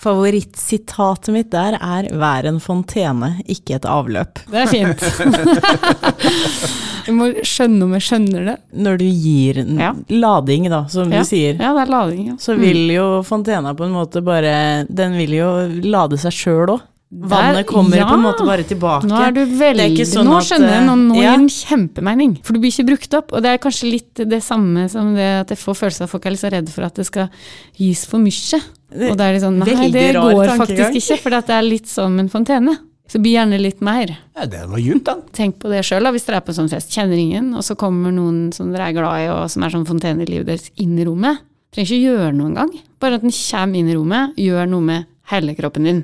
Favorittsitatet 0.01 1.34
mitt 1.34 1.51
der 1.51 1.73
er 1.79 2.03
'vær 2.12 2.45
en 2.49 2.60
fontene, 2.60 3.41
ikke 3.47 3.75
et 3.75 3.86
avløp'. 3.86 4.45
Det 4.49 4.63
er 4.63 4.67
fint. 4.67 4.99
Vi 7.10 7.15
må 7.15 7.29
skjønne 7.47 7.88
om 7.88 7.93
jeg 7.97 8.05
skjønner 8.05 8.45
det. 8.51 8.55
Når 8.86 8.99
du 9.01 9.05
gir 9.05 9.60
en 9.63 9.79
Ja. 9.79 9.93
lading, 10.10 10.69
da, 10.69 10.86
som 10.88 11.12
Ja. 11.12 11.19
du 11.19 11.25
sier, 11.25 11.55
Ja, 11.60 11.73
det 11.73 11.88
er 11.88 11.91
lading, 11.91 12.27
ja. 12.27 12.34
så 12.38 12.55
vil 12.58 12.88
jo 12.91 13.23
fontena 13.23 13.73
på 13.75 13.86
en 13.86 13.91
måte 13.93 14.21
bare 14.23 14.86
Den 14.93 15.17
vil 15.17 15.32
jo 15.32 15.67
lade 15.89 16.17
seg 16.17 16.32
sjøl 16.32 16.67
òg. 16.67 16.82
Vannet 17.12 17.65
kommer 17.65 17.97
ja. 17.97 18.05
på 18.05 18.13
en 18.13 18.21
måte 18.21 18.45
bare 18.45 18.62
tilbake. 18.63 19.08
Nå 19.10 19.17
er 19.17 19.32
du 19.34 19.41
veldig 19.45 19.99
er 19.99 20.05
sånn 20.05 20.27
Nå 20.29 20.41
skjønner 20.45 20.75
jeg, 20.75 20.84
nå, 20.86 20.95
nå 21.08 21.15
ja. 21.15 21.32
gir 21.32 21.38
den 21.39 21.47
kjempemening. 21.49 22.36
For 22.45 22.53
du 22.53 22.60
blir 22.60 22.69
ikke 22.69 22.86
brukt 22.86 23.13
opp. 23.17 23.34
Og 23.34 23.41
det 23.41 23.49
er 23.49 23.58
kanskje 23.58 23.89
litt 23.89 24.13
det 24.29 24.43
samme 24.45 24.86
som 24.91 25.15
det 25.15 25.25
at 25.41 25.49
jeg 25.49 25.58
får 25.58 25.73
følelsen 25.79 26.03
av 26.03 26.05
at 26.05 26.12
folk 26.12 26.25
er 26.27 26.29
litt 26.36 26.39
så 26.43 26.51
redde 26.53 26.69
for 26.69 26.86
at 26.86 26.93
det 27.01 27.08
skal 27.10 27.32
gis 27.79 28.03
for 28.05 28.19
mye. 28.21 28.62
Og 28.89 29.17
da 29.19 29.28
er 29.30 29.36
det 29.38 29.41
sånn 29.43 29.60
Nei, 29.62 29.69
Veldig 29.69 29.91
det 29.93 30.13
går 30.17 30.54
faktisk 30.63 30.97
ikke, 30.97 31.17
for 31.21 31.36
det 31.36 31.58
er 31.58 31.65
litt 31.65 31.89
som 31.89 32.15
en 32.21 32.32
fontene. 32.32 32.78
Så 33.10 33.17
bli 33.21 33.32
gjerne 33.34 33.58
litt 33.58 33.80
mer. 33.82 34.12
Ja, 34.38 34.45
det 34.45 34.62
var 34.69 34.78
djupt, 34.82 35.08
da. 35.08 35.15
Tenk 35.34 35.58
på 35.62 35.69
det 35.71 35.82
sjøl, 35.88 36.06
hvis 36.13 36.28
dere 36.28 36.41
er 36.41 36.45
på 36.45 36.54
en 36.54 36.60
sånn 36.60 36.69
fest. 36.69 36.91
Kjenner 36.93 37.17
ingen, 37.17 37.56
og 37.58 37.65
så 37.65 37.73
kommer 37.78 38.13
noen 38.13 38.52
som 38.54 38.69
dere 38.73 38.91
er 38.91 38.97
glad 38.97 39.23
i, 39.23 39.30
og 39.34 39.47
som 39.49 39.65
er 39.65 39.73
sånn 39.73 39.88
fontene 39.89 40.25
i 40.25 40.30
livet 40.30 40.49
deres, 40.52 40.67
inn 40.78 40.93
i 40.97 41.08
rommet. 41.08 41.41
Trenger 41.73 41.89
ikke 41.89 42.06
gjøre 42.06 42.36
noe 42.38 42.52
engang. 42.52 42.75
Bare 43.02 43.17
at 43.17 43.25
den 43.25 43.34
kommer 43.34 43.82
inn 43.82 43.89
i 43.89 43.97
rommet, 43.97 44.38
gjør 44.38 44.69
noe 44.69 44.86
med 44.86 45.10
hele 45.34 45.58
kroppen 45.58 45.89
din. 45.89 46.04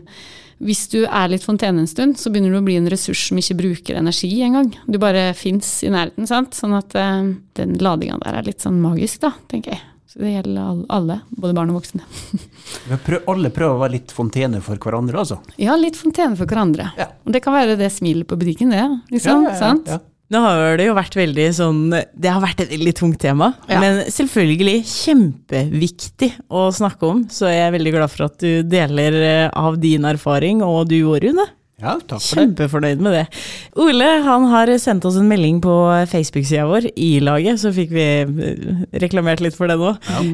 hvis 0.65 0.86
du 0.88 1.02
er 1.04 1.28
litt 1.30 1.43
fontene 1.43 1.84
en 1.84 1.88
stund, 1.89 2.15
så 2.17 2.32
begynner 2.32 2.54
du 2.56 2.62
å 2.62 2.65
bli 2.65 2.78
en 2.80 2.89
ressurs 2.89 3.28
som 3.28 3.38
ikke 3.38 3.58
bruker 3.60 3.98
energi 4.00 4.30
engang. 4.41 4.71
Du 4.88 4.98
bare 4.98 5.34
fins 5.36 5.84
i 5.84 5.91
nærheten, 5.91 6.26
sant. 6.26 6.56
Sånn 6.58 6.74
at 6.78 6.95
eh, 6.95 7.34
den 7.60 7.76
ladinga 7.84 8.17
der 8.24 8.39
er 8.39 8.48
litt 8.48 8.63
sånn 8.63 8.80
magisk, 8.82 9.19
da, 9.28 9.34
tenker 9.52 9.76
jeg. 9.76 9.84
Så 10.15 10.23
det 10.23 10.32
gjelder 10.32 10.86
alle, 10.95 11.17
både 11.36 11.54
barn 11.58 11.71
og 11.73 11.82
voksne. 11.82 12.06
Vi 12.89 12.97
prøv, 13.04 13.25
alle 13.34 13.49
prøver 13.51 13.75
å 13.75 13.82
være 13.82 13.97
litt 13.97 14.13
fontene 14.15 14.62
for 14.63 14.80
hverandre, 14.80 15.19
altså. 15.25 15.41
Ja, 15.60 15.75
litt 15.75 15.97
fontene 15.99 16.38
for 16.39 16.47
hverandre. 16.47 16.86
Ja. 16.95 17.10
Og 17.28 17.36
det 17.36 17.41
kan 17.43 17.51
være 17.58 17.75
det 17.80 17.89
smilet 17.91 18.28
på 18.30 18.38
butikken, 18.39 18.71
det. 18.71 18.86
Liksom, 19.12 19.49
sant? 19.60 19.91
ja. 19.91 19.99
Nå 20.34 20.39
har 20.41 20.80
det 20.80 20.88
jo 20.88 20.95
vært 20.97 21.13
veldig 21.19 21.43
sånn 21.54 21.82
Det 21.93 22.32
har 22.34 22.39
vært 22.41 22.63
et 22.63 22.71
veldig 22.71 22.93
tungt 22.97 23.19
tema, 23.21 23.51
Ja. 23.69 23.78
men 23.84 23.99
selvfølgelig 24.10 24.80
kjempeviktig 24.89 26.32
å 26.49 26.63
snakke 26.73 27.06
om. 27.12 27.19
Så 27.30 27.45
jeg 27.51 27.67
er 27.67 27.75
veldig 27.75 27.93
glad 27.93 28.10
for 28.13 28.25
at 28.25 28.39
du 28.41 28.63
deler 28.65 29.19
eh, 29.21 29.49
av 29.54 29.78
din 29.84 30.08
erfaring, 30.10 30.63
og 30.65 30.88
du 30.89 30.97
òg, 31.04 31.19
Rune. 31.28 31.45
Ja, 31.81 31.97
takk 32.07 32.21
for 32.23 32.39
det. 32.39 32.43
Kjempefornøyd 32.55 33.01
med 33.03 33.13
det. 33.17 33.23
Ole 33.83 34.05
han 34.23 34.45
har 34.47 34.69
sendt 34.79 35.03
oss 35.09 35.17
en 35.19 35.27
melding 35.27 35.57
på 35.59 35.73
Facebook-sida 36.07 36.63
vår, 36.69 36.85
I-laget, 36.95 37.59
så 37.59 37.71
fikk 37.75 37.91
vi 37.91 38.05
eh, 38.23 38.69
reklamert 39.03 39.41
litt 39.43 39.57
for 39.57 39.67
det 39.67 39.75
nå. 39.81 39.89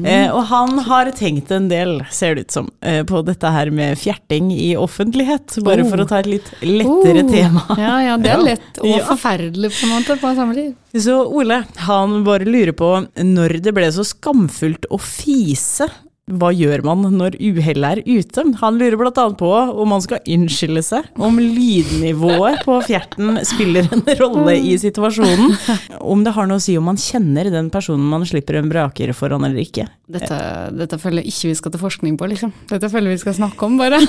Eh, 0.06 0.28
og 0.30 0.44
han 0.52 0.78
har 0.86 1.10
tenkt 1.18 1.50
en 1.50 1.66
del, 1.72 1.96
ser 2.14 2.36
det 2.38 2.44
ut 2.46 2.54
som, 2.54 2.68
eh, 2.86 3.00
på 3.08 3.24
dette 3.26 3.50
her 3.50 3.72
med 3.74 3.98
fjerting 3.98 4.52
i 4.54 4.70
offentlighet. 4.78 5.58
Bare 5.66 5.82
for 5.90 6.04
å 6.04 6.06
ta 6.12 6.20
et 6.22 6.30
litt 6.30 6.52
lettere 6.62 7.24
Oh. 7.26 7.32
tema. 7.34 7.64
Ja, 7.76 7.98
ja, 8.06 8.16
det 8.22 8.30
er 8.30 8.38
Ja. 8.38 8.44
lett 8.52 8.78
og 8.78 8.86
Ja. 8.86 9.02
forferdelig 9.10 9.72
på 9.74 9.82
en 9.90 9.92
måte 9.98 10.20
på 10.22 10.34
samme 10.38 10.54
tid. 10.54 10.76
Så 10.94 11.26
Ole, 11.26 11.64
han 11.88 12.22
bare 12.22 12.44
lurer 12.46 12.72
på 12.72 12.92
når 13.18 13.60
det 13.62 13.74
ble 13.74 13.90
så 13.90 14.06
skamfullt 14.06 14.86
å 14.92 15.00
fise. 15.00 15.90
Hva 16.30 16.52
gjør 16.54 16.84
man 16.86 17.00
når 17.18 17.34
uhellet 17.42 17.98
er 17.98 18.00
ute? 18.06 18.44
Han 18.60 18.76
lurer 18.78 19.08
annet 19.10 19.34
på 19.40 19.48
om 19.50 19.88
man 19.90 20.02
skal 20.04 20.20
unnskylde 20.30 20.82
seg, 20.86 21.08
om 21.18 21.40
lydnivået 21.42 22.60
på 22.62 22.76
fjerten 22.86 23.40
spiller 23.46 23.88
en 23.90 24.04
rolle 24.20 24.54
i 24.54 24.76
situasjonen, 24.78 25.56
om 25.98 26.22
det 26.22 26.34
har 26.36 26.46
noe 26.46 26.60
å 26.60 26.62
si 26.62 26.76
om 26.78 26.86
man 26.86 27.00
kjenner 27.00 27.50
den 27.50 27.72
personen 27.74 28.06
man 28.06 28.22
slipper 28.28 28.60
en 28.60 28.70
braker 28.70 29.10
foran 29.18 29.42
eller 29.48 29.64
ikke. 29.64 29.88
Dette, 30.12 30.38
dette 30.76 30.98
føler 31.00 31.24
ikke 31.26 31.50
vi 31.50 31.56
skal 31.58 31.72
til 31.74 31.82
forskning 31.82 32.16
på, 32.20 32.28
liksom. 32.30 32.52
Dette 32.70 32.90
føler 32.92 33.16
vi 33.16 33.22
skal 33.22 33.34
snakke 33.40 33.66
om, 33.66 33.80
bare. 33.80 33.98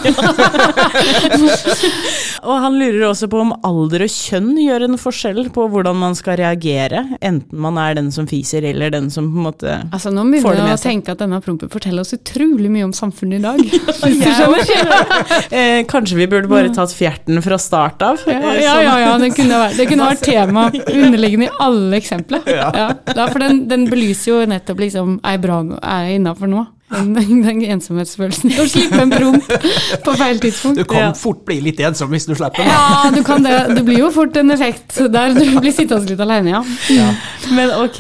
Og 2.43 2.58
han 2.60 2.76
lurer 2.78 3.06
også 3.08 3.30
på 3.32 3.39
om 3.41 3.54
alder 3.65 4.04
og 4.06 4.12
kjønn 4.12 4.52
gjør 4.60 4.84
en 4.89 4.99
forskjell 4.99 5.47
på 5.56 5.65
hvordan 5.71 5.95
man 5.97 6.15
skal 6.19 6.38
reagere, 6.41 7.06
enten 7.23 7.62
man 7.63 7.80
er 7.82 7.95
den 7.97 8.12
som 8.13 8.28
fiser 8.30 8.65
eller 8.67 8.91
den 8.93 9.08
som 9.13 9.30
på 9.32 9.39
en 9.39 9.47
måte 9.47 9.78
Altså, 9.95 10.12
nå 10.13 10.26
begynner 10.28 10.73
jeg 10.73 10.78
å 10.78 10.84
tenke 10.84 11.15
at 11.15 11.23
denne 11.23 11.39
prompen 11.43 11.71
forteller 11.71 12.03
oss 12.04 12.13
utrolig 12.16 12.70
mye 12.72 12.86
om 12.88 12.94
samfunnet 12.96 13.39
i 13.39 13.44
dag. 13.44 13.60
Eh, 15.54 15.84
Kanskje 15.89 16.18
vi 16.18 16.28
burde 16.28 16.48
bare 16.50 16.70
tatt 16.74 16.94
fjerten 16.96 17.42
fra 17.46 17.58
start 17.62 18.02
av? 18.06 18.22
Ja, 18.28 18.34
eh, 18.39 18.62
ja, 18.63 18.74
sånn- 18.76 18.84
ja, 18.86 18.94
ja 19.04 19.18
det, 19.22 19.30
kunne 19.38 19.60
vært, 19.62 19.78
det 19.78 19.88
kunne 19.89 20.08
vært 20.10 20.24
tema 20.26 20.63
underliggende 21.04 21.48
i 21.50 21.52
alle 21.62 22.00
eksempler. 22.00 22.42
Ja. 22.50 22.70
Ja, 23.13 23.28
for 23.30 23.39
den, 23.44 23.63
den 23.70 23.86
belyser 23.92 24.32
jo 24.34 24.39
nettopp 24.50 24.80
liksom 24.84 25.18
Er 25.24 25.38
jeg 25.38 25.44
bra? 25.46 25.60
Er 25.82 26.08
jeg 26.10 26.22
innafor 26.22 26.50
nå? 26.52 26.66
Den, 26.93 27.13
den 27.15 27.62
ensomhetsfølelsen. 27.74 28.52
Å 28.60 28.65
slippe 28.69 29.00
en 29.02 29.10
promp 29.13 29.48
på 30.06 30.13
feil 30.19 30.39
tidspunkt. 30.43 30.78
Du 30.78 30.84
kan 30.86 31.00
Ja. 31.00 31.13
fort 31.17 31.43
bli 31.48 31.60
litt 31.62 31.80
ensom 31.80 32.12
hvis 32.13 32.28
du 32.28 32.36
slipper 32.36 32.62
den. 32.62 32.67
Ja, 32.69 33.10
du 33.15 33.24
kan 33.26 33.41
det. 33.43 33.56
Det 33.76 33.84
blir 33.88 33.98
jo 34.04 34.12
fort 34.13 34.36
en 34.38 34.52
effekt 34.54 35.00
der 35.12 35.34
du 35.34 35.41
blir 35.60 35.74
sittende 35.74 36.12
litt 36.12 36.22
alene, 36.22 36.54
ja. 36.54 37.08
Men 37.54 37.72
ok, 37.82 38.00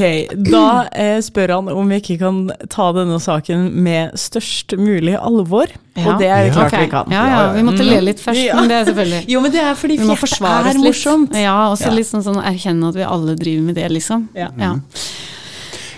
da 0.51 0.65
eh, 0.91 1.17
spør 1.25 1.55
han 1.55 1.71
om 1.73 1.89
vi 1.89 2.01
ikke 2.03 2.19
kan 2.21 2.43
ta 2.69 2.91
denne 2.93 3.17
saken 3.23 3.71
med 3.83 4.13
størst 4.19 4.77
mulig 4.77 5.15
alvor. 5.17 5.73
Ja. 5.95 6.13
Og 6.13 6.21
det 6.21 6.29
er 6.29 6.45
det 6.47 6.53
klart 6.55 6.71
okay. 6.73 6.85
vi 6.85 6.91
kan. 6.93 7.11
Ja, 7.13 7.23
ja, 7.29 7.41
vi 7.53 7.65
måtte 7.65 7.85
le 7.85 7.99
litt 8.01 8.21
først, 8.21 8.41
Ja. 8.45 8.55
men 8.59 8.69
det 8.69 8.77
er 8.79 8.85
selvfølgelig 8.91 9.25
Jo, 9.29 9.41
men 9.41 9.51
det 9.53 9.61
er 9.61 9.75
fordi 9.77 9.97
forsvare 10.17 10.69
er 10.73 10.79
morsomt. 10.81 11.33
Ja, 11.37 11.57
og 11.71 11.77
så 11.77 11.89
Ja. 11.89 11.97
litt 11.97 12.07
sånn, 12.09 12.23
sånn 12.25 12.41
erkjenne 12.43 12.89
at 12.89 12.95
vi 12.95 13.03
alle 13.03 13.35
driver 13.35 13.61
med 13.71 13.75
det, 13.75 13.89
liksom. 13.91 14.27
Ja. 14.35 14.49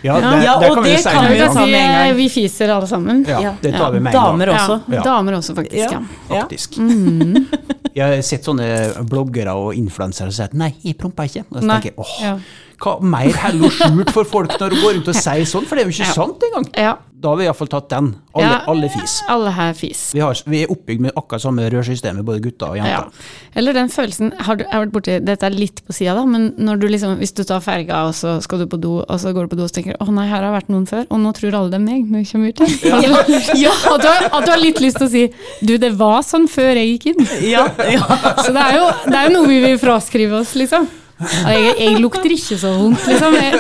Ja. 0.06 0.16
Det, 0.22 0.44
Ja, 0.46 0.56
det 0.62 0.70
og 0.70 0.76
kan 0.78 0.84
vi 0.86 0.92
det 0.96 1.04
kan 1.04 1.66
vi 1.66 1.72
gang. 1.72 2.10
eh, 2.10 2.14
Vi 2.16 2.28
fiser 2.30 2.70
alle 2.76 2.88
sammen. 2.88 3.24
Ja, 3.28 3.56
det 3.62 3.72
tar 3.74 3.88
Ja. 3.88 3.90
vi 3.96 4.00
med 4.00 4.14
en 4.14 4.20
gang. 4.22 4.40
Damer 4.40 4.54
også. 4.54 5.04
Damer 5.04 5.34
også, 5.40 5.56
faktisk. 5.58 5.92
Ja. 5.92 6.02
Ja. 6.30 6.42
Faktisk. 6.44 6.78
Mm. 6.78 7.48
Jeg 7.96 8.04
har 8.18 8.22
sett 8.28 8.44
sånne 8.44 8.68
bloggere 9.08 9.54
og 9.56 9.74
influensere 9.80 10.28
som 10.32 10.36
sier 10.36 10.50
at 10.52 10.54
nei, 10.54 10.74
jeg 10.84 10.98
promper 11.00 11.30
ikke. 11.30 11.46
Og 11.52 11.62
så 11.62 11.70
tenker 11.70 11.92
jeg 11.94 11.98
åh, 11.98 12.16
Ja. 12.22 12.38
Hva 12.82 12.98
mer 13.02 13.32
heller 13.46 13.70
skjult 13.72 14.12
for 14.16 14.24
folk 14.26 14.56
når 14.60 14.70
du 14.76 14.82
går 14.82 14.94
rundt 15.00 15.08
og 15.14 15.16
sier 15.16 15.46
sånn, 15.50 15.66
for 15.66 15.76
det 15.76 15.86
er 15.86 15.90
jo 15.92 15.96
ikke 15.98 16.08
Ja. 16.10 16.14
sant 16.14 16.44
engang. 16.50 16.72
ja. 16.78 16.96
Da 17.26 17.30
har 17.32 17.38
vi 17.40 17.46
iallfall 17.48 17.68
tatt 17.72 17.88
den. 17.90 18.08
Alle, 18.36 18.44
Ja. 18.46 18.58
alle 18.68 18.90
fis. 18.92 19.14
Alle 19.32 19.50
her 19.50 19.72
fis. 19.74 20.12
Vi, 20.14 20.20
har, 20.20 20.36
vi 20.46 20.60
er 20.62 20.68
oppbygd 20.70 21.00
med 21.02 21.12
akkurat 21.18 21.42
samme 21.42 21.64
rørsystemet, 21.72 22.22
både 22.28 22.42
gutter 22.44 22.68
og 22.70 22.78
Ja. 22.78 22.84
jenter. 22.86 23.12
Eller 23.56 23.74
den 23.74 23.88
følelsen 23.90 24.34
har 24.38 24.56
du, 24.58 24.64
Jeg 24.66 24.72
har 24.74 24.86
vært 24.86 24.92
borti 24.92 25.26
Dette 25.26 25.44
er 25.48 25.50
litt 25.50 25.82
på 25.88 25.94
sida, 25.96 26.14
da, 26.14 26.26
men 26.26 26.52
når 26.60 26.80
du 26.82 26.88
liksom, 26.88 27.18
hvis 27.18 27.34
du 27.34 27.44
tar 27.44 27.62
ferga, 27.62 28.04
og 28.06 28.14
så 28.14 28.40
skal 28.44 28.60
du 28.60 28.68
på 28.68 28.80
do, 28.80 29.00
og 29.00 29.18
så 29.20 29.34
går 29.34 29.48
du 29.48 29.56
på 29.56 29.58
do 29.58 29.64
og 29.64 29.70
så 29.72 29.82
tenker 29.82 29.96
å 29.98 30.12
nei, 30.14 30.28
her 30.28 30.44
har 30.44 30.54
vært 30.62 30.70
noen 30.70 30.86
før, 30.86 31.08
og 31.10 31.18
nå 31.20 31.34
tror 31.34 31.56
alle 31.56 31.70
det 31.72 31.80
er 31.80 31.86
meg 31.88 32.06
når 32.12 32.20
jeg 32.20 32.32
kommer 32.32 32.50
ut 32.50 32.60
her. 32.60 33.56
Ja. 33.56 33.72
At, 33.96 34.02
du 34.02 34.08
har, 34.08 34.30
at 34.32 34.46
du 34.46 34.52
har 34.52 34.60
litt 34.60 34.80
lyst 34.82 34.98
til 34.98 35.08
å 35.08 35.10
si 35.10 35.34
du, 35.66 35.78
det 35.80 35.94
var 35.98 36.22
sånn 36.22 36.48
før 36.48 36.76
jeg 36.76 37.00
gikk 37.00 37.16
inn. 37.16 37.28
Ja, 37.50 37.66
ja. 37.90 38.06
Så 38.44 38.52
det 38.54 38.62
er 38.62 38.78
jo, 38.78 38.92
det 39.10 39.16
er 39.16 39.30
noe 39.34 39.48
vi 39.48 39.62
vil 39.62 39.80
fraskrive 39.80 40.42
oss, 40.42 40.54
liksom. 40.54 40.86
Jeg, 41.16 41.68
jeg 41.80 42.00
lukter 42.04 42.34
ikke 42.36 42.58
så 42.60 42.74
vondt, 42.76 43.06
liksom. 43.08 43.36
Jeg, 43.40 43.60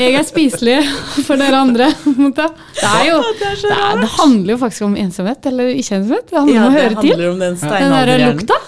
jeg 0.00 0.14
er 0.16 0.24
spiselig 0.24 0.76
for 1.26 1.36
dere 1.40 1.58
andre. 1.60 1.90
Det, 1.92 2.46
er 2.88 3.04
jo, 3.10 3.18
det, 3.36 3.50
er, 3.68 4.00
det 4.00 4.08
handler 4.14 4.54
jo 4.54 4.58
faktisk 4.62 4.86
om 4.88 4.96
ensomhet, 4.96 5.44
eller 5.52 5.68
ikke 5.74 5.98
ensomhet. 5.98 6.30
Det 6.30 6.38
handler 6.38 6.56
ja 6.56 6.64
om 6.64 6.72
å 6.72 6.78
høre 6.78 7.04
til. 7.04 7.24
om 7.28 7.42
den 7.42 7.60
Den 7.60 7.96
der 7.98 8.24
lukta. 8.24 8.60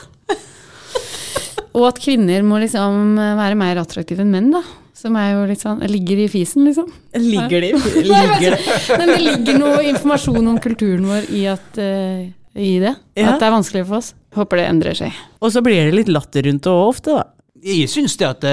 Og 1.74 1.88
at 1.88 1.98
kvinner 1.98 2.44
må 2.46 2.60
liksom 2.62 3.16
være 3.40 3.56
mer 3.58 3.80
attraktive 3.82 4.22
enn 4.22 4.34
menn, 4.36 4.52
da. 4.54 4.62
Som 4.94 5.16
er 5.20 5.34
jo 5.34 5.42
litt 5.48 5.60
sånn 5.60 5.82
Ligger 5.90 6.22
i 6.22 6.28
fisen, 6.32 6.64
liksom. 6.68 6.86
Ligger 7.18 7.64
de? 7.64 7.72
Ligger? 8.06 8.54
Men 9.00 9.10
det 9.10 9.18
ligger 9.20 9.58
noe 9.60 9.82
informasjon 9.90 10.52
om 10.52 10.60
kulturen 10.62 11.08
vår 11.10 11.26
i, 11.34 11.42
at, 11.50 11.80
eh, 11.82 12.30
i 12.54 12.76
det. 12.80 12.94
Ja. 13.18 13.34
At 13.34 13.42
det 13.42 13.48
er 13.48 13.56
vanskelig 13.56 13.82
for 13.88 13.98
oss. 13.98 14.12
Håper 14.38 14.62
det 14.62 14.68
endrer 14.70 14.96
seg. 14.98 15.18
Og 15.42 15.52
så 15.52 15.60
blir 15.66 15.90
det 15.90 15.96
litt 15.98 16.12
latter 16.12 16.46
rundt 16.46 16.64
det 16.64 16.72
òg 16.72 16.92
ofte, 16.94 17.18
da. 17.18 17.26
Jeg 17.64 17.88
syns 17.88 18.12
det 18.20 18.27
at 18.29 18.42
det, 18.44 18.50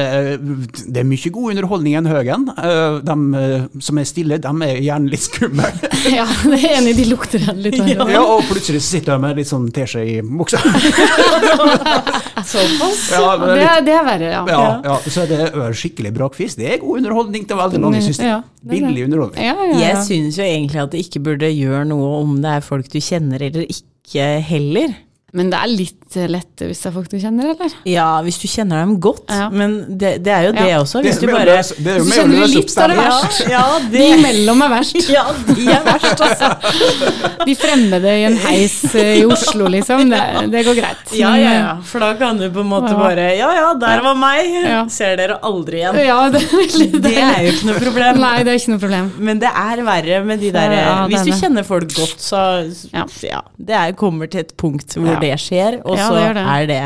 det 0.87 1.01
er 1.01 1.07
mye 1.07 1.31
god 1.35 1.49
underholdning 1.51 1.93
i 1.93 1.97
en 1.99 2.05
Høgen. 2.07 2.45
Eh, 2.55 2.99
De 3.03 3.15
eh, 3.41 3.65
som 3.83 3.99
er 3.99 4.05
stille, 4.07 4.37
de 4.39 4.51
er 4.67 4.77
gjerne 4.85 5.11
litt 5.11 5.25
skumle. 5.25 5.67
Ja, 6.15 6.23
det 6.47 6.57
er 6.63 6.77
enig, 6.79 6.93
de 6.97 7.03
lukter 7.11 7.43
igjen 7.43 7.59
litt. 7.61 7.75
Ja. 7.91 8.07
Ja, 8.09 8.21
og 8.23 8.45
plutselig 8.49 8.79
sitter 8.85 9.13
de 9.17 9.25
med 9.25 9.37
litt 9.41 9.49
sånn 9.51 9.67
teskje 9.75 10.01
i 10.07 10.15
buksa. 10.25 10.61
Såpass? 12.51 13.03
Ja, 13.11 13.35
det 13.37 13.51
det, 13.59 13.67
det 13.85 13.93
er 13.99 14.07
verre, 14.07 14.31
ja. 14.31 14.41
Ja, 14.49 14.63
ja, 14.87 14.95
så 15.11 15.27
det 15.29 15.37
er 15.51 15.75
skikkelig 15.77 16.13
brakfisk. 16.15 16.57
Det 16.61 16.71
er 16.73 16.81
god 16.81 17.01
underholdning 17.03 17.45
til 17.49 17.59
veldig 17.59 17.81
mange, 17.83 18.01
syns 18.05 18.21
jeg. 18.23 18.41
Det 18.63 18.71
er 18.71 18.79
det. 18.79 18.81
Billig 18.87 19.05
underholdning. 19.09 19.43
Ja, 19.45 19.53
ja, 19.59 19.69
ja. 19.75 19.79
Jeg 19.89 20.01
syns 20.07 20.39
jo 20.39 20.47
egentlig 20.47 20.81
at 20.85 20.95
det 20.95 21.03
ikke 21.05 21.23
burde 21.27 21.51
gjøre 21.53 21.83
noe 21.91 22.11
om 22.23 22.35
det 22.43 22.55
er 22.57 22.65
folk 22.65 22.89
du 22.91 22.99
kjenner 23.03 23.43
eller 23.51 23.67
ikke 23.69 24.27
heller. 24.47 24.95
Men 25.33 25.47
det 25.49 25.59
er 25.63 25.69
litt 25.71 26.15
eh, 26.19 26.25
lett 26.27 26.59
hvis 26.59 26.81
det 26.83 26.87
er 26.89 26.93
folk 26.97 27.07
du 27.07 27.15
kjenner, 27.21 27.53
eller? 27.53 27.71
Ja, 27.87 28.07
hvis 28.25 28.35
du 28.41 28.47
kjenner 28.51 28.81
dem 28.83 28.97
godt, 28.99 29.29
Ja. 29.31 29.45
men 29.49 29.77
det, 29.97 30.17
det 30.25 30.33
er 30.35 30.47
jo 30.49 30.51
det 30.57 30.65
Ja. 30.67 30.79
også. 30.83 30.99
Hvis 31.05 31.19
det, 31.21 31.29
du 31.29 31.31
bare 31.33 31.45
løse- 31.47 31.77
det 31.79 31.87
er 31.93 31.97
jo 31.97 32.03
Hvis 32.03 32.11
du 32.11 32.19
kjenner 32.19 32.41
løse 32.41 32.55
litt, 32.57 32.71
så 32.73 32.81
er 32.83 32.87
det 32.91 32.97
verst. 32.97 33.39
Ja, 33.49 33.61
De 33.93 34.01
imellom 34.17 34.61
er 34.65 34.69
verst. 34.73 35.09
Ja, 35.09 35.23
de 35.47 35.67
er 35.71 35.85
verst, 35.87 36.25
altså. 36.27 36.49
De 37.47 37.55
fremmede 37.55 38.11
i 38.19 38.25
en 38.27 38.35
heis 38.43 38.75
eh, 38.95 39.13
i 39.21 39.23
Oslo, 39.25 39.69
liksom. 39.71 40.03
Det, 40.11 40.19
det 40.51 40.65
går 40.67 40.77
greit. 40.81 41.15
Ja, 41.15 41.31
ja, 41.39 41.47
eh, 41.53 41.55
ja. 41.61 41.71
For 41.93 42.03
da 42.03 42.11
kan 42.19 42.37
du 42.41 42.49
på 42.51 42.59
en 42.65 42.69
måte 42.73 42.91
bare 42.99 43.29
Ja 43.37 43.53
ja, 43.55 43.71
der 43.79 44.03
var 44.03 44.19
meg. 44.19 44.51
Ja. 44.67 44.83
Ser 44.91 45.15
dere 45.19 45.39
aldri 45.47 45.79
igjen. 45.81 45.95
Ja, 46.11 46.19
det 46.33 46.43
er 46.43 46.99
Det 47.07 47.15
er 47.15 47.39
jo 47.47 47.55
ikke 47.55 47.69
noe 47.71 47.79
problem. 47.87 48.19
Nei, 48.25 48.35
det 48.43 48.51
er 48.53 48.59
ikke 48.59 48.73
noe 48.75 48.83
problem. 48.83 49.09
Men 49.31 49.39
det 49.39 49.53
er 49.63 49.83
verre 49.87 50.19
med 50.27 50.43
de 50.43 50.51
derre 50.51 50.81
Ja, 50.83 50.99
Hvis 51.07 51.23
du 51.27 51.31
er 51.31 51.39
kjenner 51.45 51.63
folk 51.71 51.87
godt, 51.95 52.19
så 52.19 52.43
Ja. 52.91 53.07
ja. 53.23 53.41
Det 53.57 53.75
er, 53.79 53.95
kommer 53.95 54.27
til 54.31 54.43
et 54.43 54.53
punkt 54.59 54.97
hvor 54.99 55.07
Ja. 55.13 55.20
Det 55.21 55.39
skjer, 55.39 55.79
og 55.85 55.97
så 55.97 56.13
det 56.17 56.35
det. 56.37 56.45
er 56.45 56.69
det 56.71 56.83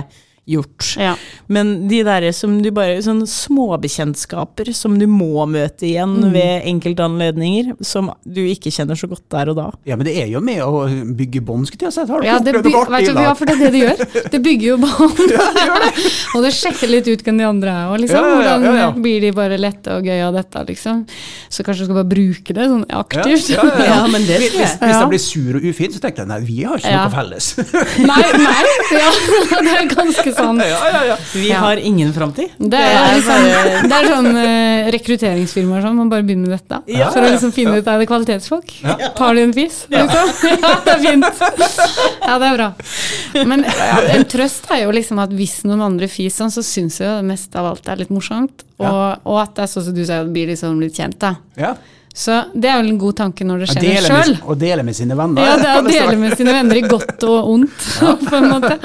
gjort. 0.48 0.96
Ja. 1.02 1.16
Men 1.48 1.88
de 1.90 2.04
der 2.06 2.32
som 2.32 2.62
du 2.62 2.70
bare 2.72 3.00
Sånne 3.02 3.26
småbekjentskaper 3.28 4.70
som 4.78 4.98
du 5.00 5.08
må 5.10 5.46
møte 5.50 5.88
igjen 5.88 6.16
Mm. 6.22 6.32
ved 6.34 6.66
enkeltanledninger, 6.70 7.74
som 7.84 8.12
du 8.26 8.42
ikke 8.46 8.72
kjenner 8.72 8.96
så 8.98 9.08
godt 9.10 9.24
der 9.30 9.50
og 9.50 9.56
da. 9.58 9.66
Ja, 9.86 9.96
men 9.96 10.06
det 10.06 10.16
er 10.22 10.28
jo 10.30 10.39
med 10.41 10.62
å 10.62 10.86
bygge 11.18 11.41
bånd, 11.46 11.68
skulle 11.68 11.89
jeg 11.89 11.93
si. 11.93 12.06
Har 12.12 12.22
du 12.22 12.28
Ja, 12.28 12.38
det, 12.39 12.54
opplevd 12.56 12.72
noe 12.72 12.86
artig 12.86 13.10
i 13.10 13.14
du, 13.14 13.22
ja, 13.26 13.34
for 13.34 13.46
det 13.46 13.56
er 13.56 13.60
det 13.60 13.72
det 13.72 13.82
gjør. 13.82 14.30
Det 14.32 14.41
bygger 14.46 14.68
jo 14.68 14.78
bånd. 14.78 15.34
og 16.36 16.43
det 16.46 16.54
sjekker 16.54 16.89
litt 16.93 17.08
ut 17.10 17.24
hvem 17.26 17.38
de 17.41 17.48
andre 17.50 17.70
er. 17.74 17.89
Og 17.93 18.00
liksom, 18.06 18.16
Ja, 18.16 18.22
ja, 18.22 18.30
ja, 18.30 18.56
Hvordan 18.56 18.64
ja, 18.66 18.76
ja. 18.86 18.91
blir 19.06 19.22
de 19.22 19.32
bare 19.36 19.58
lette 19.60 19.98
og 19.98 20.04
gøye 20.06 20.24
av 20.28 20.34
dette, 20.38 20.66
liksom. 20.70 21.06
Så 21.50 21.64
kanskje 21.66 21.86
du 21.86 21.89
skal 21.89 22.00
bare 22.04 22.12
bruke 22.14 22.54
det 22.56 22.70
sånn 22.70 22.86
aktivt. 23.02 23.50
Ja, 23.50 23.64
ja, 23.66 23.78
ja. 23.82 23.93
Ja, 23.96 24.08
men 24.12 24.26
det 24.28 24.38
Hvis, 24.41 24.52
tror 24.54 24.62
jeg. 24.62 24.80
hvis 24.82 25.00
Ja. 25.00 25.08
blir 25.10 25.20
sur 25.26 25.56
og 25.58 25.64
ufin, 25.66 25.91
så 25.93 26.00
tenker 26.04 26.24
jeg 26.24 26.28
nei, 26.28 26.39
vi 26.46 26.64
har 26.64 26.78
ikke 26.78 26.91
Ja. 26.91 27.04
noe 27.08 27.16
felles. 27.16 27.48
Nei, 28.06 28.26
nei, 28.38 28.66
ja, 28.91 29.12
det 29.66 29.76
er 29.82 29.88
ganske 29.96 30.35
sant? 30.36 30.64
Ja, 30.76 30.80
ja, 30.92 31.02
ja. 31.12 31.16
Vi 31.34 31.50
har 31.52 31.80
ingen 31.80 32.12
framtid. 32.16 32.54
Det 32.58 32.80
er, 32.80 33.20
sånn, 33.24 33.46
det 33.90 33.98
er 33.98 34.08
sånn 34.10 34.30
uh, 34.34 34.90
rekrutteringsfirmaer 34.96 35.86
sånn, 35.86 35.98
man 36.00 36.12
bare 36.12 36.26
begynner 36.28 36.52
med 36.52 36.58
dette. 36.60 36.82
Ja. 36.92 37.10
For 37.14 37.24
å 37.24 37.32
liksom 37.32 37.54
finne 37.56 37.80
ut 37.80 37.90
er 37.92 38.02
det 38.02 38.08
kvalitetsfolk. 38.10 38.76
Tar 39.18 39.38
de 39.38 39.46
en 39.48 39.56
fis? 39.56 39.82
Liksom? 39.94 40.34
Ja, 40.66 40.72
det 40.86 40.94
er 40.94 41.02
fint. 41.04 41.44
Ja, 42.26 42.38
det 42.42 42.48
er 42.52 42.56
bra. 42.58 42.70
Men 43.48 43.66
en 43.66 44.26
trøst 44.32 44.70
er 44.74 44.86
jo 44.86 44.94
liksom 44.96 45.20
at 45.24 45.34
hvis 45.36 45.60
noen 45.68 45.84
andre 45.86 46.10
fiser 46.12 46.46
sånn, 46.46 46.54
så 46.54 46.64
syns 46.66 47.00
jeg 47.02 47.10
jo 47.10 47.18
det 47.20 47.28
mest 47.28 47.56
av 47.58 47.72
alt 47.72 47.90
er 47.92 48.02
litt 48.04 48.14
morsomt. 48.14 48.66
Og, 48.82 49.04
og 49.24 49.38
at 49.42 49.54
det 49.58 49.66
er 49.66 49.72
sånn 49.72 49.86
som 49.90 49.96
du 49.96 50.04
sier, 50.04 50.32
blir 50.32 50.50
liksom 50.52 50.80
litt 50.84 50.98
kjent, 50.98 51.20
da. 51.22 51.36
ja. 51.60 51.76
Så 52.16 52.38
det 52.55 52.70
er 52.72 52.78
vel 52.80 52.93
en 52.93 52.99
god 53.01 53.18
tanke 53.20 53.43
når 53.43 53.66
det 53.66 53.68
skjer 53.74 53.89
en 53.91 54.05
sjøl. 54.07 54.38
å 54.47 54.55
dele 54.55 54.86
med 54.88 54.95
sine 54.95 55.18
venner. 55.20 55.43
Ja, 55.43 55.57
det 55.59 55.68
er 55.68 55.82
å 55.82 55.89
dele 55.97 56.16
med 56.22 56.38
sine 56.39 56.53
venner 56.55 56.80
i 56.80 56.86
godt 56.88 57.26
og 57.28 57.51
ondt, 57.57 57.86
på 58.30 58.39
en 58.39 58.49
måte. 58.53 58.80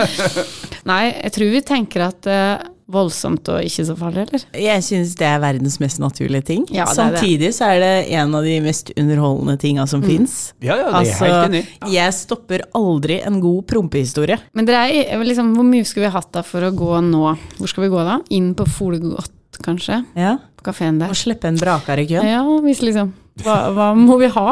Nei, 0.90 1.04
jeg 1.14 1.32
tror 1.36 1.52
vi 1.54 1.60
tenker 1.68 2.06
at 2.08 2.26
er 2.30 2.68
voldsomt 2.90 3.46
og 3.54 3.62
ikke 3.62 3.84
så 3.86 3.94
farlig, 3.94 4.24
eller? 4.26 4.42
Jeg 4.58 4.82
syns 4.82 5.12
det 5.20 5.26
er 5.28 5.36
verdens 5.38 5.76
mest 5.78 6.00
naturlige 6.02 6.42
ting. 6.48 6.64
Ja, 6.74 6.88
det 6.88 6.90
er 6.90 7.12
det. 7.14 7.20
Samtidig 7.20 7.50
så 7.54 7.68
er 7.70 7.78
det 7.84 7.90
en 8.18 8.34
av 8.34 8.42
de 8.48 8.56
mest 8.64 8.90
underholdende 8.98 9.54
tinga 9.62 9.84
som 9.86 10.02
Mm. 10.02 10.08
fins. 10.08 10.34
Ja, 10.58 10.74
ja, 10.80 10.88
det 10.90 10.96
er 10.98 11.06
jeg 11.06 11.20
helt 11.20 11.52
enig. 11.52 11.62
i. 11.86 11.94
jeg 11.94 12.16
stopper 12.18 12.64
aldri 12.74 13.20
en 13.22 13.38
god 13.40 13.62
prompehistorie. 13.70 14.40
Men 14.58 14.66
dere 14.66 14.88
er, 14.90 15.22
liksom, 15.22 15.54
hvor 15.54 15.70
mye 15.70 15.86
skulle 15.86 16.08
vi 16.08 16.16
hatt 16.18 16.32
da 16.34 16.42
for 16.42 16.66
å 16.66 16.72
gå 16.74 16.98
nå? 17.12 17.36
Hvor 17.60 17.68
skal 17.70 17.86
vi 17.86 17.92
gå 17.94 18.02
da? 18.10 18.18
Inn 18.34 18.56
på 18.58 18.66
Folgot, 18.66 19.30
kanskje? 19.62 20.02
Ja. 20.18 20.38
På 20.58 20.66
kafeen 20.72 20.98
der? 20.98 21.14
Og 21.14 21.20
slippe 21.22 21.46
en 21.46 21.62
brakar 21.62 22.02
i 22.02 22.08
køen. 22.10 22.26
Ja, 22.26 22.42
hvis 22.66 22.82
liksom 22.82 23.14
hva, 23.40 23.54
hva 23.72 23.86
må 23.96 24.18
vi 24.20 24.28
ha 24.34 24.44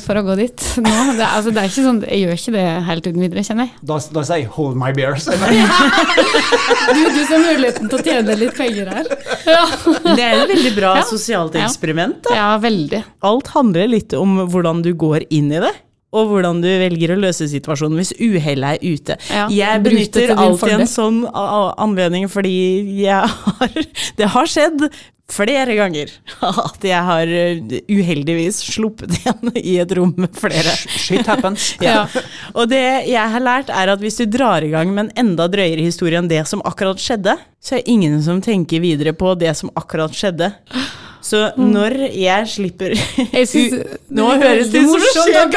for 0.00 0.16
å 0.16 0.22
gå 0.24 0.36
dit 0.38 0.62
nå? 0.80 0.92
Det, 1.18 1.26
altså, 1.26 1.50
det 1.52 1.60
er 1.62 1.68
ikke 1.68 1.84
sånn, 1.84 1.98
jeg 2.06 2.20
gjør 2.22 2.38
ikke 2.38 2.54
det 2.54 2.64
helt 2.86 3.06
uten 3.10 3.20
videre, 3.20 3.44
kjenner 3.44 3.68
jeg. 3.68 3.74
Da, 3.90 3.98
da 4.14 4.22
sier 4.24 4.40
jeg 4.44 4.48
'hold 4.54 4.78
my 4.80 4.92
beers'. 4.96 5.26
Du, 5.28 7.02
du 7.12 7.20
som 7.26 7.36
har 7.36 7.46
muligheten 7.52 7.90
til 7.92 7.98
å 7.98 8.02
tjene 8.06 8.36
litt 8.38 8.56
penger 8.56 8.90
her. 8.94 9.06
Ja, 9.46 9.64
Det 10.16 10.24
er 10.24 10.34
et 10.42 10.52
veldig 10.54 10.74
bra 10.76 10.94
Ja. 10.96 11.04
sosialt 11.08 11.54
eksperiment. 11.60 12.22
Da. 12.26 12.34
ja 12.38 12.50
veldig. 12.62 13.02
Alt 13.22 13.48
handler 13.56 13.88
litt 13.90 14.12
om 14.18 14.38
hvordan 14.48 14.82
du 14.84 14.92
går 14.94 15.26
inn 15.30 15.52
i 15.52 15.60
det. 15.62 15.72
Og 16.12 16.28
hvordan 16.28 16.58
du 16.60 16.68
velger 16.68 17.14
å 17.14 17.20
løse 17.22 17.46
situasjonen 17.48 17.96
hvis 17.96 18.12
uhellet 18.20 18.76
er 18.76 18.82
ute. 18.84 19.16
Ja, 19.32 19.46
jeg 19.48 19.80
benytter 19.86 20.34
alltid 20.36 20.74
en 20.80 20.90
sånn 20.90 21.22
anledning 21.32 22.28
fordi 22.28 22.52
jeg 23.00 23.24
har 23.24 23.78
Det 24.18 24.28
har 24.34 24.44
skjedd 24.50 24.90
flere 25.32 25.76
ganger 25.78 26.12
at 26.66 26.86
jeg 26.86 27.08
har 27.08 27.32
eh, 27.32 27.78
uheldigvis 27.90 28.60
sluppet 28.72 29.16
igjen 29.18 29.52
i 29.72 29.76
et 29.82 29.94
rom 29.98 30.14
med 30.16 30.32
flere. 30.38 30.76
Shit 30.88 31.28
happens. 31.30 31.72
Ja. 31.82 32.04
Og 32.54 32.68
det 32.70 32.82
jeg 33.08 33.32
har 33.32 33.42
lært, 33.42 33.70
er 33.72 33.90
at 33.90 34.02
hvis 34.02 34.20
du 34.20 34.26
drar 34.30 34.62
i 34.62 34.70
gang 34.70 34.92
med 34.94 35.08
en 35.08 35.24
enda 35.24 35.48
drøyere 35.50 35.82
historie 35.82 36.20
enn 36.20 36.30
det 36.30 36.44
som 36.48 36.62
akkurat 36.68 37.00
skjedde, 37.02 37.34
så 37.62 37.76
er 37.76 37.82
det 37.82 37.94
ingen 37.94 38.20
som 38.22 38.42
tenker 38.44 38.82
videre 38.84 39.14
på 39.16 39.34
det 39.40 39.54
som 39.58 39.72
akkurat 39.78 40.14
skjedde. 40.14 40.52
Så 41.22 41.38
når 41.56 41.94
jeg 42.18 42.46
slipper 42.50 42.92
Jeg 43.32 43.46
synes, 43.46 43.74
Nå 44.10 44.24
høres 44.42 44.72
det 44.72 44.82
morsomt 44.82 45.30
ut! 45.30 45.54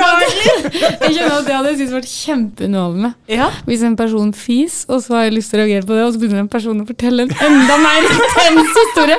Jeg 0.76 1.16
kjenner 1.16 1.34
at 1.40 1.48
det 1.48 1.56
hadde 1.56 1.72
jeg 1.72 1.80
syntes 1.80 1.96
vært 1.96 2.10
kjempeunderholdende. 2.12 3.10
Ja. 3.34 3.48
Hvis 3.68 3.82
en 3.88 3.96
person 4.00 4.30
fis, 4.38 4.84
og 4.88 5.02
så 5.04 5.18
har 5.18 5.26
jeg 5.28 5.36
lyst 5.40 5.52
til 5.54 5.60
å 5.60 5.66
reagere 5.66 5.88
på 5.90 5.98
det, 5.98 6.04
og 6.06 6.14
så 6.16 6.22
begynner 6.22 6.44
en 6.46 6.52
person 6.54 6.84
å 6.84 6.88
fortelle 6.88 7.26
en 7.26 7.34
enda 7.50 7.78
mer 7.82 8.08
intens 8.12 8.78
historie. 8.80 9.18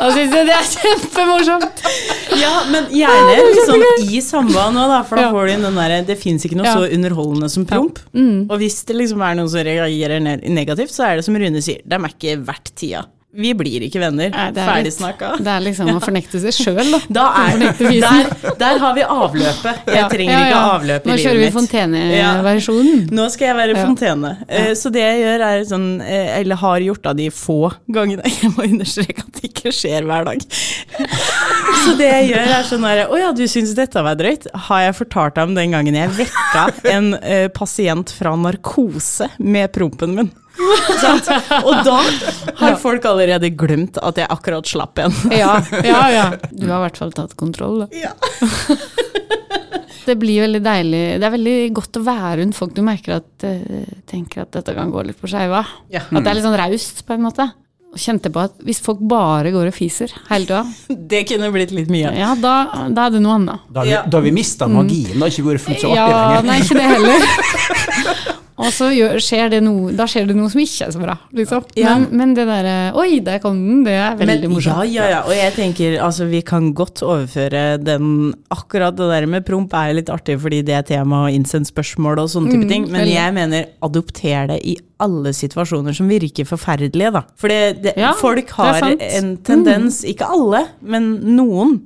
Da 0.00 0.10
syns 0.14 0.38
jeg 0.38 0.48
det 0.48 0.56
er 0.56 0.70
kjempemorsomt. 0.76 1.84
ja, 2.40 2.54
men 2.70 2.86
gjerne 2.94 3.36
liksom 3.50 3.86
i 4.06 4.22
samband 4.24 4.78
nå, 4.78 4.86
da, 4.94 5.02
for 5.06 5.18
da 5.20 5.26
Ja. 5.28 5.32
får 5.34 5.46
du 5.50 5.52
inn 5.56 5.66
den 5.66 5.74
derre 5.82 6.00
Det 6.06 6.16
fins 6.22 6.44
ikke 6.46 6.56
noe 6.60 6.66
Ja. 6.70 6.74
så 6.78 6.86
underholdende 6.86 7.50
som 7.50 7.66
promp. 7.66 7.98
Mm. 8.14 8.46
Og 8.48 8.58
hvis 8.62 8.84
det 8.86 8.96
liksom 8.96 9.20
er 9.26 9.34
noen 9.40 9.50
som 9.50 9.66
reagerer 9.66 10.20
negativt, 10.48 10.94
så 10.94 11.10
er 11.10 11.16
det 11.20 11.24
som 11.26 11.34
Rune 11.36 11.60
sier, 11.62 11.82
det 11.84 11.98
er 11.98 12.14
ikke 12.14 12.38
verdt 12.46 12.72
tida. 12.78 13.04
Vi 13.32 13.52
blir 13.54 13.84
ikke 13.86 14.00
venner. 14.02 14.30
Nei, 14.34 14.46
er 14.50 14.56
Ferdig 14.66 14.90
snakka. 14.90 15.28
Det 15.38 15.50
er 15.52 15.60
liksom 15.62 15.86
å 15.92 16.00
fornekte 16.02 16.40
seg 16.42 16.50
sjøl, 16.56 16.80
da. 16.90 16.98
Da 17.14 17.26
er, 17.44 17.60
der, 17.78 18.32
der 18.58 18.80
har 18.82 18.96
vi 18.96 19.04
avløpet. 19.06 19.84
Jeg 19.86 20.00
Ja, 20.00 20.08
trenger 20.10 20.32
ja, 20.34 20.40
ikke 20.40 20.56
ja. 20.56 20.62
avløp 20.74 21.06
i 21.06 21.10
Nå 21.12 21.16
kjører 21.22 21.38
vi 21.38 21.44
mitt. 21.44 21.54
fonteneversjonen. 21.54 23.04
Nå 23.14 23.28
skal 23.30 23.46
jeg 23.52 23.56
være 23.60 23.76
Ja. 23.76 23.84
fontene. 23.86 24.32
Eh, 24.48 24.72
Så 24.74 24.90
det 24.90 25.04
jeg 25.04 25.22
gjør, 25.22 25.44
er 25.46 25.62
sånn 25.70 25.86
eh, 26.02 26.40
Eller 26.40 26.56
har 26.56 26.80
gjort 26.80 27.06
av 27.06 27.16
de 27.16 27.28
få 27.30 27.70
gangene 27.88 28.22
Jeg 28.42 28.50
må 28.56 28.66
understreke 28.66 29.22
at 29.22 29.32
det 29.38 29.52
ikke 29.52 29.72
skjer 29.78 30.02
hver 30.10 30.24
dag. 30.26 30.42
Så 31.84 31.94
det 31.96 32.10
jeg 32.10 32.32
gjør, 32.32 32.50
er 32.58 32.66
sånn 32.66 32.84
herre 32.88 33.06
Å 33.14 33.18
ja, 33.20 33.30
du 33.32 33.44
syns 33.48 33.74
dette 33.78 34.02
var 34.04 34.18
drøyt? 34.18 34.48
Har 34.66 34.82
jeg 34.88 34.98
fortalt 35.04 35.38
deg 35.38 35.48
om 35.48 35.54
den 35.54 35.70
gangen 35.78 35.94
jeg 35.96 36.10
vekka 36.18 36.66
en 36.90 37.12
eh, 37.22 37.46
pasient 37.54 38.10
fra 38.10 38.34
narkose 38.36 39.30
med 39.38 39.70
prompen 39.72 40.16
min? 40.18 40.32
Sant? 41.00 41.28
Og 41.64 41.84
da 41.86 41.98
har 42.60 42.76
folk 42.82 43.04
allerede 43.08 43.50
glemt 43.56 43.96
at 44.02 44.18
jeg 44.20 44.28
akkurat 44.30 44.66
slapp 44.68 44.98
en. 45.04 45.14
Ja, 45.32 45.54
ja, 45.86 46.02
ja. 46.12 46.24
Du 46.50 46.66
har 46.68 46.80
i 46.80 46.84
hvert 46.88 47.00
fall 47.00 47.12
tatt 47.16 47.36
kontroll, 47.40 47.84
da. 47.84 47.88
Ja. 47.96 48.12
Det 50.06 50.14
blir 50.18 50.40
veldig 50.42 50.60
deilig. 50.64 51.00
Det 51.20 51.26
er 51.28 51.32
veldig 51.36 51.56
godt 51.76 51.98
å 52.00 52.02
være 52.02 52.38
rundt 52.40 52.56
folk 52.56 52.72
du 52.74 52.80
merker 52.82 53.18
at 53.20 53.44
uh, 53.46 53.84
tenker 54.10 54.42
at 54.42 54.50
dette 54.56 54.72
kan 54.74 54.90
gå 54.90 55.02
litt 55.06 55.18
på 55.20 55.28
skeiva. 55.30 55.60
Ja. 55.92 56.00
At 56.08 56.24
det 56.24 56.30
er 56.32 56.38
litt 56.38 56.46
sånn 56.46 56.56
raust, 56.58 57.02
på 57.06 57.14
en 57.14 57.22
måte. 57.28 57.46
Og 57.90 57.98
kjente 58.00 58.30
på 58.32 58.40
at 58.42 58.56
hvis 58.64 58.80
folk 58.82 58.98
bare 59.10 59.50
går 59.54 59.68
og 59.70 59.74
fiser 59.76 60.10
hele 60.30 60.48
tida, 60.48 60.62
Det 61.12 61.20
kunne 61.28 61.52
blitt 61.54 61.72
litt 61.76 61.90
mye. 61.92 62.10
ja, 62.16 62.32
da, 62.38 62.54
da 62.90 63.06
er 63.08 63.14
det 63.16 63.22
noe 63.22 63.36
annet. 63.38 63.68
Da 63.68 63.84
har 63.84 63.86
vi, 63.86 63.92
Ja. 63.94 64.02
da 64.16 64.20
vi 64.24 64.32
mista 64.34 64.66
magien, 64.72 65.12
Det 65.14 65.20
har 65.20 65.34
ikke 65.36 65.48
vært 65.52 65.64
fullt 65.68 65.84
så 65.84 65.92
artig 65.92 66.00
Mm. 66.00 66.10
Ja, 66.10 66.40
lenger. 66.40 66.48
nei, 66.48 66.58
ikke 66.64 66.76
det 66.80 66.88
heller. 66.96 67.18
Og 68.60 68.68
så 68.76 68.90
gjør, 68.92 69.16
skjer 69.24 69.48
det 69.54 69.60
noe, 69.64 69.90
da 69.96 70.04
skjer 70.10 70.26
det 70.28 70.34
noe 70.36 70.50
som 70.52 70.60
ikke 70.62 70.86
er 70.86 70.92
så 70.94 71.00
bra, 71.00 71.14
liksom. 71.36 71.64
Ja. 71.80 71.94
Men, 71.96 72.06
men 72.20 72.34
det 72.36 72.44
derre 72.48 72.74
Oi, 73.00 73.20
der 73.24 73.38
kom 73.42 73.56
den! 73.64 73.78
Det 73.86 73.94
er 73.96 74.18
veldig 74.20 74.48
Men, 74.48 74.54
morsomt. 74.58 74.82
Ja, 74.92 75.06
ja, 75.06 75.08
ja. 75.14 75.20
Og 75.24 75.32
jeg 75.34 75.54
tenker 75.56 75.96
altså 76.04 76.26
vi 76.30 76.42
kan 76.46 76.70
godt 76.76 77.02
overføre 77.06 77.78
den 77.80 78.34
Akkurat 78.52 78.96
det 78.98 79.08
der 79.12 79.26
med 79.30 79.46
promp 79.48 79.72
er 79.78 79.94
litt 79.96 80.10
artig 80.12 80.36
fordi 80.42 80.60
det 80.66 80.74
er 80.76 80.86
tema 80.92 81.24
og 81.28 81.34
innsendt 81.36 81.70
spørsmål 81.72 82.20
og 82.24 82.28
sånne 82.32 82.52
type 82.52 82.64
Mm, 82.66 82.68
ting, 82.68 82.84
men 82.90 83.00
veldig. 83.02 83.14
jeg 83.16 83.34
mener 83.40 83.66
adopter 83.86 84.46
det 84.52 84.58
i 84.68 84.76
alle 85.00 85.32
situasjoner 85.32 85.94
som 85.96 86.10
virker 86.12 86.44
forferdelige, 86.44 87.10
da. 87.14 87.22
For 87.40 87.48
det, 87.48 87.60
det, 87.86 87.94
Ja, 87.96 88.12
folk 88.20 88.50
har. 88.58 88.82
Mm. 88.84 89.00
en 89.00 89.30
tendens, 89.46 90.02
ikke 90.04 90.28
alle, 90.28 90.66
men 90.84 91.14
noen 91.38 91.78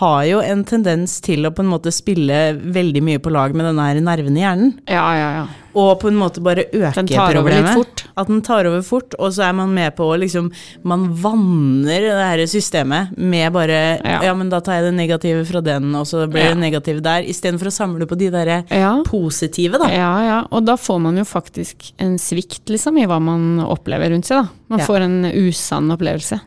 har 0.00 0.24
jo 0.26 0.40
en 0.42 0.64
tendens 0.66 1.20
til 1.22 1.46
å 1.46 1.52
på 1.54 1.62
en 1.62 1.68
måte 1.70 1.92
spille 1.94 2.54
veldig 2.58 3.02
mye 3.06 3.20
på 3.22 3.30
lag 3.30 3.52
med 3.54 3.68
den 3.68 3.78
her 3.78 4.00
nerven 4.02 4.34
i 4.38 4.42
hjernen. 4.42 4.72
Ja, 4.90 5.04
ja, 5.14 5.28
ja. 5.36 5.44
Og 5.74 5.96
på 6.02 6.06
en 6.06 6.14
måte 6.18 6.38
bare 6.42 6.64
øke 6.70 6.94
Den 7.00 7.08
tar 7.10 7.34
over 7.38 7.50
litt 7.50 7.68
fort. 7.74 8.02
At 8.18 8.28
den 8.30 8.42
tar 8.46 8.66
over 8.70 8.82
fort, 8.86 9.14
og 9.18 9.32
så 9.34 9.48
er 9.48 9.54
man 9.58 9.72
med 9.74 9.96
på 9.98 10.06
å 10.06 10.18
liksom 10.22 10.52
Man 10.86 11.08
vanner 11.18 12.04
det 12.06 12.12
her 12.28 12.42
systemet 12.46 13.16
med 13.18 13.52
bare 13.54 13.98
ja. 13.98 14.20
Ja. 14.28 14.34
men 14.38 14.50
da 14.52 14.60
tar 14.62 14.78
jeg 14.78 14.84
det 14.88 14.94
negative 14.98 15.42
fra 15.48 15.60
den, 15.66 15.88
og 15.98 16.06
så 16.06 16.28
blir 16.30 16.44
Ja. 16.44 16.54
det 16.54 16.60
negative 16.62 17.02
der. 17.02 17.22
Istedenfor 17.26 17.70
å 17.70 17.74
samle 17.74 18.06
på 18.06 18.18
de 18.18 18.30
derre 18.30 18.64
Ja. 18.70 19.02
positive, 19.06 19.78
da. 19.78 19.88
Ja, 19.90 20.12
ja, 20.22 20.38
og 20.50 20.64
da 20.64 20.76
får 20.76 21.00
man 21.00 21.16
jo 21.18 21.24
faktisk 21.24 21.92
en 21.98 22.18
svikt 22.18 22.66
liksom 22.70 22.98
i 23.02 23.06
hva 23.06 23.20
man 23.20 23.58
opplever 23.60 24.10
rundt 24.10 24.26
seg. 24.26 24.42
da. 24.42 24.48
Man 24.68 24.78
får 24.80 25.00
en 25.02 25.24
usann 25.32 25.90
opplevelse. 25.90 26.40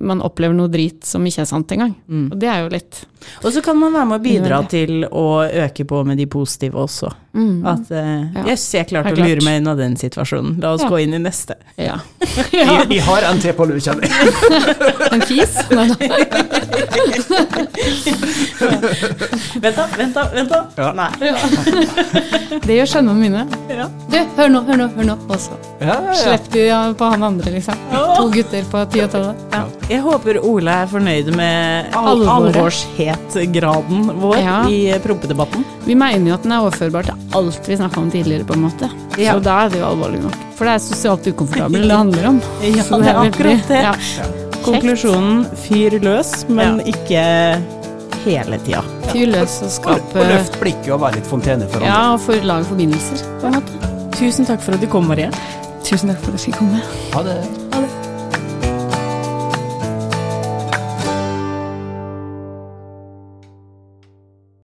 Man 0.00 0.20
opplever 0.24 0.54
noe 0.56 0.68
drit 0.72 1.04
som 1.06 1.24
ikke 1.26 1.42
er 1.44 1.48
sant 1.50 1.72
engang. 1.74 1.94
Mm. 2.08 2.28
Og 2.32 2.38
det 2.40 2.48
er 2.50 2.62
jo 2.64 2.68
litt 2.72 3.02
Og 3.44 3.52
så 3.52 3.60
kan 3.62 3.76
man 3.76 3.92
være 3.92 4.06
med 4.08 4.16
å 4.20 4.24
bidra 4.24 4.62
til 4.70 5.04
å 5.06 5.24
øke 5.44 5.84
på 5.88 6.02
med 6.08 6.16
de 6.18 6.26
positive 6.30 6.78
også. 6.80 7.10
At 7.70 7.90
uh, 7.92 7.98
Ja. 8.34 8.44
Yes, 8.48 8.64
jeg 8.74 8.88
klarte 8.90 9.12
klart. 9.12 9.20
å 9.20 9.28
lure 9.28 9.44
meg 9.44 9.50
meg 9.50 9.60
unna 9.62 9.74
den 9.78 9.96
situasjonen. 10.00 10.56
La 10.62 10.72
oss 10.74 10.82
Ja. 10.82 10.88
gå 10.90 10.98
inn 11.04 11.14
i 11.14 11.18
neste. 11.22 11.54
Ja. 11.76 11.98
Jeg, 12.52 12.86
jeg 12.90 13.02
har 13.06 13.22
en 13.30 13.38
til 13.40 13.52
på 13.54 13.64
lur, 13.68 13.78
kjenner 13.80 14.02
jeg. 14.06 14.12
En 15.14 15.22
fis? 15.28 15.54
Nei, 15.70 15.86
da. 15.90 15.96
Vent, 19.60 19.76
da, 19.76 19.86
vent, 19.96 20.14
da. 20.14 20.24
vent 20.34 20.50
da. 20.50 20.60
Ja. 20.76 20.92
Nei. 20.96 21.08
Det 22.64 22.76
gjør 22.76 22.90
skjønnene 22.94 23.18
mine. 23.20 23.44
Ja. 23.70 23.86
Du, 24.10 24.18
hør 24.38 24.52
nå, 24.52 24.62
hør 24.68 24.80
nå, 24.82 24.88
hør 24.96 25.08
nå. 25.12 25.16
Og 25.28 25.38
så 25.40 25.56
Ja, 25.80 25.86
ja, 25.86 25.96
ja. 26.10 26.14
Slipp 26.20 26.50
de 26.54 26.66
på 27.00 27.10
han 27.14 27.22
andre, 27.30 27.54
liksom. 27.56 27.86
To 27.92 28.28
gutter 28.34 28.66
på 28.72 28.84
ti 28.92 29.04
og 29.04 29.12
tolv. 29.14 29.30
Ja. 29.54 29.62
Jeg 29.90 30.00
håper 30.04 30.38
Ole 30.46 30.70
er 30.84 30.86
fornøyd 30.90 31.30
med 31.36 31.94
al 31.96 32.22
alvorshetgraden 32.36 34.10
vår 34.20 34.36
Ja. 34.38 34.58
i 34.68 34.98
prompedebatten. 35.02 35.64
Vi 35.84 35.94
mener 35.94 36.28
jo 36.30 36.34
at 36.34 36.42
den 36.42 36.52
er 36.52 36.60
overførbar 36.64 37.02
til 37.08 37.14
alt 37.34 37.68
vi 37.68 37.76
snakka 37.76 37.98
om 38.00 38.10
tidligere, 38.10 38.44
på 38.44 38.54
en 38.54 38.62
måte. 38.68 38.90
Ja. 39.18 39.34
Så 39.34 39.42
da 39.42 39.64
er 39.64 39.68
det 39.70 39.80
jo 39.80 39.86
alvorlig 39.86 40.22
nok. 40.22 40.36
For 40.56 40.64
det 40.64 40.74
er 40.74 40.78
sosialt 40.84 41.26
ukomfortabelt 41.26 41.88
det 41.88 41.96
handler 41.96 42.26
om. 42.28 42.40
Ja, 42.62 42.82
Så 42.82 42.98
det 43.02 43.08
er 43.08 43.20
akkurat 43.24 43.68
det. 43.68 43.82
Ja. 43.82 43.94
Konklusjonen 44.64 45.46
fyr 45.56 45.98
løs, 46.04 46.44
men 46.48 46.80
ikke 46.84 47.22
hele 48.26 48.58
tida. 48.66 48.82
Fyr 49.10 49.26
løs 49.32 49.60
og 49.62 49.68
Og, 49.70 49.72
skap 49.72 50.16
og 50.16 50.26
løft 50.28 50.58
blikket 50.60 50.92
og 50.92 51.00
være 51.00 51.16
litt 51.16 51.26
fontene 51.30 51.68
for 51.70 51.80
andre. 51.80 51.88
Ja, 51.88 52.12
og 52.12 52.20
for 52.20 52.34
lag 52.44 52.64
forbindelser, 52.68 53.24
på 53.40 53.46
en 53.48 53.56
måte. 53.56 53.72
Tusen 54.20 54.44
takk 54.46 54.60
for 54.60 54.74
at 54.76 54.80
du 54.84 54.86
kom, 54.86 55.08
Marie. 55.08 55.30
Tusen 55.82 56.12
takk 56.12 56.20
for 56.20 56.34
at 56.34 56.38
jeg 56.44 56.52
fikk 56.52 56.58
komme. 56.60 56.82
Ha 57.14 57.22
det. 57.24 57.38
Ha 57.72 57.80
det. 57.80 57.88